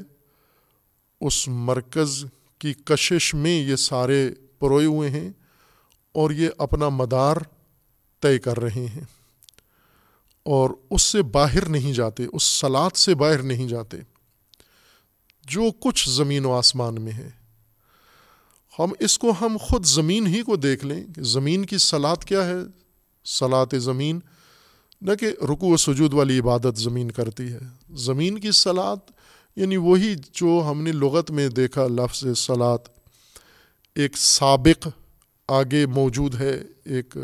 اس 1.21 1.49
مرکز 1.49 2.25
کی 2.59 2.75
کشش 2.75 3.35
میں 3.35 3.63
یہ 3.63 3.77
سارے 3.77 4.31
پروئے 4.59 4.87
ہوئے 4.87 5.11
ہیں 5.11 5.31
اور 6.13 6.31
یہ 6.31 6.49
اپنا 6.59 6.89
مدار 6.89 7.37
طے 8.25 8.39
کر 8.39 8.61
رہے 8.61 8.87
ہیں 8.87 9.05
اور 10.43 10.71
اس 10.91 11.03
سے 11.03 11.23
باہر 11.23 11.69
نہیں 11.69 11.93
جاتے، 11.93 12.27
اس 12.33 12.43
سلاد 12.43 12.97
سے 12.97 13.15
باہر 13.15 13.43
نہیں 13.43 13.69
جاتے۔ 13.69 13.97
جو 15.47 15.63
کچھ 15.81 16.11
زمین 16.11 16.45
و 16.45 16.53
آسمان 16.53 16.95
میں 17.03 17.13
ہے۔ 17.13 17.31
ہم 18.79 18.93
اس 19.01 19.19
کو، 19.19 19.33
ہم 19.41 19.57
خود 19.61 19.85
زمین 19.85 20.27
ہی 20.27 20.43
کو 20.43 20.57
دیکھ 20.57 20.85
لیں 20.85 21.05
کہ 21.15 21.23
زمین 21.23 21.65
کی 21.65 21.79
سلاد 21.79 22.17
کیا 22.17 22.47
ہے۔ 22.47 22.55
سلاد 23.25 23.67
زمین 23.79 24.21
نہ 25.01 25.15
کہ 25.21 25.27
رکو 25.27 25.73
و 25.73 25.77
سجود 25.77 26.15
والی 26.15 26.39
عبادت 26.39 26.77
زمین 26.77 27.11
کرتی 27.11 27.53
ہے۔ 27.53 27.59
زمین 27.91 28.39
کی 28.39 28.51
سلاد 28.51 28.97
یعنی 29.57 29.77
وہی 29.77 30.15
جو 30.33 30.69
ہم 30.71 30.83
نے 30.83 30.93
لغت 30.93 31.31
میں 31.31 31.49
دیکھا، 31.49 31.87
لفظ 31.87 32.39
سلاد۔ 32.39 32.79
ایک 33.95 34.17
سابق 34.17 34.89
آگے 35.49 35.87
موجود 35.87 36.35
ہے، 36.35 36.63
ایک 36.85 37.17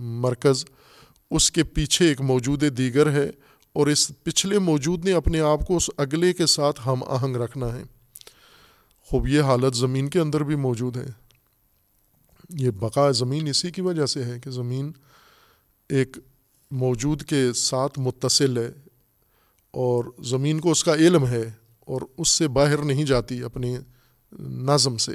مرکز، 0.00 0.64
اس 1.30 1.50
کے 1.50 1.64
پیچھے 1.64 2.08
ایک 2.08 2.20
موجود 2.20 2.78
دیگر 2.78 3.10
ہے 3.10 3.30
اور 3.72 3.86
اس 3.86 4.12
پچھلے 4.22 4.58
موجود 4.58 5.04
نے 5.04 5.12
اپنے 5.12 5.40
آپ 5.40 5.66
کو 5.66 5.76
اس 5.76 5.90
اگلے 5.96 6.32
کے 6.32 6.46
ساتھ 6.46 6.80
ہم 6.86 7.02
آہنگ 7.06 7.36
رکھنا 7.36 7.76
ہے۔ 7.76 7.82
خوب، 9.00 9.28
یہ 9.28 9.40
حالت 9.40 9.76
زمین 9.76 10.08
کے 10.08 10.18
اندر 10.18 10.40
بھی 10.40 10.56
موجود 10.56 10.96
ہے۔ 10.96 11.06
یہ 12.50 12.70
بقا 12.70 13.10
زمین 13.10 13.48
اسی 13.48 13.70
کی 13.70 13.80
وجہ 13.80 14.06
سے 14.06 14.24
ہے 14.24 14.40
کہ 14.40 14.50
زمین 14.50 14.92
ایک 15.88 16.18
موجود 16.70 17.22
کے 17.22 17.52
ساتھ 17.52 17.98
متصل 17.98 18.58
ہے 18.58 18.72
اور 19.70 20.04
زمین 20.22 20.60
کو 20.60 20.70
اس 20.70 20.84
کا 20.84 20.94
علم 20.94 21.26
ہے 21.26 21.52
اور 21.80 22.00
اس 22.18 22.28
سے 22.28 22.48
باہر 22.48 22.78
نہیں 22.78 23.04
جاتی 23.04 23.42
اپنی 23.42 23.76
نظم 24.40 24.96
سے۔ 24.96 25.12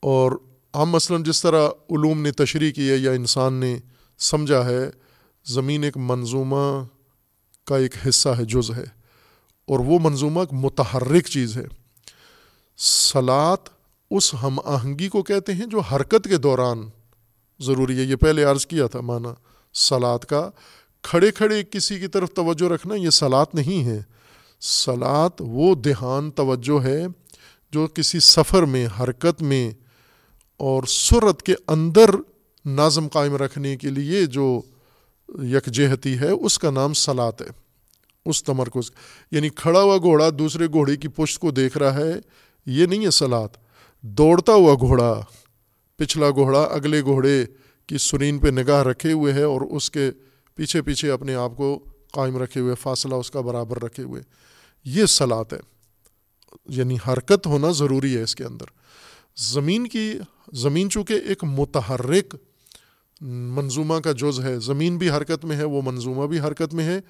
اور 0.00 0.32
ہم 0.74 0.90
مثلاً 0.90 1.22
جس 1.22 1.42
طرح 1.42 1.68
علوم 1.68 2.22
نے 2.22 2.32
تشریح 2.32 2.72
کی 2.72 2.90
ہے 2.90 2.96
یا 2.96 3.10
انسان 3.10 3.54
نے 3.54 3.78
سمجھا 4.18 4.64
ہے، 4.64 4.90
زمین 5.44 5.84
ایک 5.84 5.96
منظومہ 5.96 6.84
کا 7.64 7.76
ایک 7.76 7.94
حصہ 8.08 8.28
ہے، 8.28 8.44
جز 8.44 8.70
ہے، 8.70 8.84
اور 9.66 9.78
وہ 9.78 9.98
منظومہ 10.02 10.40
ایک 10.40 10.52
متحرک 10.52 11.26
چیز 11.26 11.56
ہے۔ 11.56 11.64
سلاد 12.76 13.68
اس 14.10 14.34
ہم 14.34 14.58
آہنگی 14.64 15.08
کو 15.08 15.22
کہتے 15.22 15.52
ہیں 15.52 15.66
جو 15.66 15.80
حرکت 15.80 16.24
کے 16.24 16.36
دوران 16.36 16.90
ضروری 17.60 17.98
ہے۔ 17.98 18.02
یہ 18.02 18.16
پہلے 18.16 18.44
عرض 18.44 18.66
کیا 18.66 18.86
تھا 18.86 19.00
مانا 19.00 19.34
سلاد 19.74 20.18
کا۔ 20.18 20.50
کھڑے 21.02 21.30
کھڑے 21.30 21.62
کسی 21.70 21.98
کی 21.98 22.06
طرف 22.06 22.30
توجہ 22.30 22.72
رکھنا 22.72 22.94
یہ 22.94 23.10
سلاد 23.10 23.46
نہیں 23.54 23.84
ہے۔ 23.84 24.02
سلاد 24.60 25.30
وہ 25.40 25.74
دھیان 25.74 26.30
توجہ 26.30 26.82
ہے 26.82 27.06
جو 27.70 27.86
کسی 27.86 28.20
سفر 28.20 28.62
میں، 28.62 28.86
حرکت 29.00 29.42
میں 29.42 29.83
اور 30.56 30.82
سرت 30.82 31.42
کے 31.42 31.54
اندر 31.66 32.10
نظم 32.66 33.08
قائم 33.08 33.36
رکھنے 33.36 33.76
کے 33.76 33.90
لیے 33.90 34.26
جو 34.26 34.60
یکجہتی 35.28 36.18
ہے، 36.18 36.30
اس 36.30 36.58
کا 36.58 36.70
نام 36.70 36.92
سلاد 36.92 37.32
ہے۔ 37.40 37.46
اس 38.26 38.44
تمرکز 38.44 38.90
یعنی 39.30 39.48
کھڑا 39.48 39.82
ہوا 39.82 39.96
گھوڑا 39.96 40.28
دوسرے 40.38 40.66
گھوڑے 40.66 40.96
کی 40.96 41.08
پشت 41.08 41.38
کو 41.38 41.50
دیکھ 41.50 41.78
رہا 41.78 41.94
ہے، 41.94 42.12
یہ 42.66 42.86
نہیں 42.86 43.04
ہے 43.04 43.10
سلاد 43.10 43.48
دوڑتا 44.02 44.52
ہوا 44.52 44.74
گھوڑا، 44.74 45.20
پچھلا 45.96 46.30
گھوڑا 46.30 46.62
اگلے 46.62 47.02
گھوڑے 47.02 47.44
کی 47.86 47.98
سرین 47.98 48.38
پہ 48.38 48.48
نگاہ 48.48 48.82
رکھے 48.82 49.12
ہوئے 49.12 49.32
ہے 49.32 49.42
اور 49.42 49.60
اس 49.60 49.90
کے 49.90 50.10
پیچھے 50.54 50.82
پیچھے 50.82 51.10
اپنے 51.10 51.34
آپ 51.34 51.56
کو 51.56 51.84
قائم 52.12 52.36
رکھے 52.36 52.60
ہوئے، 52.60 52.74
فاصلہ 52.74 53.14
اس 53.14 53.30
کا 53.30 53.40
برابر 53.40 53.82
رکھے 53.82 54.02
ہوئے۔ 54.02 54.22
یہ 54.84 55.06
سلاد 55.06 55.52
ہے۔ 55.52 55.60
یعنی 56.68 56.96
حرکت 57.08 57.46
ہونا 57.46 57.70
ضروری 57.70 58.16
ہے 58.16 58.22
اس 58.22 58.34
کے 58.34 58.44
اندر۔ 58.44 58.64
زمین 59.36 59.86
کی 59.86 60.14
زمین 60.54 60.90
چونکہ 60.90 61.12
ایک 61.12 61.44
متحرک 61.44 62.34
منظومہ 63.20 63.94
کا 63.94 64.12
جز 64.12 64.40
ہے، 64.40 64.60
زمین 64.60 64.98
بھی 64.98 65.10
حرکت 65.10 65.44
میں 65.44 65.56
ہے، 65.56 65.64
وہ 65.64 65.82
منظومہ 65.84 66.26
بھی 66.26 66.40
حرکت 66.40 66.74
میں 66.74 66.84
ہے، 66.84 67.00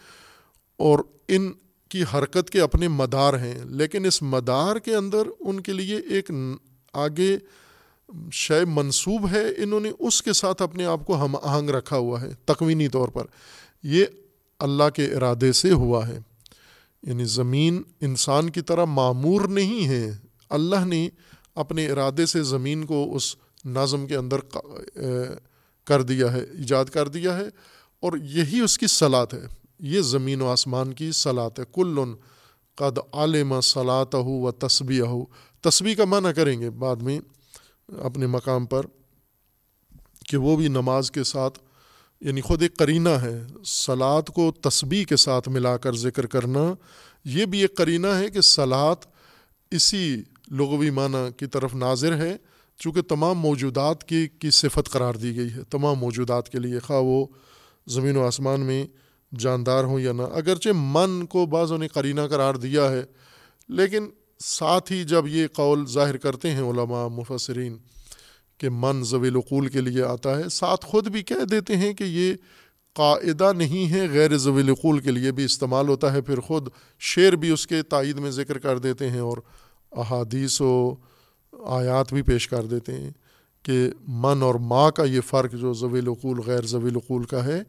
اور 0.76 0.98
ان 1.28 1.52
کی 1.88 2.02
حرکت 2.14 2.50
کے 2.50 2.60
اپنے 2.60 2.88
مدار 2.88 3.34
ہیں۔ 3.34 3.58
لیکن 3.64 4.04
اس 4.04 4.22
مدار 4.22 4.76
کے 4.76 4.94
اندر 4.94 5.22
ان 5.40 5.60
کے 5.60 5.72
لیے 5.72 5.96
ایک 5.96 6.30
آگے 6.92 7.38
شے 8.32 8.64
منصوب 8.64 9.28
ہے، 9.32 9.44
انہوں 9.56 9.80
نے 9.80 9.90
اس 9.98 10.22
کے 10.22 10.32
ساتھ 10.32 10.62
اپنے 10.62 10.84
آپ 10.84 11.06
کو 11.06 11.24
ہم 11.24 11.36
آہنگ 11.42 11.70
رکھا 11.70 11.96
ہوا 11.96 12.20
ہے، 12.20 12.30
تقوینی 12.44 12.88
طور 12.88 13.08
پر۔ 13.08 13.24
یہ 13.82 14.04
اللہ 14.58 14.90
کے 14.94 15.04
ارادے 15.04 15.52
سے 15.52 15.72
ہوا 15.72 16.08
ہے۔ 16.08 16.18
یعنی 17.02 17.24
زمین 17.24 17.82
انسان 18.00 18.50
کی 18.50 18.60
طرح 18.60 18.84
معمور 18.84 19.40
نہیں 19.40 19.88
ہے۔ 19.88 20.10
اللہ 20.50 20.84
نے 20.84 21.08
اپنے 21.54 21.90
ارادے 21.90 22.26
سے 22.26 22.42
زمین 22.42 22.84
کو 22.84 23.16
اس 23.16 23.34
نظم 23.64 24.06
کے 24.06 24.16
اندر 24.16 24.40
کر 25.86 26.02
دیا 26.02 26.32
ہے، 26.32 26.40
ایجاد 26.40 26.84
کر 26.84 27.08
دیا 27.08 27.36
ہے، 27.36 27.46
اور 28.02 28.12
یہی 28.30 28.60
اس 28.60 28.78
کی 28.78 28.86
صلاحت 28.86 29.34
ہے۔ 29.34 29.46
یہ 29.78 30.00
زمین 30.00 30.40
و 30.40 30.48
آسمان 30.48 30.92
کی 30.92 31.10
صلاحت 31.12 31.58
ہے۔ 31.60 31.64
کل 31.74 31.98
قد 32.78 32.98
عالم 33.12 33.60
صلاح 33.60 34.04
ہو 34.14 34.40
و 34.40 34.50
تصبیہ 34.52 35.02
ہو 35.02 35.24
تصویر 35.60 35.96
کا 35.96 36.04
معنی 36.04 36.32
کریں 36.32 36.60
گے 36.60 36.70
بعد 36.70 36.96
میں 36.96 37.18
اپنے 38.02 38.26
مقام 38.26 38.66
پر 38.66 38.86
کہ 40.28 40.36
وہ 40.36 40.56
بھی 40.56 40.68
نماز 40.68 41.10
کے 41.10 41.24
ساتھ 41.24 41.58
یعنی 42.20 42.40
خود 42.40 42.62
ایک 42.62 42.76
کرینہ 42.76 43.08
ہے۔ 43.08 43.42
سلاد 43.64 44.22
کو 44.34 44.52
تسبیح 44.60 45.04
کے 45.04 45.16
ساتھ 45.16 45.48
ملا 45.48 45.76
کر 45.76 45.96
ذکر 45.96 46.26
کرنا، 46.26 46.74
یہ 47.24 47.44
بھی 47.44 47.60
ایک 47.60 47.74
کرینہ 47.76 48.06
ہے 48.06 48.28
کہ 48.28 48.40
سلاد 48.40 49.06
اسی 49.70 50.22
لغوی 50.58 50.90
معنی 50.90 51.26
کی 51.36 51.46
طرف 51.46 51.74
ناظر 51.74 52.16
ہے 52.16 52.36
چونکہ 52.80 53.02
تمام 53.02 53.38
موجودات 53.38 54.04
کی 54.04 54.26
کی 54.38 54.50
صفت 54.50 54.88
قرار 54.90 55.14
دی 55.14 55.36
گئی 55.36 55.52
ہے۔ 55.52 55.62
تمام 55.70 55.98
موجودات 55.98 56.48
کے 56.48 56.58
لیے 56.58 56.78
خواہ 56.78 57.00
وہ 57.00 57.26
زمین 57.86 58.16
و 58.16 58.24
آسمان 58.26 58.60
میں 58.60 58.86
جاندار 59.32 59.84
ہوں 59.84 60.00
یا 60.00 60.12
نہ۔ 60.12 60.22
اگرچہ 60.22 60.68
من 60.74 61.24
کو 61.26 61.46
بعضوں 61.46 61.78
نے 61.78 61.88
قرینہ 61.88 62.20
قرار 62.30 62.54
دیا 62.54 62.90
ہے، 62.90 63.02
لیکن 63.68 64.08
ساتھ 64.38 64.92
ہی 64.92 65.02
جب 65.04 65.26
یہ 65.26 65.46
قول 65.52 65.86
ظاہر 65.86 66.16
کرتے 66.16 66.50
ہیں 66.50 66.62
علماء، 66.62 67.06
مفسرین، 67.08 67.76
کہ 68.58 68.68
من 68.70 69.02
ضوی 69.04 69.28
القول 69.28 69.66
کے 69.68 69.80
لیے 69.80 70.02
آتا 70.02 70.36
ہے، 70.38 70.48
ساتھ 70.48 70.86
خود 70.86 71.08
بھی 71.08 71.22
کہہ 71.22 71.44
دیتے 71.44 71.76
ہیں 71.76 71.92
کہ 71.92 72.04
یہ 72.04 72.34
قاعدہ 72.96 73.52
نہیں 73.56 73.90
ہے، 73.90 74.06
غیر 74.08 74.36
ضوی 74.38 74.62
القول 74.62 74.98
کے 74.98 75.10
لیے 75.10 75.32
بھی 75.32 75.44
استعمال 75.44 75.88
ہوتا 75.88 76.12
ہے۔ 76.12 76.20
پھر 76.20 76.40
خود 76.40 76.68
شعر 77.00 77.32
بھی 77.32 77.50
اس 77.50 77.66
کے 77.66 77.82
تائید 77.82 78.18
میں 78.18 78.30
ذکر 78.30 78.58
کر 78.58 78.78
دیتے 78.78 79.10
ہیں 79.10 79.20
اور 79.20 79.38
احادیث 79.96 80.60
و 80.60 80.94
آیات 81.64 82.12
بھی 82.12 82.22
پیش 82.22 82.48
کر 82.48 82.62
دیتے 82.62 82.92
ہیں 82.92 83.10
کہ 83.62 83.90
من 84.08 84.42
اور 84.42 84.54
ماں 84.54 84.90
کا 84.90 85.04
یہ 85.04 85.20
فرق 85.20 85.52
جو 85.52 85.72
ضوی 85.72 85.98
القول 85.98 86.40
غیر 86.46 86.66
ضوی 86.66 86.90
القول 86.90 87.24
کا 87.24 87.44
ہے، 87.44 87.62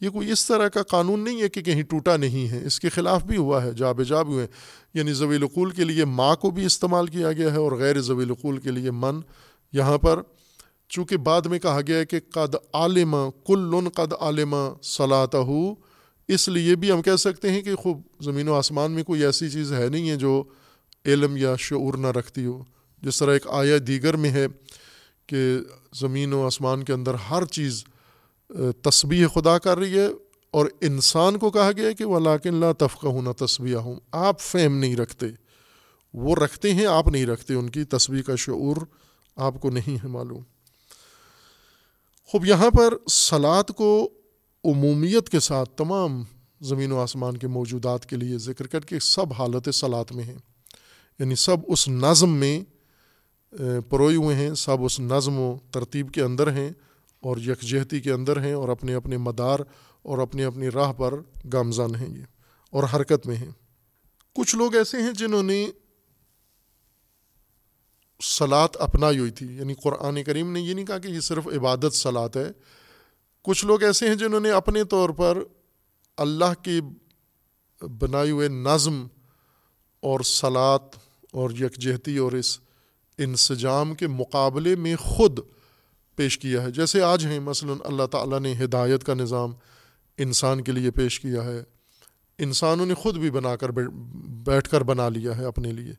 یہ 0.00 0.10
کوئی 0.10 0.30
اس 0.30 0.46
طرح 0.46 0.68
کا 0.68 0.82
قانون 0.82 1.20
نہیں 1.20 1.42
ہے 1.42 1.48
کہ 1.48 1.62
کہیں 1.62 1.82
ٹوٹا 1.82 2.16
نہیں 2.16 2.48
ہے۔ 2.48 2.66
اس 2.66 2.80
کے 2.80 2.88
خلاف 2.88 3.24
بھی 3.24 3.36
ہوا 3.36 3.62
ہے، 3.62 3.72
جا 3.72 3.92
بجا 3.92 4.22
بھی 4.22 4.32
ہوئے 4.32 4.46
یعنی 4.94 5.12
ضوی 5.12 5.36
القول 5.36 5.70
کے 5.70 5.84
لیے 5.84 6.04
ماں 6.04 6.36
کو 6.36 6.50
بھی 6.50 6.64
استعمال 6.64 7.06
کیا 7.06 7.32
گیا 7.32 7.52
ہے 7.52 7.56
اور 7.56 7.72
غیر 7.72 8.00
ضوی 8.00 8.24
القول 8.24 8.58
کے 8.58 8.70
لیے 8.70 8.90
من۔ 8.90 9.20
یہاں 9.72 9.98
پر 9.98 10.22
چونکہ 10.88 11.16
بعد 11.16 11.42
میں 11.42 11.58
کہا 11.58 11.80
گیا 11.86 11.98
ہے 11.98 12.06
کہ 12.06 12.20
قد 12.30 12.54
عالمہ 12.72 13.30
کل 13.46 13.88
قد 13.94 14.12
عالمہ 14.20 14.74
صلاح 14.82 15.36
ہو 15.36 15.74
اس 16.28 16.48
لیے 16.48 16.76
بھی 16.76 16.92
ہم 16.92 17.02
کہہ 17.02 17.16
سکتے 17.16 17.50
ہیں 17.50 17.62
کہ 17.62 17.74
خوب 17.74 18.00
زمین 18.20 18.48
و 18.48 18.54
آسمان 18.54 18.92
میں 18.92 19.02
کوئی 19.02 19.24
ایسی 19.24 19.50
چیز 19.50 19.72
ہے 19.72 19.88
نہیں 19.88 20.10
ہے 20.10 20.16
جو 20.16 20.44
علم 21.06 21.36
یا 21.36 21.54
شعور 21.58 21.94
نہ 21.94 22.06
رکھتی 22.06 22.46
ہو۔ 22.46 22.64
جس 23.02 23.18
طرح 23.18 23.32
ایک 23.32 23.46
آیا 23.46 23.76
دیگر 23.86 24.16
میں 24.16 24.30
ہے 24.30 24.46
کہ 25.26 25.58
زمین 25.94 26.32
و 26.32 26.46
آسمان 26.46 26.84
کے 26.84 26.92
اندر 26.92 27.14
ہر 27.14 27.44
چیز، 27.44 27.84
تسبیح 28.82 29.26
خدا 29.26 29.58
کر 29.58 29.78
رہی 29.78 29.98
ہے 29.98 30.06
اور 30.50 30.66
انسان 30.80 31.38
کو 31.38 31.50
کہا 31.50 31.70
گیا 31.76 31.88
ہے 31.88 31.94
کہ 31.94 32.04
وہ 32.04 32.20
لاکن 32.20 32.54
اللہ 32.54 32.72
تفقہ 32.78 33.06
ہونا 33.06 33.44
تصبیہ 33.44 33.76
ہوں 33.76 34.00
آپ 34.12 34.40
فہم 34.40 34.76
نہیں 34.76 34.96
رکھتے۔ 34.96 35.26
وہ 36.14 36.36
رکھتے 36.36 36.74
ہیں، 36.74 36.86
آپ 36.86 37.08
نہیں 37.08 37.26
رکھتے۔ 37.26 37.54
ان 37.54 37.70
کی 37.70 37.84
تصویر 37.84 38.22
کا 38.22 38.36
شعور 38.36 38.76
آپ 39.36 39.60
کو 39.60 39.70
نہیں 39.70 39.96
ہے 40.02 40.08
معلوم۔ 40.08 40.42
خوب، 42.24 42.46
یہاں 42.46 42.70
پر 42.70 42.94
سلاد 43.10 43.64
کو 43.64 44.10
عمومیت 44.64 45.28
کے 45.28 45.40
ساتھ 45.40 45.70
تمام 45.70 46.22
زمین 46.60 46.92
و 46.92 46.98
آسمان 46.98 47.36
کے 47.36 47.48
موجودات 47.48 48.06
کے 48.06 48.16
لیے 48.16 48.38
ذکر 48.38 48.66
کر 48.66 48.80
کے 48.80 48.98
سب 49.00 49.32
حالت 49.32 49.74
سلاد 49.74 50.04
میں 50.10 50.24
ہیں۔ 50.24 50.38
یعنی 51.18 51.34
سب 51.34 51.56
اس 51.66 51.88
نظم 51.88 52.30
میں 52.30 52.60
پروئے 53.88 54.16
ہوئے 54.16 54.36
ہیں، 54.36 54.54
سب 54.54 54.84
اس 54.84 55.00
نظم 55.00 55.38
و 55.38 55.58
ترتیب 55.70 56.12
کے 56.12 56.22
اندر 56.22 56.52
ہیں 56.52 56.70
اور 57.20 57.36
یکجہتی 57.36 58.00
کے 58.00 58.12
اندر 58.12 58.40
ہیں 58.40 58.52
اور 58.52 58.68
اپنے 58.68 58.94
اپنے 58.94 59.16
مدار 59.16 59.58
اور 60.02 60.18
اپنی 60.18 60.44
اپنی 60.44 60.68
راہ 60.68 60.92
پر 60.92 61.14
گامزن 61.52 61.94
ہیں 61.94 62.18
یہ 62.18 62.24
اور 62.70 62.84
حرکت 62.94 63.26
میں 63.26 63.36
ہیں۔ 63.36 63.50
کچھ 64.34 64.56
لوگ 64.56 64.74
ایسے 64.74 65.02
ہیں 65.02 65.12
جنہوں 65.12 65.42
نے 65.42 65.70
سلاد 68.22 68.68
اپنائی 68.74 69.18
ہوئی 69.18 69.30
تھی 69.30 69.56
یعنی 69.56 69.74
قرآن 69.74 70.24
کریم 70.24 70.52
نے 70.52 70.60
یہ 70.60 70.74
نہیں 70.74 70.86
کہا 70.86 70.98
کہ 70.98 71.08
یہ 71.08 71.20
صرف 71.20 71.46
عبادت 71.46 71.94
سلاد 71.94 72.36
ہے۔ 72.36 72.50
کچھ 73.42 73.64
لوگ 73.66 73.82
ایسے 73.82 74.08
ہیں 74.08 74.14
جنہوں 74.14 74.40
نے 74.40 74.50
اپنے 74.50 74.84
طور 74.84 75.10
پر 75.10 75.38
اللہ 76.16 76.54
کی 76.62 76.80
بنائی 77.98 78.30
ہوئے 78.30 78.48
نظم 78.48 79.06
اور 80.00 80.20
سلاد 80.20 80.78
اور 81.36 81.50
یکجہتی 81.50 82.16
اور 82.18 82.32
اس 82.32 82.58
انسجام 83.18 83.94
کے 83.94 84.06
مقابلے 84.06 84.74
میں 84.76 84.96
خود 84.96 85.38
پیش 86.16 86.38
کیا 86.38 86.62
ہے۔ 86.62 86.70
جیسے 86.70 87.02
آج 87.02 87.26
ہیں، 87.26 87.40
مثلا 87.40 87.72
اللہ 87.84 88.06
تعالیٰ 88.06 88.40
نے 88.40 88.54
ہدایت 88.64 89.04
کا 89.04 89.14
نظام 89.14 89.52
انسان 90.18 90.62
کے 90.62 90.72
لیے 90.72 90.90
پیش 90.90 91.20
کیا 91.20 91.44
ہے۔ 91.44 91.62
انسانوں 92.38 92.86
نے 92.86 92.94
خود 92.94 93.16
بھی 93.16 93.30
بنا 93.30 93.56
کر 93.56 93.70
بیٹھ 93.70 94.68
کر 94.68 94.82
بنا 94.82 95.08
لیا 95.08 95.36
ہے 95.36 95.44
اپنے 95.44 95.72
لیے۔ 95.72 95.92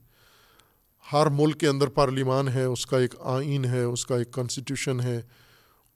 ہر 1.14 1.28
ملک 1.30 1.60
کے 1.60 1.68
اندر 1.68 1.88
پارلیمان 1.88 2.48
ہے، 2.48 2.64
اس 2.64 2.86
کا 2.86 2.98
ایک 2.98 3.16
آئین 3.20 3.66
ہے، 3.66 3.84
اس 3.84 4.06
کا 4.06 4.18
ایک 4.18 4.32
کانسٹیٹیوشن 4.32 5.00
ہے۔ 5.00 5.22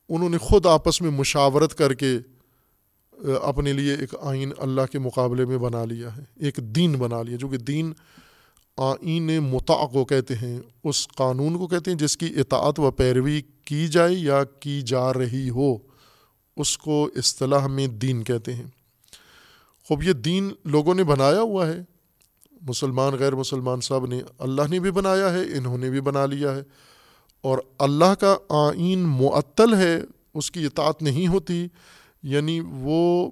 انہوں 0.10 0.30
نے 0.30 0.38
خود 0.38 0.66
آپس 0.66 1.02
میں 1.02 1.12
مشاورت 1.12 1.76
کر 1.76 1.94
کے، 1.94 2.18
اپنے 3.42 3.74
لیے 3.74 3.96
ایک 3.96 4.16
آئین 4.22 4.52
اللہ 4.58 4.86
کے 4.92 5.00
مقابلے 5.00 5.46
میں 5.46 5.58
بنا 5.58 5.86
لیا 5.86 6.16
ہے، 6.18 6.24
ایک 6.36 6.58
دین 6.58 6.92
بنا 6.92 7.22
لیا، 7.24 7.38
جو 7.38 7.48
کہ 7.48 7.58
دین 7.58 7.94
آئین 8.78 9.39
متع 9.39 9.86
کو 9.86 10.05
کہتے 10.05 10.36
ہیں، 10.36 10.59
اس 10.84 11.07
قانون 11.07 11.57
کو 11.57 11.67
کہتے 11.67 11.91
ہیں 11.91 11.97
جس 11.97 12.17
کی 12.17 12.26
اطاعت 12.26 12.80
و 12.80 12.91
پیروی 12.91 13.41
کی 13.65 13.88
جائے 13.88 14.13
یا 14.13 14.43
کی 14.43 14.82
جا 14.82 15.13
رہی 15.13 15.49
ہو، 15.49 15.78
اس 16.57 16.78
کو 16.78 17.09
اصطلاح 17.15 17.67
میں 17.67 17.88
دین 17.88 18.24
کہتے 18.24 18.53
ہیں۔ 18.53 18.65
خوب 19.88 20.03
یہ 20.03 20.13
دین 20.13 20.51
لوگوں 20.65 20.95
نے 20.95 21.03
بنایا 21.03 21.41
ہوا 21.41 21.67
ہے۔ 21.67 21.82
مسلمان، 22.61 23.13
غیر 23.13 23.36
مسلمان 23.36 23.82
صاحب 23.82 24.05
نے 24.05 24.22
اللہ 24.39 24.61
نے 24.69 24.80
بھی 24.80 24.91
بنایا 24.91 25.34
ہے، 25.34 25.41
انہوں 25.41 25.78
نے 25.78 25.89
بھی 25.89 26.01
بنا 26.01 26.26
لیا 26.26 26.55
ہے۔ 26.55 26.63
اور 27.41 27.57
اللہ 27.80 28.13
کا 28.19 28.38
آئین 28.49 28.99
معطل 28.99 29.74
ہے، 29.74 30.01
اس 30.34 30.51
کی 30.51 30.65
اطاعت 30.65 31.01
نہیں 31.01 31.28
ہوتی 31.28 31.67
یعنی 32.24 32.59
وہ 32.59 33.32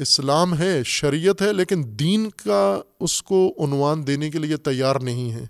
اسلام 0.00 0.58
ہے، 0.58 0.82
شریعت 0.84 1.42
ہے، 1.42 1.52
لیکن 1.52 1.82
دین 1.84 2.30
کا 2.30 2.80
اس 3.00 3.22
کو 3.22 3.54
عنوان 3.58 4.06
دینے 4.06 4.30
کے 4.30 4.38
لیے 4.38 4.56
تیار 4.56 4.96
نہیں 4.96 5.32
ہے۔ 5.32 5.46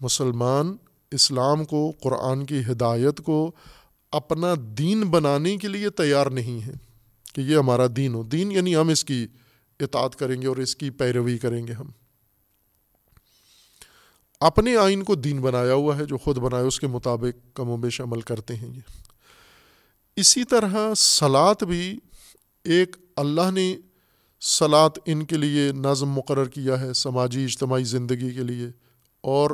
مسلمان 0.00 0.76
اسلام 1.10 1.64
کو، 1.64 1.92
قرآن 2.02 2.46
کی 2.46 2.60
ہدایت 2.72 3.20
کو 3.20 3.52
اپنا 4.12 4.54
دین 4.58 5.04
بنانے 5.04 5.56
کے 5.56 5.68
لیے 5.68 5.90
تیار 5.90 6.26
نہیں 6.26 6.66
ہے 6.66 6.72
کہ 7.34 7.40
یہ 7.40 7.56
ہمارا 7.56 7.86
دین 7.96 8.14
ہو۔ 8.14 8.22
دین 8.22 8.52
یعنی 8.52 8.76
ہم 8.76 8.88
اس 8.88 9.04
کی 9.04 9.26
اطاعت 9.80 10.16
کریں 10.16 10.42
گے 10.42 10.46
اور 10.46 10.56
اس 10.56 10.76
کی 10.76 10.90
پیروی 10.90 11.38
کریں 11.38 11.66
گے 11.66 11.72
ہم۔ 11.72 11.86
اپنے 14.40 14.76
آئین 14.76 15.02
کو 15.02 15.14
دین 15.14 15.40
بنایا 15.40 15.74
ہوا 15.74 15.96
ہے، 15.96 16.04
جو 16.04 16.18
خود 16.18 16.38
بنایا 16.38 16.62
اس 16.62 16.80
کے 16.80 16.86
مطابق 16.86 17.56
کم 17.56 17.68
و 17.68 17.76
بیش 17.76 18.00
عمل 18.00 18.20
کرتے 18.20 18.56
ہیں 18.56 18.68
یہ۔ 18.68 18.80
اسی 20.16 20.44
طرح 20.44 20.94
سلاد 20.96 21.62
بھی 21.62 21.98
ایک 22.66 22.96
اللہ 23.16 23.50
نے 23.50 23.76
سلاد 24.40 24.98
ان 25.06 25.24
کے 25.24 25.36
لیے 25.36 25.72
نظم 25.72 26.10
مقرر 26.10 26.44
کیا 26.44 26.80
ہے، 26.80 26.92
سماجی، 26.92 27.44
اجتماعی 27.44 27.84
زندگی 27.84 28.32
کے 28.34 28.42
لیے، 28.42 28.68
اور 29.20 29.50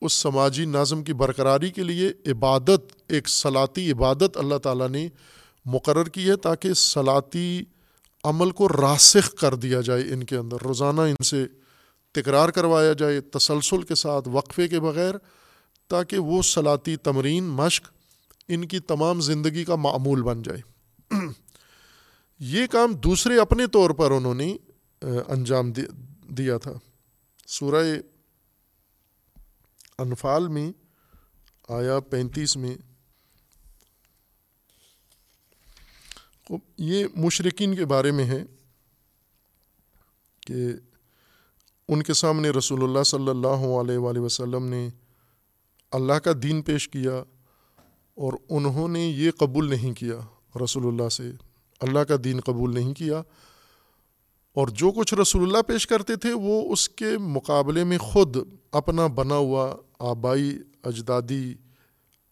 اس 0.00 0.12
سماجی 0.12 0.64
نظم 0.64 1.02
کی 1.04 1.12
برقراری 1.12 1.70
کے 1.70 1.82
لیے 1.82 2.08
عبادت، 2.32 2.92
ایک 3.08 3.28
صلاطی 3.28 3.92
عبادت 3.92 4.36
اللہ 4.36 4.58
تعالیٰ 4.58 4.88
نے 4.88 5.08
مقرر 5.66 6.08
کی 6.08 6.28
ہے 6.30 6.36
تاکہ 6.36 6.74
صلاطی 6.74 7.62
عمل 8.24 8.50
کو 8.50 8.68
راسخ 8.68 9.34
کر 9.34 9.54
دیا 9.54 9.80
جائے 9.80 10.02
ان 10.02 10.24
کے 10.24 10.36
اندر۔ 10.36 10.56
روزانہ 10.64 11.00
ان 11.00 11.22
سے 11.24 11.46
تکرار 12.12 12.48
کروایا 12.48 12.92
جائے 12.92 13.20
تسلسل 13.20 13.82
کے 13.82 13.94
ساتھ 13.94 14.28
وقفے 14.28 14.68
کے 14.68 14.80
بغیر، 14.80 15.14
تاکہ 15.88 16.18
وہ 16.18 16.42
صلاطی 16.42 16.96
تمرین، 16.96 17.44
مشق 17.44 17.86
ان 18.48 18.66
کی 18.66 18.78
تمام 18.78 19.20
زندگی 19.20 19.64
کا 19.64 19.76
معمول 19.76 20.22
بن 20.22 20.42
جائے۔ 20.42 20.60
یہ 22.44 22.66
کام 22.66 22.94
دوسرے 22.94 23.40
اپنے 23.40 23.66
طور 23.66 23.90
پر 23.90 24.10
انہوں 24.10 24.34
نے 24.34 24.56
انجام 25.28 25.72
دیا 26.28 26.58
تھا۔ 26.58 26.72
سورہ 27.46 27.84
انفال 29.98 30.48
میں 30.48 30.72
آیا 31.68 32.00
پینتیس 32.00 32.56
میں۔ 32.56 32.76
یہ 36.78 37.06
مشرقین 37.14 37.76
کے 37.76 37.84
بارے 37.84 38.10
میں 38.10 38.24
ہے 38.24 38.44
کہ 40.40 40.66
ان 41.88 42.02
کے 42.02 42.14
سامنے 42.14 42.50
رسول 42.50 42.82
اللہ 42.82 43.02
صلی 43.02 43.28
اللہ 43.28 43.80
علیہ 43.80 43.96
وآلہ 43.96 44.18
وسلم 44.18 44.64
نے 44.64 44.88
اللہ 45.90 46.12
کا 46.12 46.30
دین 46.42 46.62
پیش 46.62 46.88
کیا 46.88 47.14
اور 48.14 48.32
انہوں 48.48 48.88
نے 48.88 49.00
یہ 49.00 49.30
قبول 49.30 49.70
نہیں 49.70 49.92
کیا 49.92 50.16
رسول 50.64 50.86
اللہ 50.86 51.08
سے۔ 51.08 51.51
اللہ 51.82 52.00
کا 52.00 52.14
دین 52.24 52.40
قبول 52.40 52.74
نہیں 52.74 52.94
کیا 52.94 53.22
اور 54.54 54.68
جو 54.68 54.90
کچھ 54.90 55.14
رسول 55.14 55.42
اللہ 55.42 55.62
پیش 55.62 55.86
کرتے 55.86 56.16
تھے 56.16 56.32
وہ 56.32 56.72
اس 56.72 56.88
کے 56.88 57.18
مقابلے 57.18 57.84
میں 57.84 57.98
خود 57.98 58.36
اپنا 58.72 59.06
بنا 59.06 59.34
ہوا 59.34 59.76
آبائی، 59.98 60.58
اجدادی، 60.82 61.54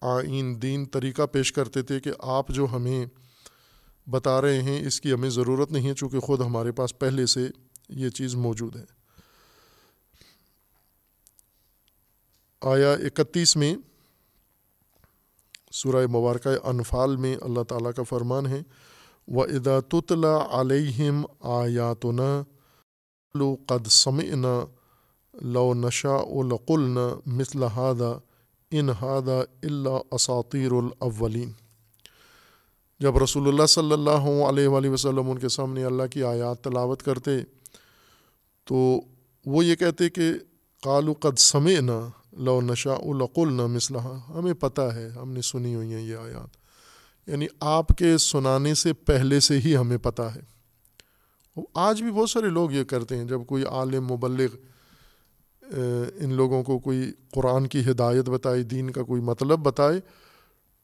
آئین، 0.01 0.63
دین 0.63 0.85
طریقہ 0.85 1.23
پیش 1.23 1.53
کرتے 1.53 1.83
تھے 1.83 2.01
کہ 2.01 2.11
آپ 2.19 2.49
جو 2.49 2.67
ہمیں 2.73 3.07
بتا 4.11 4.41
رہے 4.41 4.63
ہیں، 4.63 4.87
اس 4.87 5.01
کی 5.01 5.13
ہمیں 5.13 5.31
ضرورت 5.31 5.73
نہیں 5.73 5.89
ہے، 5.89 5.95
چونکہ 5.95 6.21
خود 6.21 6.41
ہمارے 6.41 6.73
پاس 6.73 6.99
پہلے 6.99 7.27
سے 7.27 7.49
یہ 7.89 8.09
چیز 8.09 8.35
موجود 8.35 8.77
ہے۔ 8.77 8.85
آیا 12.61 12.93
اکتیس 12.93 13.57
میں 13.57 13.75
سورہ 15.73 16.07
مبارکہ 16.07 16.49
انفال 16.65 17.17
میں 17.17 17.37
اللہ 17.41 17.63
تعالیٰ 17.63 17.93
کا 17.97 18.03
فرمان 18.03 18.47
ہے 18.47 18.63
و 19.29 19.43
ادا 19.43 19.81
تطلا 19.81 20.61
علیہم 20.61 21.25
آیاتنا 21.41 22.43
لو 23.35 23.57
قد 23.66 23.87
سمعنا 23.87 24.64
لو 25.35 25.75
نشا 25.75 26.16
لقلنا 26.47 27.09
مثل 27.27 27.62
هذا 27.62 28.18
ان 28.71 28.89
هذا 28.89 29.41
اللہ 29.62 29.99
اساطیر 30.11 30.73
الاولین 30.73 31.53
جب 33.01 33.18
رسول 33.18 33.49
اللہ 33.49 33.66
صلی 33.66 33.93
اللہ 33.93 34.45
علیہ 34.49 34.66
وآلہ 34.68 34.89
وسلم 34.89 35.31
ان 35.31 35.39
کے 35.39 35.49
سامنے 35.49 35.85
اللہ 35.85 36.03
کی 36.11 36.23
آیات 36.23 36.64
تلاوت 36.64 37.03
کرتے، 37.03 37.31
تو 38.64 39.01
وہ 39.47 39.64
یہ 39.64 39.75
کہتے 39.75 40.09
کہ 40.09 40.33
قالو 40.83 41.12
قد 41.12 41.39
سمعنا 41.39 42.09
لو 42.33 42.61
نشا 42.61 42.95
لقلنا 43.18 43.66
مثلها۔ 43.66 44.39
ہمیں 44.39 44.55
پتہ 44.55 44.81
ہے، 44.81 45.09
ہم 45.09 45.33
نے 45.33 45.43
سنی 45.43 45.75
ہوئی 45.75 45.95
ہیں 45.95 46.03
یہ 46.03 46.16
آیات۔ 46.16 46.60
یعنی 47.27 47.47
آپ 47.61 47.89
کے 47.89 48.18
سنانے 48.18 48.75
سے 48.75 48.93
پہلے 48.93 49.41
سے 49.41 49.59
ہی 49.59 49.77
ہمیں 49.77 49.99
پتہ 49.99 50.23
ہے۔ 50.23 50.41
آج 51.75 52.03
بھی 52.03 52.11
بہت 52.11 52.31
سارے 52.31 52.49
لوگ 52.49 52.73
یہ 52.73 52.85
کرتے 52.85 53.16
ہیں، 53.16 53.25
جب 53.25 53.41
کوئی 53.47 53.64
عالم 53.64 54.05
مبلغ 54.05 54.57
ان 56.18 56.33
لوگوں 56.33 56.62
کو 56.62 56.79
کوئی 56.79 57.12
قرآن 57.33 57.66
کی 57.66 57.81
ہدایت 57.91 58.29
بتائے، 58.29 58.62
دین 58.62 58.91
کا 58.91 59.03
کوئی 59.03 59.23
مطلب 59.23 59.59
بتائے، 59.59 60.01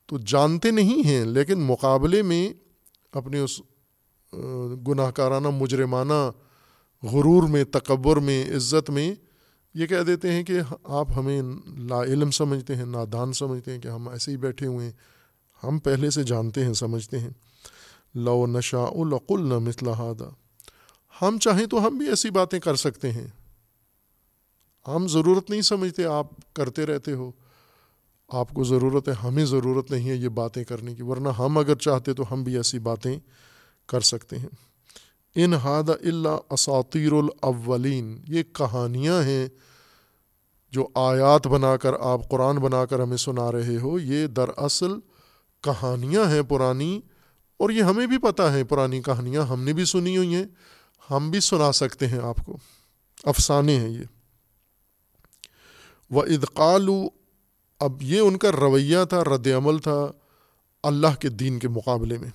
تو 0.07 0.18
جانتے 0.18 0.70
نہیں 0.70 1.07
ہیں، 1.07 1.24
لیکن 1.24 1.61
مقابلے 1.61 2.22
میں 2.22 2.49
اپنے 3.12 3.39
اس 3.39 3.61
گناہ 4.89 5.11
کارانہ 5.11 5.49
مجرمانہ 5.49 6.30
غرور 7.03 7.49
میں، 7.49 7.64
تکبر 7.64 8.16
میں، 8.16 8.45
عزت 8.57 8.91
میں 8.91 9.14
یہ 9.74 9.87
کہہ 9.87 10.03
دیتے 10.07 10.32
ہیں 10.32 10.43
کہ 10.45 10.61
آپ 10.84 11.09
ہمیں 11.16 11.43
لا 11.89 12.03
علم 12.03 12.30
سمجھتے 12.30 12.76
ہیں، 12.76 12.84
نادان 12.84 13.32
سمجھتے 13.32 13.72
ہیں 13.72 13.80
کہ 13.80 13.89
ہم 13.89 14.09
ایسے 14.09 14.30
ہی 14.30 14.37
بیٹھے 14.37 14.66
ہوئے 14.66 14.87
ہیں۔ 14.87 14.93
ہم 15.64 15.78
پہلے 15.78 16.11
سے 16.11 16.22
جانتے 16.22 16.64
ہیں، 16.64 16.72
سمجھتے 16.72 17.18
ہیں۔ 17.18 17.30
لو 18.14 18.46
نشا 18.46 18.84
القل 18.84 19.48
نہ 19.48 20.24
ہم 21.22 21.38
چاہیں 21.38 21.66
تو 21.66 21.86
ہم 21.86 21.98
بھی 21.98 22.09
ایسی 22.09 22.30
باتیں 22.30 22.59
کر 22.59 22.74
سکتے 22.76 23.12
ہیں۔ 23.12 23.26
ہم 24.88 25.09
ضرورت 25.09 25.50
نہیں 25.50 25.61
سمجھتے، 25.61 26.04
آپ 26.04 26.26
کرتے 26.52 26.86
رہتے 26.86 27.12
ہو۔ 27.12 27.32
آپ 28.28 28.48
کو 28.54 28.64
ضرورت 28.64 29.09
ہے، 29.09 29.12
ہمیں 29.12 29.44
ضرورت 29.44 29.90
نہیں 29.90 30.09
ہے 30.09 30.14
یہ 30.14 30.28
باتیں 30.28 30.64
کرنے 30.64 30.94
کی، 30.94 31.02
ورنہ 31.02 31.28
ہم 31.28 31.59
اگر 31.59 31.74
چاہتے 31.74 32.14
تو 32.14 32.24
ہم 32.32 32.42
بھی 32.42 32.57
ایسی 32.57 32.78
باتیں 32.78 33.18
کر 33.86 34.00
سکتے 34.00 34.38
ہیں۔ 34.38 34.48
ان 35.34 35.54
ہاد 35.54 35.88
اللہ 35.88 36.38
اساطیر 36.50 37.12
الاولین۔ 37.12 38.22
یہ 38.28 38.42
کہانیاں 38.42 39.22
ہیں 39.22 39.48
جو 40.70 40.88
آیات 40.94 41.46
بنا 41.46 41.76
کر، 41.76 41.92
آپ 42.00 42.28
قرآن 42.28 42.57
بنا 42.57 42.84
کر 42.84 43.02
ہمیں 43.02 43.16
سنا 43.16 43.52
رہے 43.52 43.78
ہو۔ 43.78 43.98
یہ 43.98 44.26
دراصل 44.26 44.92
کہانیاں 45.61 46.24
ہیں 46.24 46.42
پرانی 46.42 47.00
اور 47.57 47.70
یہ 47.70 47.82
ہمیں 47.82 48.07
بھی 48.07 48.18
پتہ 48.18 48.42
ہے 48.42 48.64
پرانی 48.64 49.02
کہانیاں 49.02 49.42
ہم 49.42 49.62
نے 49.62 49.72
بھی 49.72 49.84
سنی 49.84 50.16
ہوئی 50.16 50.34
ہیں، 50.34 50.44
ہم 51.11 51.30
بھی 51.30 51.40
سنا 51.40 51.72
سکتے 51.72 52.07
ہیں 52.07 52.18
آپ 52.18 52.36
کو۔ 52.46 52.57
افسانے 53.24 53.76
ہیں 53.76 53.88
یہ۔ 53.88 54.04
و 56.11 56.20
ادقالو 56.20 57.09
اب 57.80 58.02
یہ 58.02 58.20
ان 58.20 58.36
کا 58.36 58.52
رویہ 58.52 58.98
تھا، 59.09 59.24
رد 59.24 59.46
عمل 59.46 59.78
تھا 59.78 60.12
اللہ 60.82 61.20
کے 61.20 61.28
دین 61.28 61.59
کے 61.59 61.68
مقابلے 61.68 62.18
میں۔ 62.18 62.30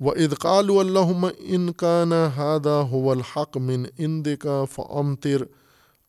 و 0.00 0.10
ادقال 0.10 0.70
اللہ 0.78 1.24
ان 1.38 1.72
کا 1.72 2.04
نہ 2.04 2.28
ہادہ 2.36 2.68
ہو 2.68 3.10
الحق 3.10 3.56
من 3.56 3.84
ان 3.98 4.22
کا 4.22 4.64
فمتر 4.64 5.44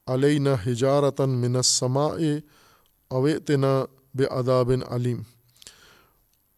علین 0.08 0.48
حجارتاً 0.48 1.30
من 1.30 1.62
سما 1.62 2.08
اویتنا 3.08 3.86
بے 4.14 4.26
ادابن 4.26 4.80
علیم 4.90 5.22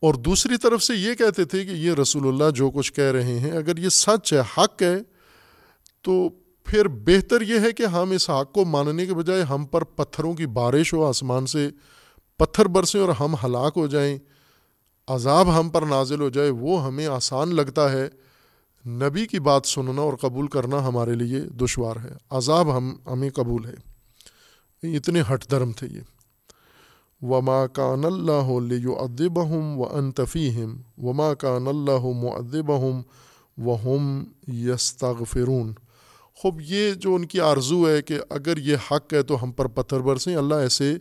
اور 0.03 0.13
دوسری 0.13 0.57
طرف 0.57 0.83
سے 0.83 0.95
یہ 0.95 1.13
کہتے 1.13 1.45
تھے 1.45 1.65
کہ 1.65 1.71
یہ 1.71 1.93
رسول 1.93 2.27
اللہ 2.27 2.51
جو 2.55 2.71
کچھ 2.71 2.93
کہہ 2.93 3.03
رہے 3.03 3.39
ہیں، 3.39 3.51
اگر 3.51 3.77
یہ 3.77 3.89
سچ 3.89 4.33
ہے، 4.33 4.39
حق 4.39 4.81
ہے، 4.81 4.95
تو 6.01 6.29
پھر 6.65 6.87
بہتر 6.87 7.41
یہ 7.41 7.59
ہے 7.59 7.71
کہ 7.71 7.83
ہم 7.83 8.11
اس 8.11 8.29
حق 8.29 8.53
کو 8.53 8.65
ماننے 8.65 9.05
کے 9.05 9.13
بجائے 9.13 9.41
ہم 9.41 9.65
پر 9.65 9.83
پتھروں 9.83 10.33
کی 10.33 10.47
بارش 10.47 10.93
ہو، 10.93 11.05
آسمان 11.05 11.45
سے 11.45 11.69
پتھر 12.37 12.65
برسیں 12.65 12.99
اور 12.99 13.09
ہم 13.09 13.35
ہلاک 13.43 13.73
ہو 13.75 13.87
جائیں۔ 13.87 14.17
عذاب 15.07 15.59
ہم 15.59 15.69
پر 15.69 15.81
نازل 15.81 16.21
ہو 16.21 16.29
جائے، 16.29 16.49
وہ 16.49 16.85
ہمیں 16.85 17.07
آسان 17.07 17.55
لگتا 17.55 17.91
ہے۔ 17.91 18.09
نبی 18.85 19.25
کی 19.25 19.39
بات 19.39 19.65
سننا 19.65 20.01
اور 20.01 20.13
قبول 20.13 20.47
کرنا 20.47 20.87
ہمارے 20.87 21.13
لیے 21.13 21.39
دشوار 21.39 21.95
ہے۔ 21.95 22.13
عذاب 22.29 22.77
ہم، 22.77 22.95
ہمیں 23.11 23.29
قبول 23.29 23.65
ہے۔ 23.65 23.75
اتنے 24.95 25.21
ہٹ 25.33 25.51
دھرم 25.51 25.71
تھے 25.71 25.87
یہ۔ 25.87 26.01
وما 27.23 27.67
کان 27.67 28.05
اللہ 28.05 28.91
ادب 28.99 29.45
ہم 29.45 29.79
و 29.79 29.95
انتفیم 29.97 30.81
وما 30.97 31.33
کان 31.33 31.67
اللہ 31.67 31.99
مدب 31.99 32.77
ہم 32.77 33.01
و 33.67 33.75
ہم 33.75 34.23
یستغفرون 34.47 35.73
خوب 36.35 36.61
یہ 36.61 36.91
جو 36.91 37.15
ان 37.15 37.25
کی 37.25 37.39
آرزو 37.39 37.89
ہے 37.89 38.01
کہ 38.01 38.17
اگر 38.29 38.57
یہ 38.57 38.75
حق 38.91 39.13
ہے 39.13 39.23
تو 39.23 39.43
ہم 39.43 39.51
پر 39.51 39.67
پتھر 39.67 39.99
برسیں، 39.99 40.35
اللہ 40.35 40.55
ایسے 40.55 40.97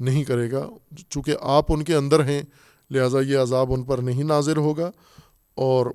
نہیں 0.00 0.24
کرے 0.24 0.52
گا۔ 0.52 0.68
چونکہ 1.08 1.34
آپ 1.40 1.72
ان 1.72 1.82
کے 1.82 1.94
اندر 1.94 2.24
ہیں، 2.24 2.42
لہٰذا 2.90 3.20
یہ 3.20 3.38
عذاب 3.38 3.72
ان 3.72 3.82
پر 3.82 3.98
نہیں 3.98 4.22
نازل 4.22 4.56
ہوگا۔ 4.56 4.90
اور 5.54 5.86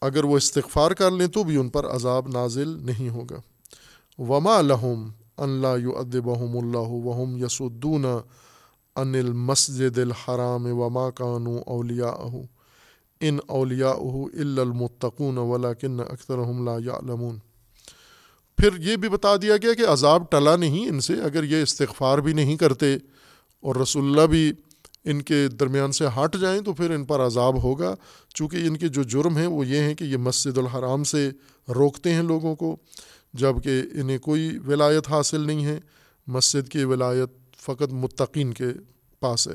اگر 0.00 0.24
وہ 0.24 0.36
استغفار 0.36 0.90
کر 0.90 1.10
لیں 1.10 1.26
تو 1.26 1.42
بھی 1.42 1.56
ان 1.56 1.68
پر 1.68 1.86
عذاب 1.86 2.28
نازل 2.28 2.68
نہیں 2.68 3.08
ہوگا۔ 3.08 3.36
وما 4.22 4.60
لہم 4.60 5.10
اللہ 5.36 5.80
یو 5.80 5.98
ادبہم 5.98 6.58
اللہ 6.58 6.78
وہم 6.78 7.36
یسدون 7.36 8.04
ان 9.00 9.14
المسجد 9.14 9.98
الحرام 9.98 10.66
وما 10.66 11.10
کانو 11.10 11.58
اولیا 11.66 12.14
ان 13.20 13.38
اولیا 13.46 13.90
المتقون 14.58 15.38
ولا 15.38 15.72
کن 15.72 16.00
اکثر 16.00 16.38
لا 16.64 16.76
یعلمون۔ 16.84 17.38
پھر 18.58 18.68
یہ 18.78 18.96
بھی 18.96 19.08
بتا 19.08 19.36
دیا 19.36 19.56
گیا 19.56 19.74
کہ 19.74 19.86
عذاب 19.86 20.30
ٹلا 20.30 20.56
نہیں 20.56 20.88
ان 20.88 21.00
سے، 21.00 21.20
اگر 21.20 21.44
یہ 21.44 21.62
استغفار 21.62 22.18
بھی 22.18 22.32
نہیں 22.32 22.56
کرتے 22.56 22.94
اور 23.60 23.76
رسول 23.76 24.04
اللہ 24.04 24.26
بھی 24.26 24.52
ان 25.04 25.22
کے 25.22 25.48
درمیان 25.48 25.92
سے 25.92 26.06
ہٹ 26.06 26.36
جائیں 26.40 26.60
تو 26.60 26.72
پھر 26.72 26.90
ان 26.90 27.04
پر 27.04 27.20
عذاب 27.20 27.62
ہوگا۔ 27.62 27.94
چونکہ 28.34 28.56
ان 28.56 28.76
کے 28.76 28.88
جو 28.88 29.02
جرم 29.02 29.36
ہیں 29.36 29.46
وہ 29.46 29.66
یہ 29.66 29.78
ہیں 29.78 29.94
کہ 29.94 30.04
یہ 30.04 30.16
مسجد 30.16 30.58
الحرام 30.58 31.04
سے 31.04 31.30
روکتے 31.68 32.14
ہیں 32.14 32.22
لوگوں 32.22 32.56
کو 32.56 32.76
جبکہ 33.34 33.82
انہیں 33.94 34.18
کوئی 34.18 34.58
ولایت 34.66 35.08
حاصل 35.08 35.40
نہیں 35.40 35.64
ہے۔ 35.64 35.80
مسجد 36.26 36.68
کی 36.68 36.84
ولایت 36.84 37.47
فقط 37.60 37.92
متقین 37.92 38.54
کے 38.54 38.66
پاس 39.20 39.48
ہے۔ 39.48 39.54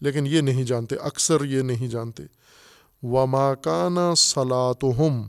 لیکن 0.00 0.26
یہ 0.26 0.40
نہیں 0.40 0.64
جانتے، 0.64 0.96
اکثر 0.96 1.44
یہ 1.44 1.62
نہیں 1.62 1.88
جانتے۔ 1.88 2.22
و 3.02 3.26
ماکانہ 3.26 4.14
صلاۃ 4.16 4.88
ہم 4.98 5.22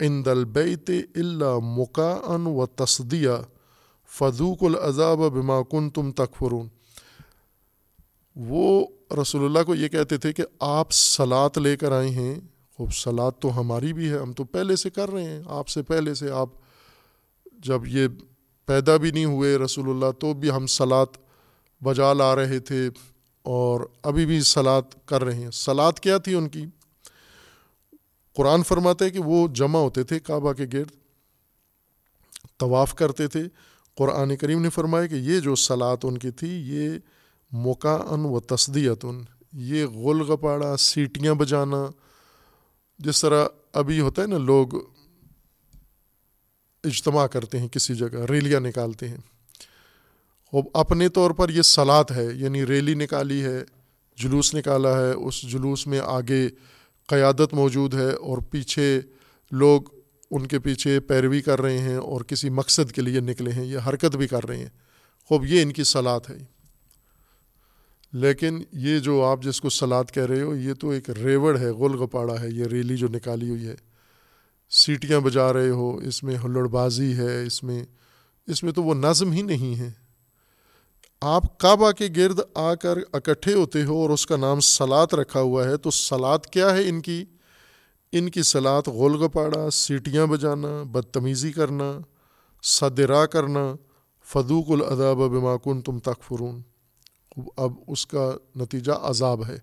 ان 0.00 0.24
دل 0.24 0.44
بیت 0.44 0.90
اللہ 1.14 1.58
مکان 1.58 2.46
و 2.46 2.66
تصدیہ 2.66 3.30
فضوق 4.08 4.62
العذاب 4.62 5.18
بما 5.18 5.62
کن 5.62 5.90
تم 5.90 6.12
تکفرون 6.12 6.68
وہ 8.36 8.86
رسول 9.22 9.44
اللہ 9.44 9.62
کو 9.62 9.74
یہ 9.74 9.88
کہتے 9.88 10.16
تھے 10.16 10.32
کہ 10.32 10.42
آپ 10.60 10.92
سلاد 10.92 11.56
لے 11.56 11.76
کر 11.76 11.92
آئے 11.92 12.10
ہیں۔ 12.10 12.34
خوب 12.76 12.94
سلاد 12.94 13.32
تو 13.40 13.60
ہماری 13.60 13.92
بھی 13.92 14.10
ہے، 14.10 14.18
ہم 14.18 14.32
تو 14.32 14.44
پہلے 14.44 14.76
سے 14.76 14.90
کر 14.90 15.10
رہے 15.10 15.24
ہیں۔ 15.24 15.42
آپ 15.46 15.68
سے 15.68 15.82
پہلے 15.82 16.14
سے 16.14 16.30
آپ 16.30 16.48
جب 17.52 17.86
یہ 17.86 18.08
پیدا 18.66 18.96
بھی 18.96 19.10
نہیں 19.10 19.24
ہوئے 19.24 19.56
رسول 19.56 19.90
اللہ 19.90 20.10
تو 20.18 20.34
بھی 20.34 20.50
ہم 20.50 20.66
سلاد 20.66 21.06
بجا 21.84 22.12
لا 22.12 22.36
رہے 22.36 22.58
تھے 22.58 22.90
اور 23.42 23.80
ابھی 24.02 24.26
بھی 24.26 24.40
سلاد 24.40 24.82
کر 25.04 25.24
رہے 25.24 25.34
ہیں۔ 25.34 25.50
سلاد 25.50 25.92
کیا 25.92 26.18
تھی 26.18 26.34
ان 26.34 26.48
کی؟ 26.48 26.66
قرآن 28.36 28.62
فرماتے 28.62 29.10
کہ 29.10 29.18
وہ 29.18 29.48
جمع 29.48 29.78
ہوتے 29.78 30.02
تھے 30.02 30.18
کعبہ 30.18 30.52
کے 30.52 30.66
گرد، 30.72 30.90
طواف 32.58 32.94
کرتے 32.94 33.28
تھے۔ 33.28 33.44
قرآن 33.94 34.36
کریم 34.36 34.62
نے 34.62 34.70
فرمایا 34.70 35.06
کہ 35.06 35.14
یہ 35.14 35.40
جو 35.40 35.54
سلاد 35.54 35.96
ان 36.02 36.18
کی 36.18 36.30
تھی، 36.30 36.48
یہ 36.48 36.90
موقع 37.52 37.98
و 38.10 38.40
تصدیت 38.40 39.04
ان 39.04 39.22
یہ 39.52 39.86
غل 39.86 40.32
گپاڑا 40.32 40.76
سیٹیاں 40.76 41.34
بجانا۔ 41.34 41.86
جس 42.98 43.20
طرح 43.20 43.46
ابھی 43.72 44.00
ہوتا 44.00 44.22
ہے 44.22 44.26
نا، 44.26 44.38
لوگ 44.38 44.68
اجتماع 46.84 47.26
کرتے 47.26 47.58
ہیں 47.58 47.68
کسی 47.68 47.94
جگہ، 47.94 48.24
ریلیاں 48.30 48.60
نکالتے 48.60 49.08
ہیں۔ 49.08 49.33
اپنے 50.74 51.08
طور 51.08 51.30
پر 51.30 51.48
یہ 51.48 51.62
سلاد 51.62 52.04
ہے 52.16 52.26
یعنی 52.34 52.66
ریلی 52.66 52.94
نکالی 52.94 53.42
ہے، 53.42 53.64
جلوس 54.16 54.54
نکالا 54.54 55.00
ہے، 55.00 55.12
اس 55.12 55.42
جلوس 55.42 55.86
میں 55.86 56.00
آگے 56.04 56.48
قیادت 57.06 57.54
موجود 57.54 57.94
ہے 57.94 58.10
اور 58.10 58.38
پیچھے 58.38 59.00
لوگ 59.50 59.82
ان 60.30 60.46
کے 60.46 60.58
پیچھے 60.58 61.00
پیروی 61.00 61.40
کر 61.40 61.60
رہے 61.60 61.78
ہیں 61.78 61.96
اور 61.96 62.20
کسی 62.20 62.50
مقصد 62.50 62.92
کے 62.92 63.02
لیے 63.02 63.20
نکلے 63.20 63.52
ہیں 63.52 63.64
یہ 63.64 63.78
حرکت 63.88 64.16
بھی 64.16 64.26
کر 64.26 64.46
رہے 64.46 64.56
ہیں۔ 64.56 64.68
خوب، 65.24 65.44
یہ 65.44 65.62
ان 65.62 65.72
کی 65.72 65.84
سلاد 65.84 66.20
ہے۔ 66.30 66.38
لیکن 68.12 68.62
یہ 68.72 68.98
جو 68.98 69.24
آپ 69.24 69.42
جس 69.42 69.60
کو 69.60 69.70
سلاد 69.70 70.04
کہہ 70.14 70.26
رہے 70.26 70.42
ہو، 70.42 70.56
یہ 70.56 70.74
تو 70.74 70.90
ایک 70.90 71.10
ریوڑ 71.10 71.58
ہے 71.58 71.70
غل 71.70 72.02
گپاڑا 72.02 72.40
ہے، 72.40 72.48
یہ 72.48 72.64
ریلی 72.64 72.96
جو 72.96 73.08
نکالی 73.08 73.50
ہوئی 73.50 73.66
ہے۔ 73.66 73.74
سیٹیاں 74.70 75.20
بجا 75.20 75.52
رہے 75.52 75.68
ہو، 75.68 75.96
اس 75.96 76.22
میں 76.22 76.36
ہلڑ 76.36 76.68
بازی 76.68 77.16
ہے، 77.16 77.46
اس 77.46 77.62
میں 77.62 77.84
اس 78.46 78.62
میں 78.62 78.72
تو 78.72 78.82
وہ 78.82 78.94
نظم 78.94 79.32
ہی 79.32 79.42
نہیں 79.42 79.78
ہے۔ 79.80 80.03
آپ 81.26 81.58
کعبہ 81.58 81.90
کے 81.90 82.08
گرد 82.16 82.40
آ 82.54 82.74
کر 82.74 82.98
اکٹھے 83.12 83.54
ہوتے 83.54 83.84
ہو 83.84 83.96
اور 83.96 84.10
اس 84.10 84.26
کا 84.26 84.36
نام 84.36 84.60
سلاد 84.60 85.06
رکھا 85.12 85.40
ہوا 85.40 85.64
ہے، 85.64 85.76
تو 85.76 85.90
سلاد 85.90 86.38
کیا 86.38 86.76
ہے 86.76 86.88
ان 86.88 87.00
کی؟ 87.00 87.24
ان 88.12 88.30
کی 88.30 88.42
سلاد 88.42 88.82
غول 88.86 89.24
گپاڑا 89.24 89.70
سیٹیاں 89.70 90.26
بجانا، 90.26 90.82
بدتمیزی 90.82 91.52
کرنا 91.52 91.98
صدرا 92.62 93.26
کرنا 93.26 93.74
فدوق 94.26 94.70
الاداب 94.70 95.16
بماکن 95.16 95.80
تم 95.80 95.98
تکفرون۔ 95.98 96.62
اب 97.56 97.72
اس 97.86 98.06
کا 98.06 98.32
نتیجہ 98.56 98.92
عذاب 98.92 99.46
ہے۔ 99.46 99.58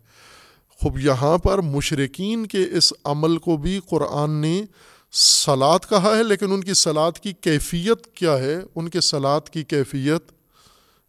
خوب، 0.70 1.00
یہاں 1.00 1.38
پر 1.38 1.62
مشرقین 1.62 2.46
کے 2.46 2.66
اس 2.72 2.94
عمل 3.04 3.38
کو 3.38 3.58
بھی 3.58 3.80
قرآن 3.90 4.32
نے 4.32 4.64
سلاد 5.12 5.80
کہا 5.90 6.18
ہے، 6.18 6.24
لیکن 6.24 6.52
ان 6.52 6.62
کی 6.62 6.74
سلاد 6.74 7.12
کی 7.12 7.34
کیفیت 7.34 8.08
کیا 8.08 8.38
ہے؟ 8.38 8.60
ان 8.76 8.90
کے 8.90 9.02
سلاد 9.02 9.42
کی 9.42 9.64
کیفیت 9.64 10.41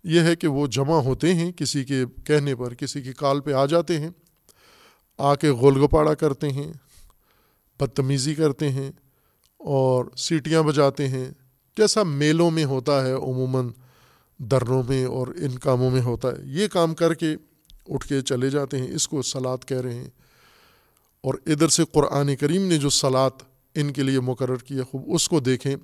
یہ 0.04 0.20
ہے 0.20 0.36
کہ 0.36 0.48
وہ 0.48 0.66
جمع 0.66 0.96
ہوتے 0.96 1.34
ہیں، 1.34 1.52
کسی 1.52 1.84
کے 1.84 2.04
کہنے 2.24 2.54
پر، 2.54 2.74
کسی 2.74 3.02
کی 3.02 3.12
کال 3.12 3.40
پہ 3.40 3.52
آ 3.52 3.66
جاتے 3.66 4.00
ہیں 4.00 4.10
آ 5.18 5.34
کے 5.34 5.52
گول 5.52 5.84
گپاڑا 5.84 6.14
کرتے 6.14 6.48
ہیں، 6.48 6.72
بدتمیزی 7.80 8.34
کرتے 8.34 8.68
ہیں 8.68 8.92
اور 9.58 10.04
سیٹیاں 10.16 10.62
بجاتے 10.62 11.08
ہیں۔ 11.08 11.30
جیسا 11.76 12.02
میلوں 12.02 12.50
میں 12.50 12.64
ہوتا 12.64 13.06
ہے، 13.06 13.12
عموماً 13.12 13.68
درنوں 14.38 14.82
میں 14.88 15.04
اور 15.04 15.26
ان 15.26 15.58
کاموں 15.58 15.90
میں 15.90 16.02
ہوتا 16.02 16.28
ہے۔ 16.28 16.34
یہ 16.44 16.68
کام 16.68 16.94
کر 16.94 17.14
کے 17.14 17.36
اٹھ 17.88 18.08
کے 18.08 18.20
چلے 18.20 18.50
جاتے 18.50 18.78
ہیں، 18.78 18.94
اس 18.94 19.08
کو 19.08 19.22
سلاد 19.22 19.58
کہہ 19.66 19.80
رہے 19.80 19.94
ہیں۔ 19.94 20.10
اور 21.20 21.34
ادھر 21.46 21.68
سے 21.68 21.82
قرآن 21.92 22.36
کریم 22.36 22.68
نے 22.68 22.78
جو 22.78 22.90
سلاد 22.90 23.30
ان 23.74 23.92
کے 23.92 24.02
لیے 24.02 24.20
مقرر 24.20 24.56
کیا 24.56 24.82
خوب 24.82 25.02
اس 25.06 25.28
کو 25.28 25.40
دیکھیں۔ 25.40 25.76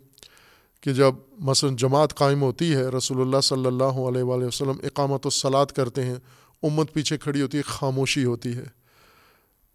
کہ 0.81 0.93
جب 0.93 1.15
مثلا 1.39 1.71
جماعت 1.79 2.15
قائم 2.15 2.43
ہوتی 2.43 2.75
ہے، 2.75 2.83
رسول 2.83 3.21
اللہ 3.21 3.41
صلی 3.43 3.67
اللہ 3.67 3.85
علیہ 3.85 4.23
وآلہ 4.23 4.45
وسلم 4.45 4.77
اقامت 4.83 5.27
و 5.27 5.31
سلاد 5.31 5.67
کرتے 5.67 6.05
ہیں، 6.05 6.17
امت 6.63 6.93
پیچھے 6.93 7.19
کھڑی 7.19 7.43
ہوتی 7.43 7.59
ہے 7.59 7.63
خاموشی 7.63 8.25
ہوتی 8.25 8.57
ہے، 8.57 8.65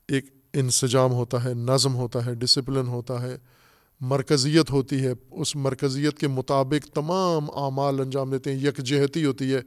ایک 0.08 0.26
انسجام 0.54 1.14
ہوتا 1.14 1.44
ہے، 1.44 1.54
نظم 1.54 1.96
ہوتا 1.96 2.26
ہے 2.26 2.36
ڈسپلن 2.36 2.88
ہوتا 2.88 3.22
ہے، 3.22 3.38
مرکزیت 4.02 4.72
ہوتی 4.72 5.06
ہے۔ 5.06 5.14
اس 5.32 5.56
مرکزیت 5.56 6.20
کے 6.20 6.28
مطابق 6.28 6.96
تمام 6.96 7.50
اعمال 7.56 8.00
انجام 8.00 8.32
دیتے 8.32 8.52
ہیں۔ 8.52 8.60
یکجہتی 8.60 9.26
ہوتی 9.26 9.54
ہے۔ 9.54 9.62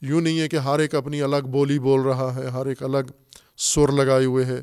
یوں 0.00 0.20
نہیں 0.20 0.40
ہے 0.40 0.48
کہ 0.48 0.56
ہر 0.56 0.78
ایک 0.78 0.94
اپنی 0.94 1.22
الگ 1.22 1.46
بولی 1.50 1.78
بول 1.78 2.00
رہا 2.00 2.34
ہے، 2.36 2.46
ہر 2.46 2.66
ایک 2.66 2.82
الگ 2.82 3.10
سر 3.56 3.92
لگائے 3.92 4.24
ہوئے 4.24 4.44
ہے۔ 4.44 4.62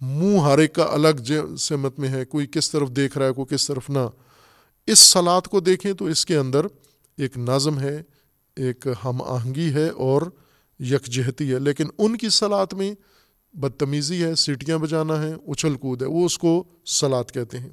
منہ 0.00 0.38
ہر 0.38 0.58
ایک 0.58 0.74
کا 0.74 0.82
الگ 0.82 1.32
سمت 1.58 1.98
میں 1.98 2.08
ہے، 2.08 2.24
کوئی 2.24 2.46
کس 2.46 2.70
طرف 2.70 2.90
دیکھ 2.90 3.18
رہا 3.18 3.26
ہے، 3.26 3.32
کوئی 3.32 3.54
کس 3.54 3.66
طرف 3.66 3.90
نہ۔ 3.90 4.23
اس 4.86 4.98
سلاد 4.98 5.42
کو 5.42 5.60
دیکھیں 5.60 5.92
تو 5.92 6.04
اس 6.04 6.26
کے 6.26 6.36
اندر 6.36 6.66
ایک 7.18 7.38
نظم 7.38 7.80
ہے، 7.80 8.02
ایک 8.56 8.86
ہم 9.04 9.22
آہنگی 9.22 9.72
ہے 9.74 9.88
اور 9.88 10.22
یکجہتی 10.80 11.52
ہے۔ 11.52 11.58
لیکن 11.58 11.86
ان 11.98 12.16
کی 12.16 12.28
سلاد 12.28 12.66
میں 12.72 12.94
بدتمیزی 13.52 14.24
ہے، 14.24 14.34
سیٹیاں 14.34 14.78
بجانا 14.78 15.22
ہے، 15.22 15.34
اچھل 15.46 15.74
کود 15.74 16.02
ہے، 16.02 16.06
وہ 16.06 16.26
اس 16.26 16.38
کو 16.38 16.64
سلاد 16.86 17.24
کہتے 17.34 17.58
ہیں۔ 17.58 17.70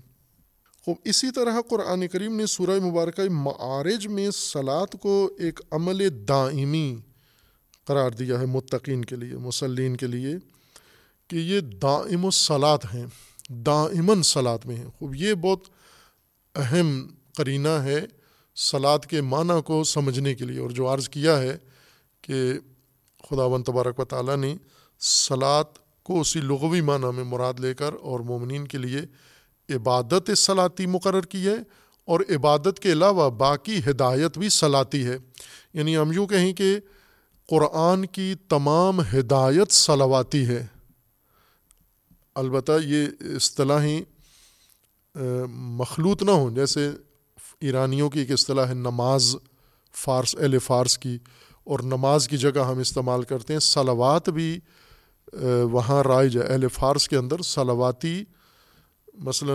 خوب، 0.86 0.96
اسی 1.06 1.32
طرح 1.32 1.62
قرآن 1.70 2.08
کریم 2.08 2.36
نے 2.36 2.46
سورہ 2.46 2.80
مبارکہ 2.80 3.30
معارج 3.30 4.08
میں 4.08 4.32
سلاد 4.32 4.96
کو 5.02 5.30
ایک 5.40 5.60
عمل 5.72 6.28
دائمی 6.28 6.96
قرار 7.86 8.12
دیا 8.12 8.40
ہے 8.40 8.46
متقین 8.46 9.06
کے 9.06 9.16
لیے 9.16 9.38
مسلین 9.38 9.96
کے 9.96 10.08
لیے 10.08 10.36
کہ 11.28 11.36
یہ 11.36 11.60
دائم 11.60 12.26
و 12.26 12.32
سلاد 12.32 12.78
ہیں 12.94 13.06
دائمن 13.50 14.24
سلاد 14.24 14.58
میں 14.66 14.76
ہیں۔ 14.76 14.88
خوب، 15.00 15.16
یہ 15.16 15.34
بہت 15.34 15.60
اہم 16.56 17.08
قرینہ 17.36 17.68
ہے 17.68 18.06
سلاد 18.56 19.00
کے 19.00 19.22
معنی 19.22 19.62
کو 19.66 19.84
سمجھنے 19.84 20.36
کے 20.36 20.46
لیے 20.46 20.60
اور 20.60 20.70
جو 20.70 20.94
عرض 20.94 21.10
کیا 21.10 21.42
ہے 21.42 21.58
کہ 22.22 22.54
خدا 23.30 23.44
و 23.44 23.62
تبارک 23.62 24.00
و 24.00 24.06
تعالیٰ 24.06 24.38
نے 24.38 24.56
سلاد 25.00 25.64
کو 26.04 26.22
اسی 26.22 26.42
لغوی 26.42 26.82
معنی 26.82 27.16
میں 27.16 27.24
مراد 27.24 27.54
لے 27.60 27.74
کر 27.74 27.94
اور 28.02 28.20
مومنین 28.20 28.68
کے 28.68 28.78
لیے 28.78 29.02
عبادت 29.76 30.38
سلاتی 30.38 30.86
مقرر 30.86 31.22
کی 31.22 31.48
ہے 31.48 31.56
اور 32.06 32.20
عبادت 32.30 32.80
کے 32.80 32.92
علاوہ 32.92 33.30
باقی 33.30 33.80
ہدایت 33.90 34.38
بھی 34.38 34.50
سلاتی 34.50 35.06
ہے۔ 35.06 35.18
یعنی 35.74 35.98
ہم 35.98 36.12
یوں 36.12 36.28
کہیں 36.28 36.54
کہ 36.54 36.80
قرآن 37.50 38.06
کی 38.06 38.36
تمام 38.50 39.00
ہدایت 39.00 39.72
سلواتی 39.72 40.46
ہے۔ 40.46 40.66
البتہ 42.36 42.72
یہ 42.84 43.06
اصطلاحیں 43.20 44.02
مخلوط 45.16 46.24
نہ 46.24 46.32
ہوں۔ 46.32 46.50
جیسے 46.52 46.90
ایرانیوں 47.60 48.10
کی 48.10 48.20
ایک 48.20 48.32
اصطلاح 48.32 48.68
ہے 48.68 48.74
نماز 48.74 49.36
فارس، 49.96 50.36
اہل 50.40 50.58
فارس 50.60 50.98
کی، 50.98 51.18
اور 51.64 51.80
نماز 51.80 52.28
کی 52.28 52.38
جگہ 52.38 52.66
ہم 52.68 52.80
استعمال 52.80 53.24
کرتے 53.24 53.54
ہیں۔ 53.54 53.60
سلوات 53.60 54.30
بھی 54.30 54.60
وہاں 55.72 56.04
رائج 56.04 56.38
ہے۔ 56.38 56.44
اہل 56.44 56.68
فارس 56.68 57.08
کے 57.10 57.18
اندر 57.18 57.42
سلواتی 57.42 58.24
مثلا 59.20 59.54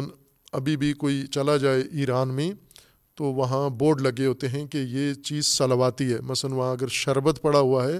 ابھی 0.53 0.77
بھی 0.77 0.93
کوئی 0.93 1.27
چلا 1.27 1.57
جائے 1.57 1.83
ایران 1.93 2.29
میں، 2.29 2.51
تو 3.15 3.25
وہاں 3.25 3.69
بورڈ 3.71 4.01
لگے 4.01 4.27
ہوتے 4.27 4.49
ہیں 4.49 4.67
کہ 4.67 4.79
یہ 4.79 5.15
چیز 5.15 5.47
سلواتی 5.47 6.13
ہے۔ 6.13 6.21
مثلا 6.21 6.55
وہاں 6.55 6.73
اگر 6.73 6.89
شربت 6.89 7.39
پڑا 7.43 7.59
ہوا 7.59 7.85
ہے، 7.85 7.99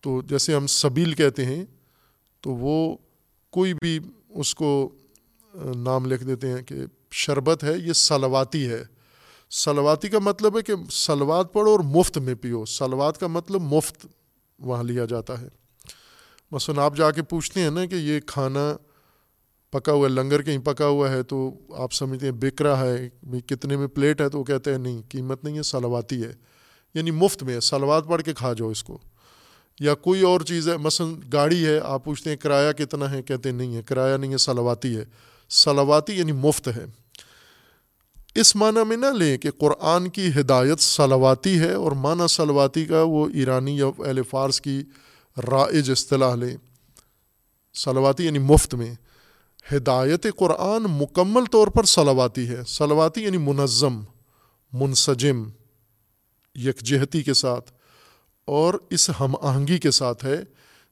تو 0.00 0.20
جیسے 0.22 0.54
ہم 0.54 0.66
سبیل 0.66 1.14
کہتے 1.14 1.44
ہیں، 1.44 1.64
تو 2.40 2.54
وہ 2.54 2.96
کوئی 3.52 3.74
بھی 3.74 3.98
اس 4.30 4.54
کو 4.54 4.88
نام 5.54 6.06
لکھ 6.06 6.24
دیتے 6.24 6.48
ہیں 6.48 6.62
کہ 6.62 6.76
شربت 7.10 7.64
ہے، 7.64 7.72
یہ 7.78 7.92
سلواتی 7.92 8.68
ہے۔ 8.68 8.84
سلواتی 9.50 10.08
کا 10.08 10.18
مطلب 10.18 10.56
ہے 10.56 10.62
کہ 10.62 10.72
سلوات 10.90 11.52
پڑھو 11.52 11.70
اور 11.70 11.80
مفت 11.80 12.18
میں 12.18 12.34
پیو۔ 12.34 12.64
سلوات 12.64 13.18
کا 13.18 13.26
مطلب 13.26 13.62
مفت 13.62 14.06
وہاں 14.58 14.82
لیا 14.82 15.04
جاتا 15.04 15.40
ہے۔ 15.40 15.48
مثلاً 16.50 16.78
آپ 16.78 16.96
جا 16.96 17.10
کے 17.10 17.22
پوچھتے 17.22 17.60
ہیں 17.60 17.70
نا 17.70 17.86
کہ 17.86 17.94
یہ 17.94 18.20
کھانا 18.20 18.76
پکا 19.70 19.92
ہوا 19.92 20.08
ہے، 20.08 20.12
لنگر 20.12 20.42
کہیں 20.42 20.58
پکا 20.58 20.86
ہوا 20.86 21.10
ہے، 21.10 21.22
تو 21.22 21.54
آپ 21.76 21.92
سمجھتے 21.92 22.26
ہیں 22.26 22.32
بک 22.32 22.62
رہا 22.62 22.86
ہے 22.86 23.08
کتنے 23.46 23.76
میں 23.76 23.86
پلیٹ 23.86 24.20
ہے، 24.20 24.28
تو 24.28 24.38
وہ 24.38 24.44
کہتے 24.44 24.70
ہیں 24.70 24.78
نہیں، 24.78 25.02
قیمت 25.08 25.44
نہیں 25.44 25.56
ہے، 25.56 25.62
سلواتی 25.62 26.22
ہے۔ 26.22 26.32
یعنی 26.94 27.10
مفت 27.10 27.42
میں 27.42 27.54
ہے، 27.54 27.60
سلوات 27.60 28.06
پڑھ 28.06 28.22
کے 28.22 28.34
کھا 28.34 28.52
جاؤ 28.52 28.68
اس 28.68 28.84
کو۔ 28.84 28.98
یا 29.80 29.94
کوئی 29.94 30.20
اور 30.22 30.40
چیز 30.40 30.68
ہے، 30.68 30.76
مثلاً 30.76 31.14
گاڑی 31.32 31.66
ہے، 31.66 31.80
آپ 31.84 32.04
پوچھتے 32.04 32.30
ہیں 32.30 32.36
کرایہ 32.36 32.72
کتنا 32.72 33.10
ہے، 33.10 33.22
کہتے 33.22 33.50
ہیں 33.50 33.56
نہیں 33.56 33.76
ہے، 33.76 33.82
کرایہ 33.82 34.16
نہیں 34.16 34.32
ہے، 34.32 34.38
سلواتی 34.38 34.96
ہے۔ 34.96 35.04
سلواتی 35.52 36.12
یعنی 36.12 36.32
مفت 36.32 36.68
ہے۔ 36.68 36.84
اس 38.34 38.56
معنی 38.56 38.84
میں 38.84 38.96
نہ 38.96 39.06
لیں 39.06 39.38
کہ 39.38 39.50
قرآن 39.50 40.08
کی 40.08 40.28
ہدایت 40.40 40.80
سلواتی 40.80 41.58
ہے 41.58 41.72
اور 41.72 41.92
معنی 41.92 42.28
سلواتی 42.28 42.84
کا 42.84 43.02
وہ 43.02 43.28
ایرانی 43.34 43.78
یا 43.78 43.86
اہل 43.86 44.22
فارس 44.30 44.60
کی 44.60 44.82
رائج 45.36 45.90
اصطلاح 45.90 46.34
لیں۔ 46.34 46.56
سلواتی 47.74 48.24
یعنی 48.24 48.38
مفت 48.38 48.74
میں۔ 48.74 48.94
ہدایت 49.76 50.26
قرآن 50.36 50.82
مکمل 50.82 51.44
طور 51.44 51.68
پر 51.68 51.84
سلواتی 51.84 52.48
ہے۔ 52.48 52.60
سلواتی 52.66 53.22
یعنی 53.22 53.38
منظم، 53.38 54.00
منسجم، 54.72 55.44
یکجہتی 56.54 57.22
کے 57.22 57.34
ساتھ۔ 57.34 57.70
اور 58.44 58.74
اس 58.90 59.10
ہم 59.20 59.34
آہنگی 59.42 59.78
کے 59.78 59.90
ساتھ 59.90 60.24
ہے 60.24 60.42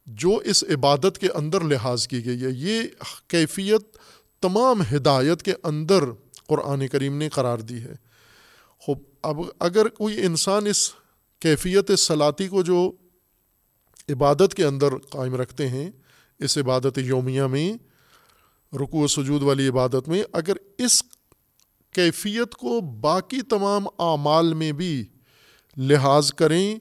جو 0.07 0.37
اس 0.37 0.65
عبادت 0.75 1.19
کے 1.19 1.29
اندر 1.35 1.61
لحاظ 1.61 2.09
کی 2.09 2.27
گئی 2.27 2.45
ہے۔ 2.45 2.51
یہ 2.51 2.83
کیفیت 3.29 3.97
تمام 4.41 4.83
ہدایت 4.83 5.43
کے 5.43 5.53
اندر 5.63 6.05
قرآن 6.47 6.89
کریم 6.89 7.17
نے 7.17 7.29
قرار 7.29 7.59
دی 7.59 7.79
ہے۔ 7.79 7.93
خوب، 8.79 8.99
اب 9.23 9.37
اگر 9.59 9.89
کوئی 9.89 10.25
انسان 10.27 10.67
اس 10.67 10.93
کیفیت 11.39 11.99
سلاتی 11.99 12.49
کو 12.49 12.63
جو 12.63 12.93
عبادت 14.09 14.55
کے 14.55 14.65
اندر 14.65 14.99
قائم 15.11 15.35
رکھتے 15.35 15.69
ہیں، 15.69 15.91
اس 16.39 16.59
عبادت 16.59 16.99
یومیہ 16.99 17.43
میں 17.43 17.73
رکو 18.77 18.99
و 18.99 19.07
سجود 19.07 19.43
والی 19.43 19.69
عبادت 19.69 20.09
میں، 20.09 20.23
اگر 20.33 20.53
اس 20.79 21.03
کیفیت 21.93 22.55
کو 22.55 22.81
باقی 22.81 23.43
تمام 23.43 23.87
اعمال 23.99 24.55
میں 24.55 24.73
بھی 24.73 25.07
لحاظ 25.77 26.33
کریں، 26.33 26.79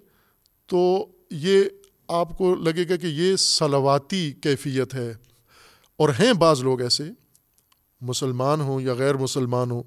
تو 0.65 1.07
یہ 1.31 1.63
آپ 2.07 2.37
کو 2.37 2.55
لگے 2.55 2.89
گا 2.89 2.95
کہ 2.95 3.07
یہ 3.07 3.35
سلواتی 3.35 4.31
کیفیت 4.31 4.93
ہے۔ 4.93 5.13
اور 5.97 6.09
ہیں 6.09 6.33
بعض 6.33 6.63
لوگ 6.63 6.81
ایسے 6.81 7.03
مسلمان 8.01 8.61
ہوں 8.61 8.81
یا 8.81 8.93
غیر 8.93 9.17
مسلمان 9.17 9.71
ہوں، 9.71 9.83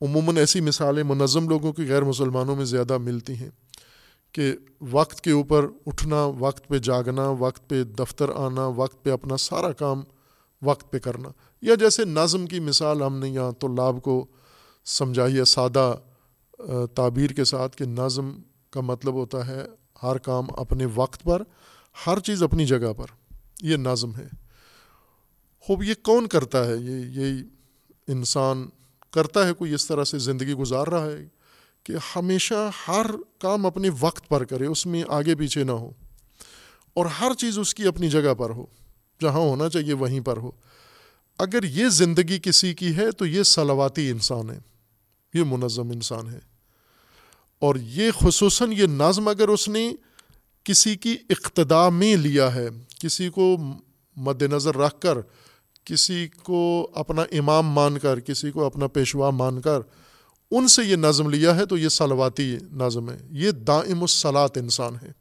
عموماً 0.00 0.36
ایسی 0.36 0.60
مثالیں 0.60 1.02
منظم 1.02 1.48
لوگوں 1.48 1.72
کی 1.72 1.88
غیر 1.88 2.02
مسلمانوں 2.02 2.56
میں 2.56 2.64
زیادہ 2.64 2.98
ملتی 2.98 3.34
ہیں 3.34 3.50
کہ 4.32 4.54
وقت 4.80 5.20
کے 5.20 5.30
اوپر 5.30 5.66
اٹھنا، 5.86 6.24
وقت 6.38 6.68
پہ 6.68 6.78
جاگنا، 6.78 7.28
وقت 7.28 7.68
پہ 7.68 7.84
دفتر 7.84 8.30
آنا، 8.34 8.66
وقت 8.66 9.04
پہ 9.04 9.10
اپنا 9.10 9.36
سارا 9.36 9.72
کام 9.72 10.02
وقت 10.62 10.92
پہ 10.92 10.98
کرنا۔ 10.98 11.28
یا 11.62 11.74
جیسے 11.74 12.04
نظم 12.04 12.46
کی 12.46 12.60
مثال 12.60 13.02
ہم 13.02 13.18
نے 13.18 13.28
یہاں 13.28 13.52
تو 13.52 13.98
کو 14.00 14.26
سمجھائی 14.84 15.38
ہے، 15.38 15.44
سادہ 15.44 15.94
تعبیر 16.94 17.30
کے 17.30 17.44
ساتھ 17.44 17.76
کہ 17.76 17.84
نظم 17.84 18.42
کا 18.70 18.80
مطلب 18.80 19.14
ہوتا 19.14 19.46
ہے 19.46 19.64
ہر 20.02 20.18
کام 20.18 20.44
اپنے 20.56 20.86
وقت 20.94 21.22
پر، 21.22 21.42
ہر 22.06 22.18
چیز 22.18 22.42
اپنی 22.42 22.66
جگہ 22.66 22.92
پر، 22.92 23.06
یہ 23.62 23.76
نظم 23.76 24.16
ہے۔ 24.16 24.45
خوب، 25.66 25.82
یہ 25.82 25.94
کون 26.02 26.26
کرتا 26.26 26.66
ہے؟ 26.66 26.76
یہ 26.76 27.20
یہی 27.20 27.42
انسان 28.08 28.68
کرتا 29.10 29.46
ہے 29.46 29.52
کوئی 29.52 29.72
اس 29.74 29.86
طرح 29.86 30.04
سے 30.04 30.18
زندگی 30.18 30.52
گزار 30.52 30.86
رہا 30.86 31.06
ہے 31.06 31.26
کہ 31.84 31.92
ہمیشہ 32.16 32.70
ہر 32.88 33.06
کام 33.38 33.66
اپنے 33.66 33.88
وقت 34.00 34.28
پر 34.28 34.44
کرے، 34.44 34.66
اس 34.66 34.86
میں 34.86 35.02
آگے 35.08 35.34
پیچھے 35.34 35.64
نہ 35.64 35.72
ہو، 35.72 35.90
اور 36.94 37.06
ہر 37.06 37.32
چیز 37.38 37.58
اس 37.58 37.74
کی 37.74 37.86
اپنی 37.86 38.08
جگہ 38.08 38.34
پر 38.34 38.50
ہو، 38.50 38.66
جہاں 39.20 39.40
ہونا 39.40 39.68
چاہیے 39.68 39.92
وہیں 39.92 40.20
پر 40.20 40.36
ہو۔ 40.36 40.50
اگر 41.38 41.64
یہ 41.64 41.88
زندگی 41.88 42.38
کسی 42.42 42.74
کی 42.74 42.96
ہے 42.96 43.10
تو 43.10 43.26
یہ 43.26 43.42
سلواتی 43.42 44.10
انسان 44.10 44.50
ہے، 44.50 44.58
یہ 45.34 45.44
منظم 45.46 45.90
انسان 45.90 46.30
ہے۔ 46.30 46.40
اور 47.58 47.74
یہ 47.74 48.10
خصوصاً 48.10 48.72
یہ 48.72 48.86
نظم 48.86 49.28
اگر 49.28 49.48
اس 49.48 49.68
نے 49.68 49.92
کسی 50.64 50.96
کی 50.96 51.16
اقتدا 51.30 51.88
میں 51.88 52.16
لیا 52.16 52.54
ہے، 52.54 52.68
کسی 53.00 53.28
کو 53.28 53.56
مد 54.16 54.42
نظر 54.42 54.76
رکھ 54.76 55.00
کر 55.00 55.18
کسی 55.86 56.28
کو 56.42 56.90
اپنا 56.94 57.22
امام 57.22 57.66
مان 57.66 57.98
کر، 57.98 58.20
کسی 58.20 58.50
کو 58.50 58.64
اپنا 58.64 58.86
پیشوا 58.86 59.30
مان 59.30 59.60
کر 59.60 59.80
ان 60.50 60.68
سے 60.68 60.84
یہ 60.84 60.96
نظم 60.96 61.30
لیا 61.30 61.56
ہے 61.56 61.66
تو 61.66 61.78
یہ 61.78 61.88
سلواتی 61.88 62.56
نظم 62.72 63.10
ہے۔ 63.10 63.18
یہ 63.30 63.50
دائم 63.50 64.00
الصلاط 64.00 64.58
انسان 64.58 64.96
ہے۔ 65.02 65.12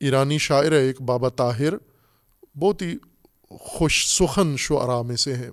ایرانی 0.00 0.38
شاعر 0.38 0.72
ہے 0.72 0.78
ایک 0.78 1.02
بابا 1.02 1.28
طاہر، 1.28 1.74
بہت 2.58 2.82
ہی 2.82 2.94
خوش 3.50 4.18
سخن 4.18 4.56
شعراء 4.56 5.02
میں 5.02 5.16
سے 5.16 5.34
ہے 5.34 5.50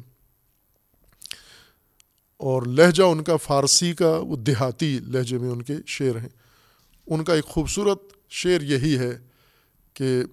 اور 2.38 2.62
لہجہ 2.62 3.04
ان 3.04 3.24
کا 3.24 3.38
فارسی 3.38 3.94
کا، 3.94 4.18
وہ 4.18 4.36
دیہاتی 4.36 5.00
لہجے 5.00 5.38
میں 5.38 5.50
ان 5.50 5.62
کے 5.62 5.74
شعر 5.88 6.16
ہیں۔ 6.16 6.30
ان 7.08 7.24
کا 7.24 7.34
ایک 7.34 7.46
خوبصورت 7.46 8.00
شعر 8.30 8.62
یہی 8.62 8.98
ہے 8.98 9.18
کہ 9.94 10.24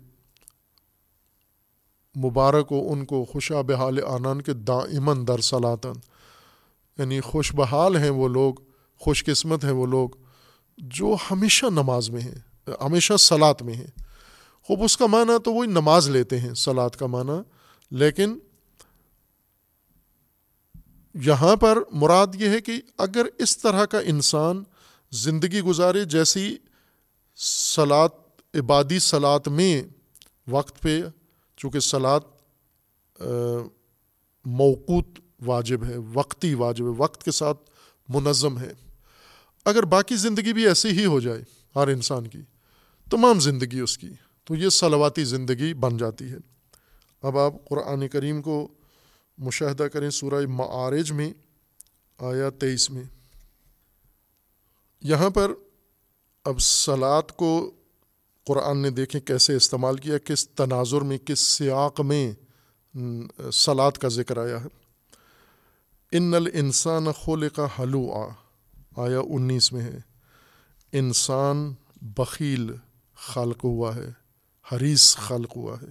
مبارک 2.24 2.72
و 2.72 2.92
ان 2.92 3.04
کو 3.04 3.24
خوشا 3.24 3.60
بحال 3.60 3.98
آنان 4.04 4.42
کے 4.42 4.52
دائمن 4.52 5.28
در 5.28 5.38
سلاطن 5.38 5.92
یعنی 6.98 7.20
خوش 7.20 7.54
بحال 7.54 7.96
ہیں 7.96 8.10
وہ 8.10 8.28
لوگ، 8.28 8.54
خوش 8.98 9.24
قسمت 9.24 9.64
ہیں 9.64 9.72
وہ 9.72 9.86
لوگ 9.86 10.08
جو 10.78 11.16
ہمیشہ 11.30 11.66
نماز 11.66 12.10
میں 12.10 12.20
ہیں، 12.20 12.38
ہمیشہ 12.80 13.16
سلاد 13.16 13.60
میں 13.60 13.74
ہیں۔ 13.74 13.86
خوب 14.62 14.82
اس 14.82 14.96
کا 14.96 15.06
معنی 15.06 15.32
تو 15.44 15.52
وہی 15.52 15.68
نماز 15.68 16.10
لیتے 16.10 16.40
ہیں 16.40 16.54
سلاد 16.54 16.90
کا 16.90 17.06
معنی۔ 17.06 17.42
لیکن 17.90 18.38
یہاں 21.14 21.56
پر 21.56 21.78
مراد 21.92 22.26
یہ 22.34 22.48
ہے 22.48 22.60
کہ 22.60 22.72
اگر 22.98 23.26
اس 23.38 23.58
طرح 23.58 23.84
کا 23.84 23.98
انسان 23.98 24.64
زندگی 25.10 25.60
گزارے، 25.60 26.04
جیسی 26.04 26.56
سلاد 27.36 28.08
عبادی 28.54 28.98
سلاد 28.98 29.46
میں 29.46 29.82
وقت 30.48 30.82
پہ 30.82 31.02
چونکہ 31.58 31.80
سلاد 31.80 32.20
موقوت 34.44 35.06
واجب 35.46 35.84
ہے، 35.84 35.96
وقتی 36.14 36.54
واجب 36.54 36.84
ہے، 36.84 36.90
وقت 36.98 37.24
کے 37.24 37.30
ساتھ 37.30 37.70
منظم 38.08 38.58
ہے۔ 38.58 38.72
اگر 39.64 39.82
باقی 39.82 40.16
زندگی 40.16 40.52
بھی 40.52 40.68
ایسی 40.68 40.88
ہی 40.88 41.06
ہو 41.06 41.20
جائے 41.20 41.42
ہر 41.76 41.88
انسان 41.88 42.26
کی، 42.26 42.40
تمام 43.10 43.40
زندگی 43.40 43.80
اس 43.80 43.98
کی، 43.98 44.08
تو 44.44 44.54
یہ 44.54 44.68
سلواتی 44.68 45.24
زندگی 45.24 45.74
بن 45.74 45.96
جاتی 45.96 46.24
ہے۔ 46.24 46.36
اب 47.22 47.38
آپ 47.38 47.52
قرآن 47.68 48.08
کریم 48.08 48.42
کو 48.42 48.68
مشاہدہ 49.38 49.82
کریں 49.82 50.10
سورہ 50.10 50.46
معارج 50.46 51.12
میں 51.12 51.32
آیا 52.18 52.50
تیئیس 52.50 52.90
میں۔ 52.90 53.02
یہاں 55.02 55.30
پر 55.30 55.52
اب 56.44 56.60
سلاد 56.60 57.22
کو 57.36 57.70
قرآن 58.48 58.82
نے 58.82 58.90
دیکھیں 58.90 59.20
کیسے 59.20 59.54
استعمال 59.54 59.96
کیا، 59.96 60.18
کس 60.18 60.48
تناظر 60.48 61.00
میں، 61.00 61.18
کس 61.18 61.40
سیاق 61.40 62.00
میں 62.00 62.32
سلاد 63.52 63.92
کا 63.92 64.08
ذکر 64.08 64.36
آیا 64.36 64.64
ہے۔ 64.64 64.68
ان 66.12 66.34
الانسان 66.34 67.12
خول 67.12 67.48
کا 67.48 67.66
حلو 67.78 68.12
آیا 68.96 69.20
انیس 69.20 69.72
میں 69.72 69.80
ہے۔ 69.80 69.98
انسان 70.92 71.74
بخیل 72.02 72.72
خلق 73.16 73.64
ہوا 73.64 73.96
ہے 73.96 74.10
حریث 74.72 75.16
خلق 75.16 75.56
ہوا 75.56 75.76
ہے۔ 75.82 75.90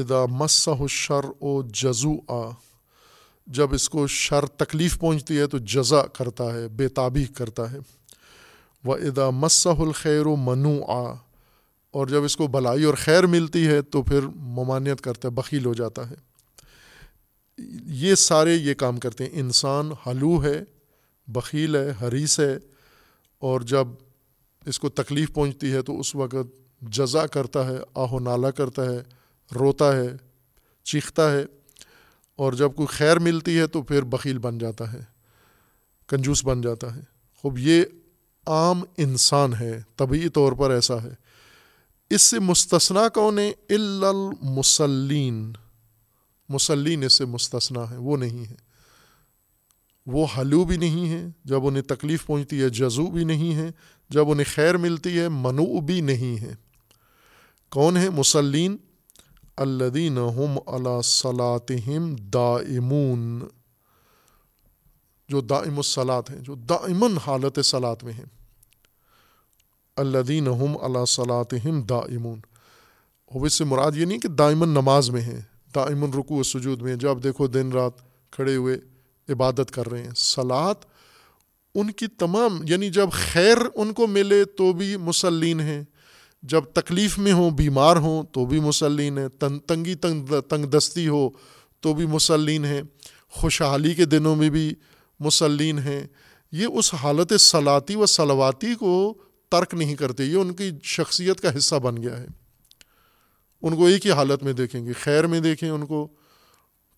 ادا 0.00 0.26
مسح 0.26 0.86
شر 0.88 1.24
و 1.40 1.62
جزو 1.62 2.14
آ 2.28 2.50
جب 3.46 3.74
اس 3.74 3.88
کو 3.88 4.06
شر 4.06 4.46
تکلیف 4.46 4.98
پہنچتی 4.98 5.38
ہے 5.38 5.46
تو 5.46 5.58
جزا 5.58 6.02
کرتا 6.02 6.54
ہے، 6.54 6.68
بے 6.68 6.88
تابی 6.88 7.24
کرتا 7.24 7.72
ہے۔ 7.72 7.78
و 8.84 8.92
ادا 8.92 9.30
مسح 9.30 9.70
الخیر 9.78 10.26
و 10.26 10.36
منو 10.36 10.84
آ 10.88 11.14
اور 11.90 12.06
جب 12.06 12.24
اس 12.24 12.36
کو 12.36 12.46
بلائی 12.46 12.84
اور 12.84 12.94
خیر 12.94 13.26
ملتی 13.26 13.66
ہے 13.66 13.82
تو 13.82 14.02
پھر 14.02 14.20
ممانعت 14.36 15.00
کرتا 15.00 15.28
ہے 15.28 15.32
بخیل 15.32 15.64
ہو 15.64 15.74
جاتا 15.74 16.10
ہے۔ 16.10 16.14
یہ 17.84 18.14
سارے 18.14 18.54
یہ 18.54 18.74
کام 18.74 18.98
کرتے 18.98 19.24
ہیں۔ 19.24 19.30
انسان 19.32 19.92
حلو 20.06 20.44
ہے، 20.44 20.64
بخیل 21.26 21.76
ہے 21.76 21.92
حریث 22.02 22.40
ہے۔ 22.40 22.58
اور 23.38 23.60
جب 23.60 23.88
اس 24.66 24.78
کو 24.78 24.88
تکلیف 24.88 25.34
پہنچتی 25.34 25.72
ہے 25.72 25.82
تو 25.82 26.00
اس 26.00 26.14
وقت 26.14 26.62
جزا 26.80 27.26
کرتا 27.26 27.66
ہے، 27.66 27.78
آہ 27.94 28.12
و 28.12 28.18
نالا 28.18 28.50
کرتا 28.50 28.84
ہے، 28.84 29.02
روتا 29.54 29.96
ہے، 29.96 30.16
چیختا 30.82 31.32
ہے۔ 31.32 31.44
اور 32.36 32.52
جب 32.52 32.74
کوئی 32.74 32.86
خیر 32.86 33.18
ملتی 33.18 33.58
ہے 33.58 33.66
تو 33.66 33.82
پھر 33.82 34.02
بخیل 34.02 34.38
بن 34.38 34.58
جاتا 34.58 34.92
ہے، 34.92 35.00
کنجوس 36.06 36.44
بن 36.44 36.60
جاتا 36.60 36.96
ہے۔ 36.96 37.00
خوب، 37.36 37.58
یہ 37.58 37.84
عام 38.46 38.82
انسان 38.96 39.54
ہے 39.54 39.82
طبعی 39.96 40.28
طور 40.28 40.52
پر 40.52 40.70
ایسا 40.70 41.02
ہے۔ 41.02 41.14
اس 42.10 42.22
سے 42.22 42.38
مستثنا 42.38 43.08
کون 43.08 43.38
ہے؟ 43.38 43.52
المسلین 43.68 45.52
مسلین 46.48 47.04
اس 47.04 47.12
سے 47.12 47.24
مستثنا 47.24 47.90
ہے 47.90 47.96
وہ 47.96 48.16
نہیں 48.16 48.50
ہے 48.50 48.54
وہ 50.06 50.26
حلو 50.38 50.64
بھی 50.64 50.76
نہیں 50.76 51.08
ہے 51.08 51.26
جب 51.44 51.66
انہیں 51.66 51.82
تکلیف 51.82 52.26
پہنچتی 52.26 52.62
ہے، 52.62 52.68
جزو 52.68 53.06
بھی 53.06 53.24
نہیں 53.24 53.54
ہے 53.54 53.70
جب 54.10 54.30
انہیں 54.30 54.54
خیر 54.54 54.76
ملتی 54.76 55.18
ہے 55.18 55.28
منو 55.28 55.80
بھی 55.80 56.00
نہیں 56.00 56.40
ہے 56.40 56.54
کون 57.70 57.96
ہے 57.96 58.10
مسلین 58.10 58.76
الدین 59.56 60.18
ہم 60.18 60.58
اللہ 60.66 61.00
صلاطم 61.04 62.16
دائمون۔ 62.16 63.42
جو 65.28 65.40
دائم 65.40 65.76
الصلاط 65.76 66.30
ہیں، 66.30 66.40
جو 66.40 66.54
دائمن 66.54 67.18
حالت 67.26 67.58
صلاط 67.64 68.04
میں 68.04 68.12
ہیں۔ 68.12 68.24
الدین 69.96 70.48
ہم 70.48 70.76
اللہ 70.82 71.04
صلاطم 71.04 71.82
دائمون۔ 71.82 72.40
وہ 73.34 73.46
اس 73.46 73.54
سے 73.54 73.64
مراد 73.64 73.92
یہ 73.94 74.04
نہیں 74.04 74.18
کہ 74.18 74.28
دائمن 74.28 74.68
نماز 74.68 75.10
میں 75.10 75.20
ہیں 75.20 75.40
دائمن 75.74 76.10
رکو 76.18 76.34
و 76.34 76.42
سجود 76.42 76.82
میں 76.82 76.96
جب 76.96 77.22
دیکھو 77.22 77.46
دن 77.46 77.72
رات 77.72 77.92
کھڑے 78.30 78.56
ہوئے 78.56 78.76
عبادت 79.28 79.70
کر 79.70 79.88
رہے 79.88 80.02
ہیں 80.02 80.10
سلاد 80.16 80.74
ان 81.74 81.92
کی 81.92 82.06
تمام 82.06 82.62
یعنی 82.68 82.90
جب 82.90 83.10
خیر 83.12 83.56
ان 83.74 83.92
کو 83.92 84.06
ملے 84.06 84.44
تو 84.44 84.72
بھی 84.72 84.96
مسلین 84.96 85.60
ہیں، 85.60 85.82
جب 86.42 86.64
تکلیف 86.64 87.18
میں 87.18 87.32
ہوں، 87.32 87.50
بیمار 87.50 87.96
ہوں 87.96 88.22
تو 88.32 88.46
بھی 88.46 88.60
مسلین 88.60 89.18
ہیں 89.18 89.28
تنگی 89.66 89.94
تنگ 89.94 90.40
تنگ 90.48 90.66
دستی 90.66 91.08
ہو 91.08 91.28
تو 91.80 91.94
بھی 91.94 92.06
مسلین 92.06 92.64
ہیں۔ 92.64 92.82
خوشحالی 93.28 93.94
کے 93.94 94.04
دنوں 94.04 94.36
میں 94.36 94.50
بھی 94.50 94.74
مسلین 95.24 95.78
ہیں، 95.78 96.06
یہ 96.52 96.66
اس 96.66 96.94
حالت 96.94 97.40
صلاتی 97.40 97.96
و 97.96 98.06
سلواتی 98.06 98.74
کو 98.74 99.14
ترک 99.48 99.74
نہیں 99.74 99.94
کرتے، 99.94 100.24
یہ 100.24 100.36
ان 100.36 100.54
کی 100.54 100.70
شخصیت 100.82 101.40
کا 101.40 101.56
حصہ 101.58 101.74
بن 101.74 102.02
گیا 102.02 102.18
ہے۔ 102.18 102.26
ان 103.62 103.76
کو 103.76 103.86
ایک 103.86 104.06
ہی 104.06 104.10
حالت 104.10 104.42
میں 104.42 104.52
دیکھیں 104.52 104.86
گے، 104.86 104.92
خیر 104.92 105.26
میں 105.26 105.40
دیکھیں 105.40 105.70
ان 105.70 105.86
کو، 105.86 106.08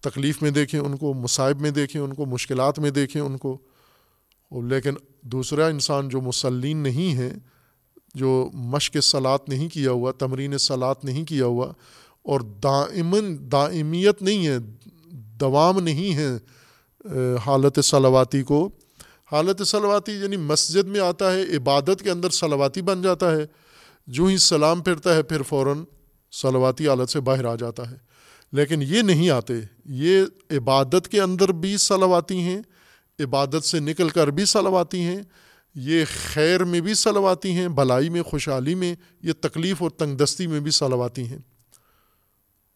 تکلیف 0.01 0.43
میں 0.43 0.51
دیکھیں 0.51 0.81
ان 0.81 0.97
کو، 0.97 1.15
مصائب 1.15 1.61
میں 1.61 1.71
دیکھیں 1.71 2.01
ان 2.01 2.15
کو، 2.15 2.27
مشکلات 2.27 2.79
میں 2.79 2.91
دیکھیں 2.91 3.23
ان 3.23 3.39
کو۔ 3.39 3.59
لیکن 4.51 4.95
دوسرا 5.23 5.67
انسان 5.67 6.09
جو 6.09 6.21
مسلین 6.21 6.77
نہیں 6.77 7.15
ہے، 7.15 7.33
جو 8.15 8.51
مشق 8.55 8.97
سلاد 9.03 9.39
نہیں 9.49 9.69
کیا 9.69 9.91
ہوا، 9.91 10.13
تمرین 10.13 10.59
سلاد 10.59 10.95
نہیں 11.03 11.25
کیا 11.25 11.47
ہوا، 11.47 11.73
اور 12.23 12.41
دائمن 12.41 13.53
دائمیت 13.53 14.23
نہیں 14.23 14.47
ہے، 14.47 14.59
دوام 15.41 15.81
نہیں 15.81 16.15
ہے 16.15 16.31
حالت 17.47 17.85
صلواتی 17.85 18.43
کو۔ 18.43 18.71
حالت 19.33 19.63
صلواتی 19.67 20.13
یعنی 20.13 20.37
مسجد 20.37 20.89
میں 20.89 21.01
آتا 21.01 21.33
ہے، 21.33 21.57
عبادت 21.57 22.03
کے 22.03 22.11
اندر 22.11 22.31
صلواتی 22.31 22.83
بن 22.83 23.03
جاتا 23.03 23.37
ہے۔ 23.37 23.47
جو 24.07 24.25
ہی 24.25 24.39
سلام 24.39 24.83
پھرتا 24.83 25.15
ہے، 25.15 25.23
پھر 25.23 25.43
فوراً 25.43 25.85
صلواتی 26.33 26.89
حالت 26.89 27.09
سے 27.09 27.21
باہر 27.21 27.45
آ 27.45 27.55
جاتا 27.55 27.91
ہے۔ 27.91 27.97
لیکن 28.53 28.83
یہ 28.83 29.03
نہیں 29.03 29.31
آتے، 29.31 29.55
یہ 29.85 30.23
عبادت 30.51 31.09
کے 31.09 31.21
اندر 31.21 31.49
بھی 31.49 31.77
صلواتی 31.77 32.41
ہیں، 32.41 32.63
عبادت 33.21 33.65
سے 33.65 33.81
نکل 33.81 34.09
کر 34.09 34.29
بھی 34.29 34.45
صلواتی 34.45 35.01
ہیں۔ 35.01 35.23
یہ 35.75 36.05
خیر 36.33 36.65
میں 36.65 36.81
بھی 36.81 36.95
صلواتی 36.95 37.51
ہیں، 37.51 37.69
بھلائی 37.69 38.09
میں، 38.09 38.23
خوشحالی 38.23 38.75
میں، 38.75 38.95
یہ 39.23 39.33
تکلیف 39.41 39.83
اور 39.83 39.91
تنگ 39.91 40.17
دستی 40.17 40.47
میں 40.47 40.61
بھی 40.61 40.71
صلواتی 40.71 41.27
ہیں۔ 41.27 41.39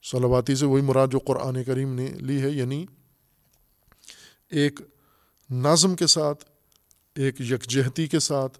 صلواتی 0.02 0.54
سے 0.54 0.66
وہی 0.66 0.82
مراد 0.82 1.08
جو 1.08 1.18
قرآن 1.18 1.64
کریم 1.64 1.94
نے 1.94 2.06
لی 2.20 2.42
ہے 2.42 2.50
یعنی 2.50 2.86
ایک 4.50 4.80
نظم 5.50 5.96
کے 5.96 6.06
ساتھ، 6.06 6.44
ایک 7.14 7.40
یکجہتی 7.40 8.06
کے 8.06 8.18
ساتھ 8.18 8.58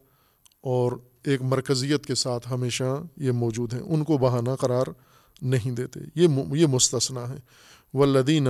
اور 0.61 0.93
ایک 1.25 1.43
مرکزیت 1.43 2.07
کے 2.07 2.15
ساتھ 2.15 2.53
ہمیشہ 2.53 3.03
یہ 3.17 3.33
موجود 3.33 3.75
ہیں۔ 3.75 3.81
ان 3.81 4.05
کو 4.05 4.19
بہانہ 4.19 4.51
قرار 4.61 4.85
نہیں 5.43 5.71
دیتے۔ 5.71 6.01
یہ 6.15 6.29
یہ 6.53 6.67
مستثنا 6.67 7.29
ہے 7.29 7.37
ولدین 7.95 8.49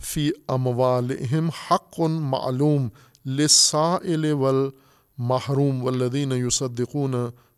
فی 0.00 0.30
اموالہم 0.48 1.48
حق 1.48 2.00
معلوم 2.00 2.88
لسائل 3.26 4.32
والمحروم 4.32 5.84
والذین 5.84 6.32
یصدقون 6.32 7.14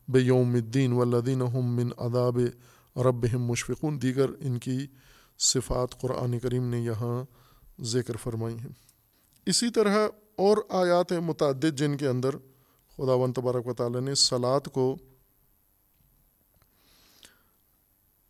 بیوم 0.07 0.53
الدین 0.53 0.93
والذین 0.93 1.41
هم 1.41 1.75
من 1.75 1.89
عذاب 1.97 2.39
ربہم 2.95 3.45
مشفقون۔ 3.45 4.01
دیگر 4.01 4.29
ان 4.39 4.57
کی 4.57 4.87
صفات 5.39 6.01
قرآن 6.01 6.39
کریم 6.39 6.69
نے 6.69 6.79
یہاں 6.79 7.23
ذکر 7.81 8.17
فرمائی 8.17 8.55
ہیں۔ 8.59 8.86
اسی 9.47 9.69
طرح 9.69 9.95
اور 10.35 10.57
آیات 10.69 11.11
ہیں 11.11 11.19
متعدد 11.19 11.77
جن 11.77 11.97
کے 11.97 12.07
اندر 12.07 12.35
خدا 12.97 13.13
و 13.13 13.31
تبارک 13.31 13.67
و 13.67 13.73
تعالیٰ 13.73 14.01
نے 14.01 14.15
سلاد 14.15 14.67
کو 14.73 14.95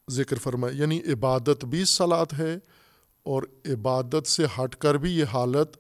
ذکر 0.07 0.38
فرمایا 0.38 0.76
یعنی 0.76 0.99
عبادت 1.13 1.65
بھی 1.65 1.84
سلاد 1.86 2.34
ہے 2.38 2.57
اور 3.26 3.43
عبادت 3.65 4.28
سے 4.28 4.45
ہٹ 4.57 4.76
کر 4.76 4.97
بھی 4.97 5.18
یہ 5.18 5.26
حالت 5.26 5.78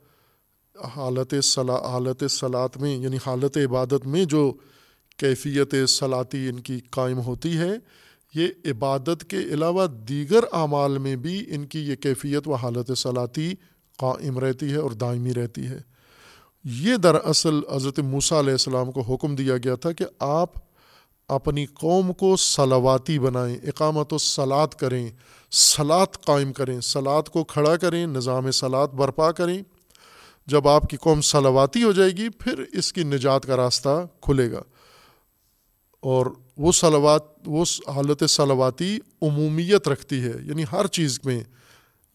حالت 0.75 1.33
صلا، 1.43 1.75
حالت 1.75 2.23
صلاط 2.31 2.77
میں 2.77 2.95
یعنی 2.97 3.17
حالت 3.25 3.57
عبادت 3.57 4.05
میں 4.07 4.25
جو 4.25 4.51
کیفیت 5.17 5.75
صلاطی 5.89 6.47
ان 6.49 6.59
کی 6.59 6.79
قائم 6.89 7.19
ہوتی 7.19 7.57
ہے، 7.57 7.71
یہ 8.33 8.71
عبادت 8.71 9.23
کے 9.29 9.39
علاوہ 9.53 9.87
دیگر 9.87 10.43
اعمال 10.51 10.97
میں 10.97 11.15
بھی 11.15 11.45
ان 11.49 11.65
کی 11.65 11.79
یہ 11.79 11.95
کیفیت 11.95 12.47
و 12.47 12.53
حالت 12.53 12.97
صلاطی 12.97 13.53
قائم 13.97 14.39
رہتی 14.39 14.71
ہے 14.71 14.77
اور 14.77 14.91
دائمی 14.91 15.33
رہتی 15.33 15.67
ہے۔ 15.67 15.79
یہ 16.63 16.95
دراصل 16.95 17.59
حضرت 17.75 17.99
موسیٰ 17.99 18.39
علیہ 18.39 18.51
السلام 18.51 18.91
کو 18.91 19.01
حکم 19.01 19.35
دیا 19.35 19.57
گیا 19.57 19.75
تھا 19.75 19.91
کہ 19.91 20.05
آپ 20.19 20.49
اپنی 21.27 21.65
قوم 21.65 22.13
کو 22.13 22.35
صلواتی 22.35 23.19
بنائیں، 23.19 23.55
اقامت 23.55 24.13
و 24.13 24.17
سلاد 24.17 24.67
کریں 24.67 25.09
سلاد 25.51 26.21
قائم 26.25 26.53
کریں 26.53 26.81
سلاد 26.81 27.23
کو 27.23 27.43
کھڑا 27.43 27.75
کریں، 27.75 28.05
نظام 28.05 28.51
سلاد 28.51 28.87
برپا 28.87 29.31
کریں۔ 29.31 29.63
جب 30.47 30.67
آپ 30.67 30.87
کی 30.89 30.97
قوم 30.97 31.21
صلواتی 31.21 31.83
ہو 31.83 31.91
جائے 31.91 32.11
گی، 32.11 32.29
پھر 32.29 32.63
اس 32.73 32.93
کی 32.93 33.03
نجات 33.03 33.45
کا 33.45 33.57
راستہ 33.57 34.07
کھلے 34.21 34.51
گا۔ 34.51 34.61
اور 35.99 36.25
وہ 36.57 36.71
صلوات، 36.71 37.21
وہ 37.45 37.65
حالت 37.95 38.23
صلواتی 38.29 38.99
عمومیت 39.21 39.87
رکھتی 39.87 40.21
ہے 40.21 40.33
یعنی 40.43 40.63
ہر 40.71 40.87
چیز 40.87 41.19
میں 41.23 41.43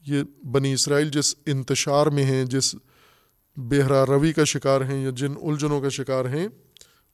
یہ 0.06 0.22
بنی 0.44 0.72
اسرائیل 0.72 1.10
جس 1.10 1.34
انتشار 1.46 2.06
میں 2.06 2.24
ہیں، 2.24 2.44
جس 2.44 2.74
بہرا 3.56 4.06
روی 4.06 4.32
کا 4.32 4.44
شکار 4.44 4.80
ہیں 4.80 5.04
یا 5.04 5.10
جن 5.10 5.32
الجھنوں 5.42 5.80
کا 5.80 5.88
شکار 5.88 6.24
ہیں، 6.24 6.48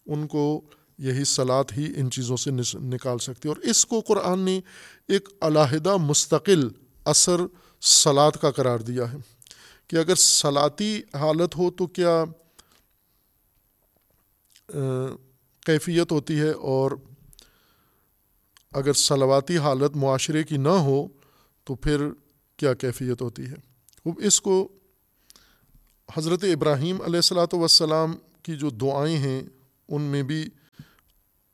ان 0.06 0.26
کو 0.26 0.60
یہی 0.98 1.24
سلاد 1.24 1.64
ہی 1.76 1.92
ان 1.96 2.10
چیزوں 2.10 2.36
سے 2.36 2.50
نکال 2.74 3.18
سکتی 3.18 3.48
ہے۔ 3.48 3.54
اور 3.54 3.56
اس 3.56 3.86
کو 3.86 4.00
قرآن 4.00 4.40
نے 4.40 4.60
ایک 5.08 5.28
علیحدہ 5.40 5.96
مستقل 5.96 6.68
اثر 7.04 7.40
سلاد 7.80 8.32
کا 8.32 8.50
قرار 8.50 8.78
دیا 8.78 9.12
ہے 9.12 9.16
کہ 9.86 9.96
اگر 9.96 10.14
سلاتی 10.14 11.00
حالت 11.14 11.56
ہو 11.56 11.70
تو 11.70 11.86
کیا 11.86 12.24
کیفیت 15.66 16.12
ہوتی 16.12 16.40
ہے؟ 16.40 16.50
اور 16.50 16.90
اگر 18.72 18.92
سلواتی 18.92 19.56
حالت 19.56 19.96
معاشرے 19.96 20.44
کی 20.44 20.56
نہ 20.56 20.68
ہو 20.68 21.08
تو 21.64 21.74
پھر 21.74 22.06
کیا 22.58 22.74
کیفیت 22.74 23.22
ہوتی 23.22 23.46
ہے۔ 23.46 23.56
اب 24.06 24.20
اس 24.26 24.40
کو 24.40 24.56
حضرت 26.08 26.44
ابراہیم 26.44 27.00
علیہ 27.02 27.16
السلاۃ 27.16 27.54
وسلام 27.54 28.14
کی 28.42 28.56
جو 28.56 28.70
دعائیں 28.82 29.16
ہیں، 29.16 29.40
ان 29.88 30.02
میں 30.02 30.22
بھی 30.22 30.44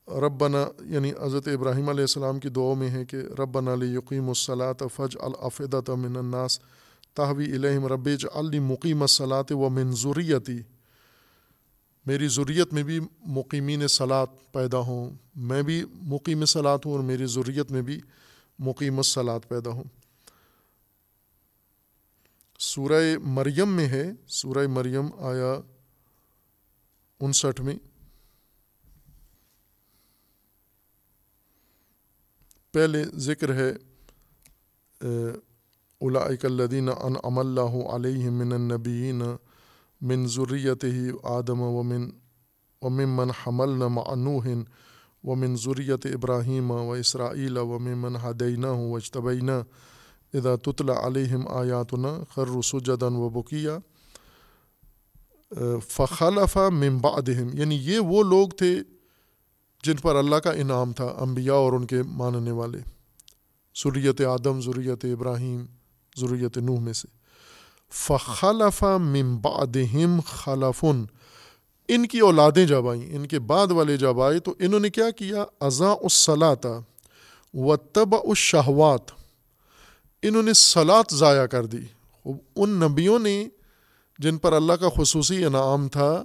ربنا 0.08 0.64
یعنی 0.86 1.10
حضرت 1.22 1.48
ابراہیم 1.48 1.88
علیہ 1.88 2.02
السلام 2.02 2.38
کی 2.40 2.48
دعاؤں 2.48 2.76
میں 2.76 2.90
ہے 2.90 3.04
کہ 3.04 3.16
ربنا 3.38 3.72
علی 3.74 3.94
یقیم 3.94 4.28
الصلاۃ 4.28 4.82
فج 4.94 5.16
الافدت 5.20 5.90
من 5.90 6.16
الناس 6.16 6.58
تحوی 7.14 7.44
الہم 7.52 7.86
ربیج 7.86 8.26
علی 8.34 8.58
مقیم 8.58 9.02
الصلاۃ 9.02 9.50
و 9.50 9.68
منظوریتی 9.68 10.58
میری 12.06 12.28
ضروریت 12.28 12.72
میں 12.72 12.82
بھی 12.82 12.98
مقیمین 13.26 13.86
صلاط 13.88 14.30
پیدا 14.52 14.78
ہوں، 14.78 15.10
میں 15.36 15.62
بھی 15.62 15.84
مقیم 16.02 16.44
صلاط 16.44 16.86
ہوں 16.86 16.92
اور 16.92 17.02
میری 17.02 17.26
ضروریت 17.26 17.70
میں 17.72 17.82
بھی 17.82 18.00
مقیم 18.58 19.02
صلاط 19.02 19.48
پیدا 19.48 19.70
ہوں۔ 19.70 19.84
سورہ 22.66 23.02
مریم 23.36 23.72
میں 23.76 23.86
ہے۔ 23.88 24.04
سورہ 24.28 24.66
مریم 24.66 25.08
آیا 25.30 25.52
انسٹھ 27.20 27.60
میں۔ 27.60 27.76
پہلے 32.72 33.02
ذکر 33.26 33.54
ہے 33.54 33.70
اولائک 36.00 36.44
الذین 36.44 36.88
انعم 36.88 37.38
اللہ 37.38 37.74
علیہ 37.94 38.30
من 38.30 38.52
النبیین 38.52 39.22
من 40.00 40.26
ضروریت 40.26 40.84
ہی 40.84 41.10
آدم 41.22 41.60
و 41.60 41.82
من، 41.82 42.10
و 42.82 42.88
ممن 42.90 43.30
حمل 43.30 43.76
مع 43.88 44.14
نوح 44.14 44.46
و 45.24 45.34
من 45.34 45.56
ضروریت 45.56 46.06
ابراہیم 46.14 46.70
و 46.70 46.92
اسرائیل 46.92 47.58
و 47.58 47.78
ممن 47.78 48.16
حدینہ 48.16 48.66
و 48.66 48.94
اجتبینہ 48.96 49.52
ادا 50.34 50.56
تطلع 50.56 51.06
علیہم 51.06 51.48
آیاتنا 51.48 52.18
خر 52.34 52.62
سجدن 52.62 53.16
و 53.16 53.28
بکیہ 53.28 53.70
فخلف 55.88 56.56
من 56.56 56.98
بعدہم 56.98 57.58
یعنی 57.58 57.74
یہ 57.74 57.98
وہ 57.98 58.22
لوگ 58.22 58.48
تھے 58.48 58.80
جن 59.84 59.96
پر 59.96 60.16
اللہ 60.16 60.36
کا 60.36 60.50
انعام 60.50 60.92
تھا، 60.92 61.04
انبیاء 61.04 61.54
اور 61.54 61.72
ان 61.72 61.86
کے 61.86 62.02
ماننے 62.02 62.50
والے۔ 62.50 62.78
ضروریت 63.82 64.20
آدم 64.20 64.60
ضروریت 64.60 65.04
ابراہیم 65.04 65.64
ضروریت 66.16 66.58
نوح 66.58 66.80
میں 66.80 66.92
سے۔ 66.92 67.08
فخلف 67.90 68.82
من 68.82 69.36
بعدہم 69.36 70.20
خلفن 70.26 71.04
ان 71.88 72.06
کی 72.06 72.18
اولادیں 72.18 72.66
جب 72.66 72.88
آئیں، 72.88 73.16
ان 73.16 73.26
کے 73.26 73.38
بعد 73.38 73.66
والے 73.70 73.96
جب 73.96 74.20
آئے، 74.20 74.38
تو 74.38 74.54
انہوں 74.58 74.80
نے 74.80 74.90
کیا 74.90 75.10
کیا؟ 75.10 75.44
ازا 75.60 75.92
الصلاۃ 75.92 76.66
و 77.54 77.76
تب 77.76 78.14
الشہوات۔ 78.14 79.23
انہوں 80.28 80.42
نے 80.42 80.52
سلاد 80.52 81.10
ضائع 81.12 81.46
کر 81.46 81.66
دی۔ 81.66 81.78
ان 82.56 82.70
نبیوں 82.70 83.18
نے 83.18 83.48
جن 84.18 84.38
پر 84.38 84.52
اللہ 84.52 84.72
کا 84.72 84.88
خصوصی 84.96 85.44
انعام 85.44 85.88
تھا، 85.88 86.24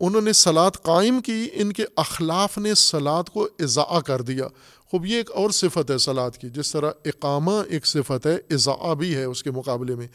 انہوں 0.00 0.20
نے 0.20 0.32
سلاد 0.32 0.70
قائم 0.82 1.20
کی، 1.20 1.48
ان 1.52 1.72
کے 1.72 1.84
اخلاف 1.96 2.58
نے 2.58 2.74
سلاد 2.74 3.24
کو 3.24 3.48
اضاء 3.58 4.00
کر 4.06 4.22
دیا۔ 4.22 4.44
خوب 4.90 5.06
یہ 5.06 5.16
ایک 5.16 5.30
اور 5.30 5.50
صفت 5.50 5.90
ہے 5.90 5.98
سلاد 5.98 6.30
کی، 6.30 6.48
جس 6.48 6.72
طرح 6.72 6.90
اقامہ 7.04 7.50
ایک 7.68 7.86
صفت 7.86 8.26
ہے 8.26 8.36
اضاء 8.50 8.94
بھی 8.94 9.14
ہے 9.14 9.24
اس 9.24 9.42
کے 9.42 9.50
مقابلے 9.50 9.94
میں۔ 9.94 10.06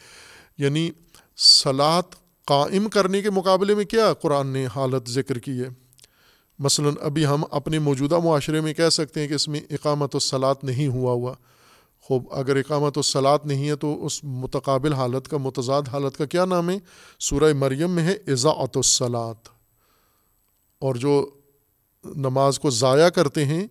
یعنی 0.58 0.90
سلاد 1.36 2.02
قائم 2.44 2.88
کرنے 2.88 3.22
کے 3.22 3.30
مقابلے 3.30 3.74
میں 3.74 3.84
کیا 3.84 4.12
قرآن 4.14 4.46
نے 4.46 4.66
حالت 4.76 5.08
ذکر 5.08 5.38
کی 5.38 5.60
ہے؟ 5.60 5.68
مثلا 6.58 6.90
ابھی 7.00 7.26
ہم 7.26 7.44
اپنے 7.50 7.78
موجودہ 7.78 8.18
معاشرے 8.18 8.60
میں 8.60 8.74
کہہ 8.74 8.88
سکتے 8.88 9.20
ہیں 9.20 9.28
کہ 9.28 9.34
اس 9.34 9.48
میں 9.48 9.60
اقامت 9.70 10.16
و 10.16 10.18
سلاد 10.18 10.54
نہیں 10.62 10.88
ہوا 10.88 11.12
ہوا۔ 11.12 11.34
خوب، 12.06 12.32
اگر 12.32 12.56
اقامت 12.56 12.98
و 12.98 13.02
سلاد 13.02 13.38
نہیں 13.44 13.68
ہے 13.68 13.76
تو 13.76 14.06
اس 14.06 14.24
متقابل 14.24 14.92
حالت 14.92 15.28
کا، 15.28 15.36
متضاد 15.36 15.82
حالت 15.92 16.16
کا 16.16 16.24
کیا 16.24 16.44
نام 16.44 16.70
ہے؟ 16.70 16.78
سورہ 17.18 17.52
مریم 17.52 17.90
میں 17.90 18.02
ہے 18.02 18.32
اضاعت 18.32 18.76
الصلاط 18.76 19.48
اور 20.78 20.94
جو 20.94 21.30
نماز 22.04 22.58
کو 22.58 22.70
ضائع 22.70 23.08
کرتے 23.08 23.44
ہیں، 23.44 23.66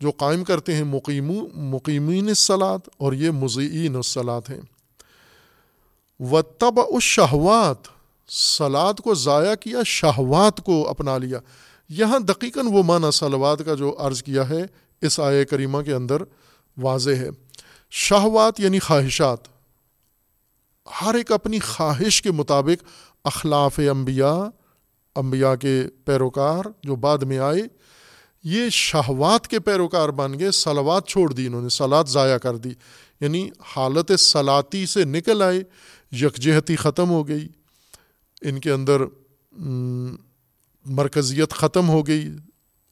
جو 0.00 0.10
قائم 0.10 0.44
کرتے 0.44 0.74
ہیں 0.74 0.84
مقیم 0.84 1.32
مقیمین 1.54 2.28
الصلاط 2.28 2.88
اور 2.96 3.12
یہ 3.12 3.30
مضیئین 3.30 3.96
الصلاط 3.96 4.50
ہیں۔ 4.50 4.60
و 6.20 6.42
تب 6.42 6.80
اس 6.88 7.02
شہوات 7.02 7.88
سلاد 8.30 8.94
کو 8.94 9.14
ضائع 9.14 9.54
کیا، 9.54 9.78
شہوات 9.86 10.60
کو 10.60 10.88
اپنا 10.88 11.18
لیا۔ 11.18 11.38
یہاں 11.88 12.18
دقیقاً 12.18 12.66
وہ 12.66 12.82
معنی 12.82 13.10
سلوات 13.10 13.58
کا 13.66 13.74
جو 13.74 13.96
عرض 13.98 14.22
کیا 14.22 14.48
ہے، 14.48 14.62
اس 15.00 15.20
آئے 15.20 15.44
کریمہ 15.44 15.82
کے 15.82 15.92
اندر 15.92 16.22
واضح 16.82 17.10
ہے۔ 17.10 17.43
شہوات 17.96 18.60
یعنی 18.60 18.78
خواہشات۔ 18.78 19.38
ہر 21.02 21.14
ایک 21.14 21.32
اپنی 21.32 21.58
خواہش 21.58 22.22
کے 22.22 22.30
مطابق 22.30 22.84
اخلاف 23.24 23.78
انبیاء 23.78 24.40
انبیاء 25.16 25.54
کے 25.54 25.84
پیروکار 26.04 26.62
جو 26.82 26.96
بعد 26.96 27.18
میں 27.18 27.38
آئے، 27.38 27.62
یہ 28.44 28.68
شہوات 28.68 29.48
کے 29.48 29.60
پیروکار 29.60 30.08
بن 30.08 30.38
گئے 30.38 30.50
سلوات 30.50 31.08
چھوڑ 31.08 31.32
دی 31.32 31.46
انہوں 31.46 31.62
نے 31.62 31.68
سلاد 31.68 32.04
ضائع 32.04 32.38
کر 32.38 32.56
دی۔ 32.56 32.70
یعنی 33.20 33.50
حالت 33.76 34.20
سلاتی 34.20 34.86
سے 34.86 35.04
نکل 35.04 35.42
آئے، 35.42 35.62
یکجہتی 36.12 36.76
ختم 36.76 37.10
ہو 37.10 37.28
گئی، 37.28 37.48
ان 38.42 38.60
کے 38.60 38.70
اندر 38.70 39.02
مرکزیت 40.86 41.50
ختم 41.50 41.88
ہو 41.88 42.06
گئی 42.06 42.28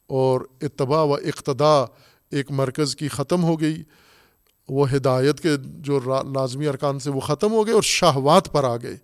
اور 0.07 0.41
اتباع 0.61 1.03
و 1.03 1.15
اقتدا 1.15 1.85
ایک 2.31 2.51
مرکز 2.51 2.97
کی 2.97 3.09
ختم 3.09 3.45
ہو 3.45 3.61
گئی۔ 3.61 3.83
وہ 4.73 4.93
ہدایت 4.93 5.41
کے 5.41 5.57
جو 5.65 6.01
لازمی 6.35 6.69
ارکان 6.69 6.99
سے 6.99 7.11
وہ 7.11 7.21
ختم 7.21 7.53
ہو 7.53 7.67
گئے 7.67 7.75
اور 7.75 7.83
شہوات 7.83 8.53
پر 8.53 8.65
آ 8.65 8.77
گئے۔ 8.77 8.97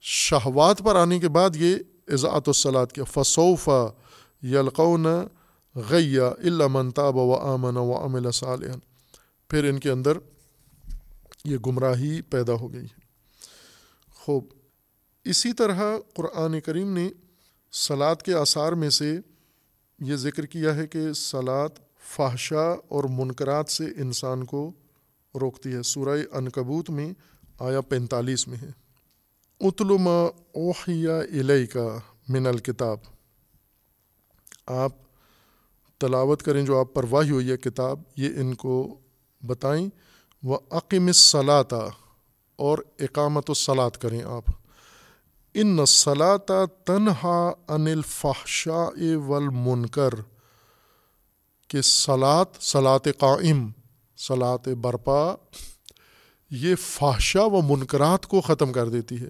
شہوات 0.00 0.78
پر 0.78 0.96
آنے 0.96 1.18
کے 1.18 1.28
بعد 1.28 1.56
یہ 1.56 1.76
اضاعت 2.08 2.42
الصلاط 2.46 2.92
کے 2.92 3.02
فصوفہ 3.12 3.92
یلقون 4.42 5.06
غیا 5.74 6.28
اللہ 6.28 6.64
منتاب 6.70 7.16
و 7.16 7.34
امن 7.34 7.76
و 7.76 7.96
امل 7.96 8.30
صالح 8.30 8.72
پھر 9.48 9.64
ان 9.64 9.78
کے 9.78 9.90
اندر 9.90 10.18
یہ 11.44 11.56
گمراہی 11.56 12.22
پیدا 12.22 12.52
ہو 12.52 12.72
گئی۔ 12.72 12.86
خوب، 14.14 14.44
اسی 15.24 15.52
طرح 15.52 15.80
قرآن 16.14 16.60
کریم 16.60 16.92
نے 16.92 17.08
سلاد 17.72 18.16
کے 18.16 18.34
آثار 18.34 18.72
میں 18.72 18.90
سے 18.90 19.18
یہ 19.98 20.16
ذکر 20.16 20.46
کیا 20.46 20.76
ہے 20.76 20.86
کہ 20.86 21.12
سلاد 21.12 21.68
فحشہ 22.16 22.76
اور 22.88 23.04
منکرات 23.04 23.70
سے 23.70 23.84
انسان 23.84 24.44
کو 24.44 24.72
روکتی 25.34 25.74
ہے۔ 25.74 25.82
سورہ 25.82 26.18
انکبوت 26.32 26.90
میں 26.90 27.12
آیا 27.58 27.80
پینتالیس 27.80 28.48
میں 28.48 28.58
ہے۔ 28.62 28.70
اتلما 29.60 30.26
اوحیا 30.54 31.20
علیہ 31.20 31.66
کا 31.66 31.98
من 32.28 32.46
الکتاب۔ 32.46 32.98
آپ 34.66 34.92
تلاوت 35.98 36.42
کریں 36.42 36.62
جو 36.62 36.80
آپ 36.80 36.94
پر 36.94 37.04
واہی 37.10 37.30
ہوئی 37.30 37.50
ہے 37.50 37.56
کتاب، 37.56 38.00
یہ 38.16 38.28
ان 38.36 38.54
کو 38.54 39.00
بتائیں۔ 39.46 39.88
وہ 40.42 40.58
عقیم 40.70 41.12
صلاطہ 41.12 41.90
اور 42.56 42.78
اقامت 42.98 43.50
و 43.50 43.54
سلاد 43.54 43.90
کریں 43.90 44.22
آپ۔ 44.22 44.44
ان 45.54 45.86
صلاطہ 45.86 46.66
تنہا 46.84 47.52
ان 47.68 47.86
الفحشاء 47.86 49.16
والمنکر۔ 49.26 50.10
کہ 51.68 51.82
سلاد 51.82 52.44
صلاط 52.60 53.08
قائم۔ 53.18 53.70
صلاط 54.18 54.68
برپا، 54.68 55.34
یہ 56.50 56.74
فحشہ 56.74 57.38
و 57.38 57.62
منکرات 57.62 58.26
کو 58.26 58.40
ختم 58.40 58.72
کر 58.72 58.88
دیتی 58.88 59.20
ہے۔ 59.20 59.28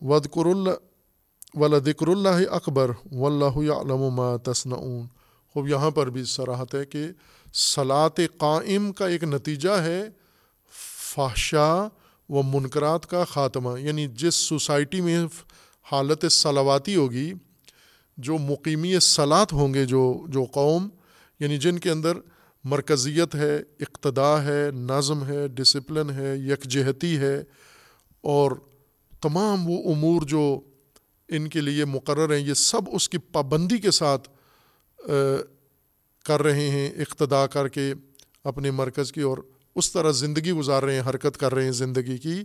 ودکر 0.00 0.46
اللہ 0.46 0.70
ولادکر 1.54 2.06
اللہ 2.06 2.50
اکبر 2.50 2.90
و 3.12 3.26
اللہ 3.26 3.58
ما 4.10 4.36
تصنعون۔ 4.36 5.06
خوب 5.52 5.68
یہاں 5.68 5.90
پر 5.90 6.10
بھی 6.10 6.24
سراحت 6.24 6.74
ہے 6.74 6.84
کہ 6.84 7.08
صلاط 7.54 8.20
قائم 8.38 8.92
کا 8.92 9.06
ایک 9.06 9.24
نتیجہ 9.24 9.70
ہے 9.70 10.08
فحشہ 11.14 11.88
و 12.28 12.42
منکرات 12.42 13.06
کا 13.06 13.24
خاتمہ۔ 13.24 13.80
یعنی 13.80 14.06
جس 14.06 14.34
سوسائٹی 14.34 15.00
میں 15.00 15.26
حالت 15.92 16.32
سلاواتی 16.32 16.96
ہوگی، 16.96 17.32
جو 18.16 18.38
مقیمی 18.38 18.98
صلاط 18.98 19.52
ہوں 19.52 19.74
گے، 19.74 19.84
جو 19.84 20.26
جو 20.28 20.44
قوم 20.44 20.88
یعنی 21.40 21.58
جن 21.58 21.78
کے 21.78 21.90
اندر 21.90 22.12
مرکزیت 22.64 23.34
ہے 23.34 23.62
اقتدا 23.80 24.44
ہے، 24.44 24.70
نظم 24.70 25.24
ہے 25.24 25.48
ڈسپلن 25.48 26.10
ہے، 26.10 26.36
یکجہتی 26.36 27.18
ہے 27.18 27.44
اور 28.20 28.52
تمام 29.20 29.70
وہ 29.70 29.94
امور 29.94 30.22
جو 30.22 30.60
ان 31.28 31.48
کے 31.48 31.60
لیے 31.60 31.84
مقرر 31.84 32.36
ہیں، 32.36 32.46
یہ 32.46 32.54
سب 32.54 32.80
اس 32.92 33.08
کی 33.08 33.18
پابندی 33.18 33.78
کے 33.78 33.90
ساتھ 33.90 34.28
کر 36.24 36.42
رہے 36.42 36.68
ہیں 36.68 36.90
اقتدا 36.90 37.46
کر 37.46 37.68
کے 37.68 37.94
اپنے 38.44 38.70
مرکز 38.70 39.12
کی 39.12 39.20
اور 39.20 39.38
اس 39.76 39.92
طرح 39.92 40.10
زندگی 40.10 40.52
گزار 40.52 40.82
رہے 40.82 40.94
ہیں، 40.94 41.08
حرکت 41.08 41.36
کر 41.36 41.54
رہے 41.54 41.64
ہیں 41.64 41.72
زندگی 41.72 42.18
کی۔ 42.18 42.42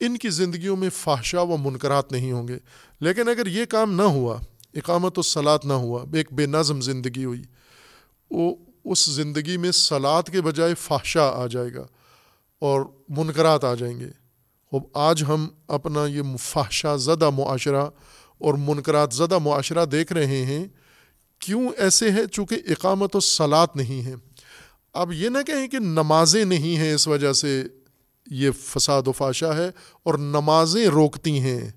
ان 0.00 0.18
کی 0.18 0.28
زندگیوں 0.28 0.76
میں 0.76 0.90
فحشہ 0.90 1.36
و 1.36 1.56
منکرات 1.56 2.12
نہیں 2.12 2.32
ہوں 2.32 2.48
گے۔ 2.48 2.58
لیکن 3.00 3.28
اگر 3.28 3.46
یہ 3.46 3.64
کام 3.64 3.94
نہ 3.94 4.02
ہوا، 4.02 4.38
اقامت 4.74 5.18
و 5.18 5.22
سلاد 5.22 5.58
نہ 5.64 5.72
ہوا، 5.72 6.04
ایک 6.12 6.32
بے 6.32 6.46
نظم 6.46 6.80
زندگی 6.80 7.24
ہوئی، 7.24 7.42
وہ 8.30 8.56
اس 8.90 9.06
زندگی 9.06 9.56
میں 9.56 9.72
سلاد 9.72 10.22
کے 10.22 10.40
بجائے 10.40 10.74
فحشہ 10.74 11.32
آ 11.34 11.46
جائے 11.46 11.74
گا 11.74 11.86
اور 12.58 12.82
منکرات 13.08 13.64
آ 13.64 13.74
جائیں 13.74 14.00
گے۔ 14.00 14.08
اب 14.72 14.82
آج 14.94 15.24
ہم 15.28 15.48
اپنا 15.68 16.06
یہ 16.06 16.22
فحشہ 16.40 16.96
زدہ 16.96 17.30
معاشرہ 17.30 17.86
اور 18.38 18.54
منکرات 18.54 19.12
زدہ 19.12 19.38
معاشرہ 19.38 19.84
دیکھ 19.84 20.12
رہے 20.12 20.44
ہیں۔ 20.44 20.66
کیوں 21.38 21.70
ایسے 21.76 22.10
ہے 22.10 22.26
چونکہ 22.32 22.54
اقامت 22.66 23.16
و 23.16 23.20
سلاد 23.20 23.66
نہیں 23.74 24.06
ہے۔ 24.06 24.14
اب 24.92 25.12
یہ 25.12 25.28
نہ 25.28 25.38
کہیں 25.46 25.68
کہ 25.68 25.78
نمازیں 25.78 26.44
نہیں 26.44 26.76
ہیں 26.76 26.92
اس 26.92 27.08
وجہ 27.08 27.32
سے 27.32 27.64
یہ 28.30 28.50
فساد 28.50 29.02
و 29.06 29.12
فاشا 29.12 29.56
ہے 29.56 29.70
اور 30.02 30.14
نمازیں 30.14 30.86
روکتی 30.86 31.40
ہیں۔ 31.40 31.70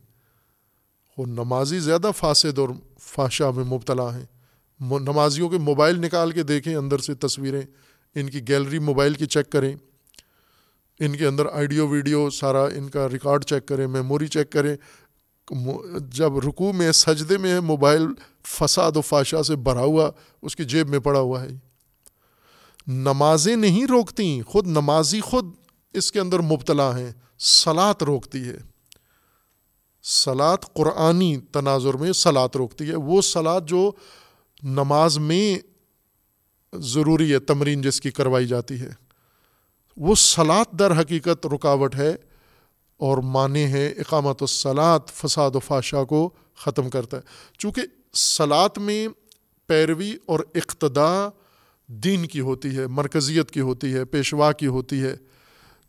وہ 1.17 1.25
نمازی 1.25 1.79
زیادہ 1.79 2.11
فاسد 2.17 2.59
اور 2.59 2.69
فاشا 2.99 3.51
میں 3.51 3.63
مبتلا 3.63 4.17
ہیں۔ 4.17 4.25
نمازیوں 4.81 5.49
کے 5.49 5.57
موبائل 5.57 5.99
نکال 5.99 6.31
کے 6.31 6.43
دیکھیں 6.43 6.75
اندر 6.75 6.97
سے 6.97 7.13
تصویریں، 7.15 7.61
ان 8.15 8.29
کی 8.29 8.47
گیلری 8.47 8.79
موبائل 8.79 9.13
کی 9.13 9.25
چیک 9.25 9.49
کریں، 9.49 9.75
ان 10.99 11.15
کے 11.15 11.27
اندر 11.27 11.45
آئیڈیو 11.45 11.87
ویڈیو 11.87 12.29
سارا 12.29 12.63
ان 12.65 12.89
کا 12.89 13.07
ریکارڈ 13.09 13.45
چیک 13.45 13.65
کریں، 13.65 13.87
میموری 13.87 14.27
چیک 14.27 14.51
کریں۔ 14.51 14.75
جب 16.11 16.37
رکوع 16.37 16.71
میں، 16.71 16.91
سجدے 16.91 17.37
میں 17.37 17.59
موبائل 17.59 18.05
فساد 18.47 18.91
و 18.95 19.01
فاشا 19.01 19.43
سے 19.43 19.55
بھرا 19.55 19.81
ہوا، 19.81 20.09
اس 20.41 20.55
کی 20.55 20.63
جیب 20.63 20.89
میں 20.89 20.99
پڑا 20.99 21.19
ہوا 21.19 21.41
ہے۔ 21.41 21.49
نمازیں 22.87 23.55
نہیں 23.55 23.85
روکتی، 23.85 24.41
خود 24.41 24.67
نمازی 24.67 25.21
خود 25.21 25.45
اس 25.93 26.11
کے 26.11 26.19
اندر 26.19 26.39
مبتلا 26.39 26.97
ہیں 26.97 27.11
سلاد 27.39 28.01
روکتی 28.01 28.43
ہے۔ 28.47 28.57
سلاد 30.03 30.57
قرآنی 30.73 31.37
تناظر 31.51 31.93
میں 31.93 32.11
سلاد 32.13 32.55
روکتی 32.55 32.89
ہے، 32.89 32.95
وہ 32.95 33.21
سلاد 33.21 33.61
جو 33.65 33.91
نماز 34.63 35.17
میں 35.17 35.59
ضروری 36.73 37.33
ہے، 37.33 37.39
تمرین 37.39 37.81
جس 37.81 38.01
کی 38.01 38.11
کروائی 38.11 38.47
جاتی 38.47 38.81
ہے۔ 38.81 38.89
وہ 39.97 40.15
سلاد 40.15 40.79
در 40.79 40.99
حقیقت 40.99 41.45
رکاوٹ 41.45 41.95
ہے 41.95 42.15
اور 42.97 43.17
معنی 43.17 43.63
ہے، 43.63 43.87
اقامت 43.87 44.43
و 44.43 44.45
سلاد 44.45 44.99
فساد 45.13 45.51
و 45.55 45.59
فاشا 45.59 46.03
کو 46.03 46.29
ختم 46.55 46.89
کرتا 46.89 47.17
ہے۔ 47.17 47.21
چونکہ 47.57 47.81
سلاد 48.13 48.69
میں 48.77 49.07
پیروی 49.67 50.15
اور 50.25 50.39
اقتدا 50.55 51.29
دین 51.87 52.25
کی 52.25 52.39
ہوتی 52.39 52.77
ہے، 52.77 52.87
مرکزیت 52.87 53.51
کی 53.51 53.59
ہوتی 53.59 53.93
ہے، 53.93 54.05
پیشوا 54.05 54.51
کی 54.51 54.67
ہوتی 54.67 55.03
ہے، 55.03 55.15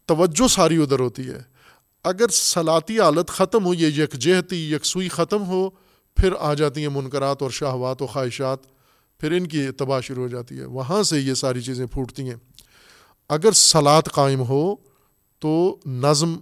توجہ 0.06 0.48
ساری 0.48 0.76
ادھر 0.76 1.01
ہوتی 1.01 1.28
ہے۔ 1.28 1.42
اگر 2.05 2.28
صلاتی 2.28 3.01
حالت 3.01 3.28
ختم 3.28 3.64
ہو، 3.64 3.74
یہ 3.74 4.02
یکجہتی 4.02 4.72
یکسوئی 4.72 5.09
ختم 5.09 5.46
ہو 5.46 5.70
پھر 6.22 6.32
آ 6.38 6.54
جاتی 6.54 6.80
ہیں 6.80 6.88
منکرات 6.88 7.42
اور 7.42 7.50
شہوات 7.50 8.02
و 8.02 8.06
خواہشات، 8.06 8.58
پھر 9.20 9.32
ان 9.32 9.46
کی 9.46 9.70
تباہ 9.70 10.00
شروع 10.00 10.22
ہو 10.22 10.28
جاتی 10.28 10.58
ہے۔ 10.58 10.64
وہاں 10.64 11.02
سے 11.02 11.20
یہ 11.20 11.34
ساری 11.34 11.60
چیزیں 11.60 11.86
پھوٹتی 11.86 12.22
ہیں۔ 12.22 12.36
اگر 13.28 13.52
سلاد 13.52 14.02
قائم 14.02 14.40
ہو 14.40 14.74
تو 15.38 15.76
نظم 15.86 16.36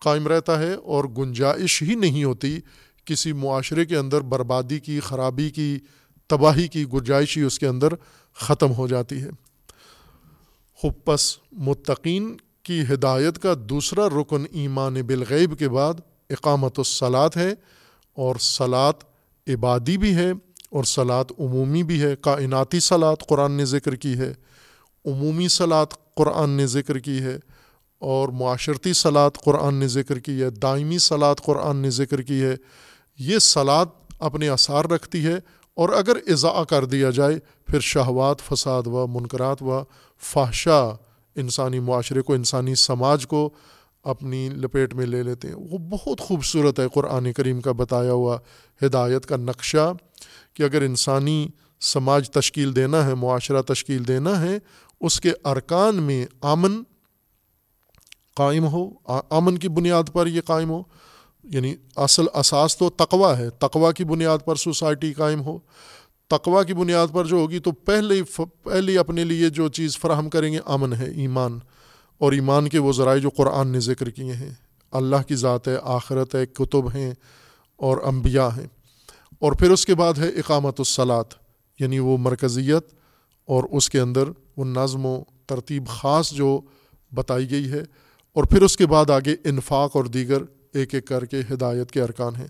قائم 0.00 0.28
رہتا 0.28 0.58
ہے 0.58 0.74
اور 0.74 1.04
گنجائش 1.04 1.82
ہی 1.82 1.94
نہیں 1.94 2.24
ہوتی 2.24 2.58
کسی 3.04 3.32
معاشرے 3.32 3.84
کے 3.84 3.96
اندر 3.96 4.20
بربادی 4.20 4.80
کی، 4.80 5.00
خرابی 5.00 5.50
کی، 5.50 5.78
تباہی 6.26 6.68
کی، 6.68 6.84
گنجائش 6.92 7.38
ہی 7.38 7.42
اس 7.42 7.58
کے 7.58 7.66
اندر 7.66 7.88
ختم 8.34 8.72
ہو 8.72 8.86
جاتی 8.86 9.22
ہے۔ 9.22 9.30
خپس 10.82 11.38
متقین 11.52 12.36
کی 12.62 12.82
ہدایت 12.92 13.38
کا 13.38 13.54
دوسرا 13.58 14.08
رکن 14.08 14.44
ایمان 14.50 14.94
بالغیب 14.94 15.58
کے 15.58 15.68
بعد 15.68 15.94
اقامت 16.30 16.78
الصلاط 16.78 17.36
ہے 17.36 17.52
اور 18.14 18.36
سلاد 18.36 18.92
عبادی 19.46 19.98
بھی 19.98 20.14
ہے 20.14 20.32
اور 20.70 20.84
سلاد 20.84 21.24
عمومی 21.38 21.82
بھی 21.82 22.02
ہے، 22.02 22.16
کائناتی 22.16 22.80
سلاد 22.80 23.16
قرآن 23.28 23.52
نے 23.52 23.64
ذکر 23.64 23.94
کی 23.94 24.18
ہے، 24.18 24.32
عمومی 25.04 25.48
سلاد 25.48 25.86
قرآن 26.14 26.50
نے 26.50 26.66
ذکر 26.66 26.98
کی 26.98 27.20
ہے 27.20 27.36
اور 27.98 28.28
معاشرتی 28.28 28.92
سلاد 28.92 29.30
قرآن 29.44 29.74
نے 29.74 29.88
ذکر 29.88 30.18
کی 30.18 30.42
ہے، 30.42 30.50
دائمی 30.50 30.98
سلاد 30.98 31.34
قرآن 31.44 31.76
نے 31.76 31.90
ذکر 31.90 32.22
کی 32.22 32.42
ہے۔ 32.42 32.56
یہ 33.18 33.38
سلاد 33.38 33.86
اپنے 34.18 34.48
اثار 34.48 34.84
رکھتی 34.84 35.26
ہے 35.26 35.36
اور 35.74 35.88
اگر 35.88 36.16
اضاء 36.26 36.62
کر 36.62 36.84
دیا 36.84 37.10
جائے، 37.10 37.38
پھر 37.66 37.80
شہوات، 37.80 38.40
فساد 38.40 38.86
و 38.86 39.06
منکرات 39.06 39.62
و 39.62 39.82
فحشہ 40.18 40.96
انسانی 41.36 41.80
معاشرے 41.80 42.22
کو، 42.22 42.34
انسانی 42.34 42.74
سماج 42.74 43.26
کو 43.26 43.50
اپنی 44.04 44.48
لپیٹ 44.48 44.94
میں 44.94 45.06
لے 45.06 45.22
لیتے 45.22 45.48
ہیں۔ 45.48 45.54
وہ 45.54 45.78
بہت 45.78 46.20
خوبصورت 46.20 46.80
ہے 46.80 46.84
قرآن 46.94 47.32
کریم 47.32 47.60
کا 47.60 47.72
بتایا 47.72 48.12
ہوا 48.12 48.38
ہدایت 48.82 49.26
کا 49.26 49.36
نقشہ 49.36 49.92
کہ 50.54 50.62
اگر 50.62 50.82
انسانی 50.82 51.48
سماج 51.80 52.30
تشکیل 52.30 52.76
دینا 52.76 53.06
ہے، 53.06 53.14
معاشرہ 53.14 53.62
تشکیل 53.62 54.08
دینا 54.08 54.40
ہے، 54.40 54.58
اس 55.00 55.20
کے 55.20 55.32
ارکان 55.44 55.96
میں 55.96 56.26
امن 56.40 56.82
قائم 58.36 58.66
ہو۔ 58.66 58.90
امن 59.30 59.58
کی 59.58 59.68
بنیاد 59.68 60.02
پر 60.12 60.26
یہ 60.26 60.40
قائم 60.40 60.70
ہو۔ 60.70 60.82
یعنی 61.44 61.74
اصل 61.96 62.24
اساس 62.34 62.76
تو 62.76 62.90
تقوا 62.90 63.38
ہے۔ 63.38 63.50
تقوا 63.50 63.92
کی 63.92 64.04
بنیاد 64.04 64.38
پر 64.44 64.56
سوسائٹی 64.56 65.12
قائم 65.12 65.40
ہو۔ 65.40 65.58
تقوا 66.28 66.62
کی 66.62 66.74
بنیاد 66.74 67.06
پر 67.12 67.24
جو 67.24 67.36
ہوگی 67.36 67.58
تو 67.58 67.72
پہلے 67.72 68.22
پہلے 68.62 68.98
اپنے 68.98 69.24
لیے 69.24 69.48
جو 69.48 69.68
چیز 69.68 69.98
فراہم 69.98 70.30
کریں 70.30 70.52
گے، 70.52 70.58
امن 70.64 70.92
ہے، 70.92 71.10
ایمان۔ 71.10 71.58
اور 72.18 72.32
ایمان 72.32 72.68
کے 72.68 72.78
وہ 72.78 72.92
ذرائع 72.92 73.18
جو 73.18 73.30
قرآن 73.30 73.68
نے 73.68 73.80
ذکر 73.80 74.10
کیے 74.10 74.32
ہیں۔ 74.32 74.50
اللہ 74.90 75.16
کی 75.28 75.34
ذات 75.34 75.68
ہے، 75.68 75.76
آخرت 75.82 76.34
ہے، 76.34 76.46
کتب 76.46 76.94
ہیں 76.94 77.14
اور 77.76 77.96
انبیاء 78.04 78.48
ہیں۔ 78.48 78.66
اور 79.38 79.52
پھر 79.52 79.70
اس 79.70 79.86
کے 79.86 79.94
بعد 79.94 80.18
ہے 80.18 80.28
اقامت 80.28 80.80
الصلاط 80.80 81.34
یعنی 81.80 81.98
وہ 81.98 82.18
مرکزیت 82.18 82.86
اور 83.46 83.64
اس 83.70 83.90
کے 83.90 84.00
اندر 84.00 84.24
وہ 84.56 84.64
نظم 84.64 85.06
و 85.06 85.22
ترتیب 85.46 85.86
خاص 85.86 86.30
جو 86.30 86.60
بتائی 87.14 87.50
گئی 87.50 87.72
ہے۔ 87.72 87.82
اور 88.32 88.44
پھر 88.44 88.62
اس 88.62 88.76
کے 88.76 88.86
بعد 88.86 89.10
آگے 89.10 89.36
انفاق 89.44 89.96
اور 89.96 90.04
دیگر 90.04 90.42
ایک 90.74 90.94
ایک 90.94 91.06
کر 91.06 91.24
کے 91.24 91.40
ہدایت 91.50 91.90
کے 91.90 92.02
ارکان 92.02 92.36
ہیں۔ 92.36 92.48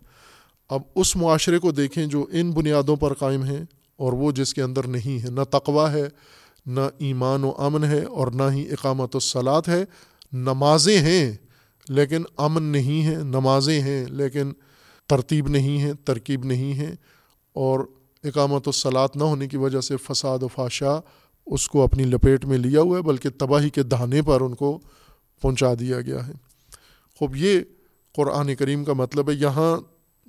اب 0.68 0.82
اس 0.94 1.16
معاشرے 1.16 1.58
کو 1.58 1.72
دیکھیں 1.72 2.06
جو 2.06 2.26
ان 2.32 2.50
بنیادوں 2.50 2.96
پر 2.96 3.14
قائم 3.14 3.44
ہیں 3.44 3.64
اور 3.96 4.12
وہ 4.12 4.32
جس 4.32 4.54
کے 4.54 4.62
اندر 4.62 4.86
نہیں 4.86 5.24
ہے 5.24 5.30
نہ 5.30 5.40
تقوا 5.50 5.92
ہے 5.92 6.08
نہ 6.66 6.80
ایمان 6.98 7.44
و 7.44 7.52
امن 7.58 7.84
ہے 7.84 8.04
اور 8.04 8.26
نہ 8.26 8.42
ہی 8.52 8.70
اقامت 8.70 9.10
الصلاط 9.14 9.68
ہے۔ 9.68 9.84
نمازیں 10.32 10.98
ہیں، 10.98 11.32
لیکن 11.88 12.22
امن 12.36 12.62
نہیں 12.62 13.06
ہے، 13.06 13.14
نمازیں 13.14 13.80
ہیں، 13.80 14.06
لیکن 14.06 14.52
ترتیب 15.06 15.48
نہیں 15.48 15.82
ہے، 15.82 15.92
ترکیب 16.04 16.44
نہیں 16.44 16.78
ہے۔ 16.78 16.94
اور 17.52 17.80
اقامت 18.24 18.68
الصلاط 18.68 19.16
نہ 19.16 19.24
ہونے 19.24 19.48
کی 19.48 19.56
وجہ 19.56 19.80
سے 19.80 19.96
فساد 19.96 20.38
و 20.42 20.48
فاشا 20.48 21.00
اس 21.46 21.68
کو 21.68 21.82
اپنی 21.82 22.04
لپیٹ 22.04 22.44
میں 22.44 22.58
لیا 22.58 22.80
ہوا 22.80 22.96
ہے، 22.96 23.02
بلکہ 23.02 23.28
تباہی 23.38 23.70
کے 23.70 23.82
دہانے 23.82 24.22
پر 24.22 24.40
ان 24.40 24.54
کو 24.54 24.78
پہنچا 25.42 25.74
دیا 25.80 26.00
گیا 26.00 26.26
ہے۔ 26.26 26.32
خوب، 27.18 27.36
یہ 27.36 27.60
قرآن 28.16 28.54
کریم 28.54 28.84
کا 28.84 28.92
مطلب 28.92 29.30
ہے۔ 29.30 29.34
یہاں 29.34 29.76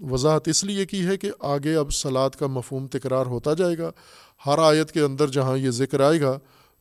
وضاحت 0.02 0.48
اس 0.48 0.64
لیے 0.64 0.86
کی 0.86 1.06
ہے 1.06 1.18
کہ 1.18 1.32
آگے 1.40 1.76
اب 1.76 1.94
سلاد 1.94 2.30
کا 2.30 2.48
مفہوم 2.48 2.88
تکرار 2.88 3.26
ہوتا 3.26 3.54
جائے 3.54 3.78
گا۔ 3.78 3.92
ہر 4.46 4.60
آیت 4.60 4.92
کے 4.92 5.02
اندر 5.02 5.28
جہاں 5.28 5.58
یہ 5.58 5.70
ذکر 5.70 6.00
آئے 6.00 6.22
گا، 6.22 6.38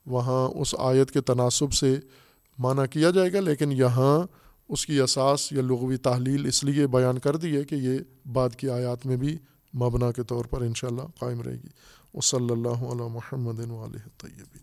وہاں 0.07 0.49
اس 0.49 0.75
آیت 0.79 1.11
کے 1.11 1.21
تناسب 1.21 1.73
سے 1.73 1.97
معنی 2.59 2.83
کیا 2.91 3.11
جائے 3.11 3.33
گا، 3.33 3.41
لیکن 3.41 3.73
یہاں 3.73 4.27
اس 4.69 4.87
کی 4.87 5.01
اساس 5.01 5.53
یا 5.53 5.63
لغوی 5.63 5.97
تحلیل 5.97 6.47
اس 6.47 6.65
لیے 6.65 6.87
بیان 6.87 7.19
کر 7.19 7.37
دی 7.37 7.57
ہے 7.57 7.65
کہ 7.65 7.75
یہ 7.75 7.99
بعد 8.33 8.57
کی 8.57 8.71
آیات 8.71 9.07
میں 9.07 9.17
بھی 9.17 9.37
مبنا 9.75 10.13
کے 10.13 10.23
طور 10.23 10.45
پر 10.45 10.61
انشاءاللہ 10.61 11.07
قائم 11.19 11.43
رہے 11.43 11.55
گی۔ 11.55 11.69
وہ 12.15 12.21
صلی 12.21 12.53
اللہ 12.53 12.85
علیہ 12.93 13.09
محمد 13.09 13.61
علیہ 13.61 14.09
طیبین 14.19 14.63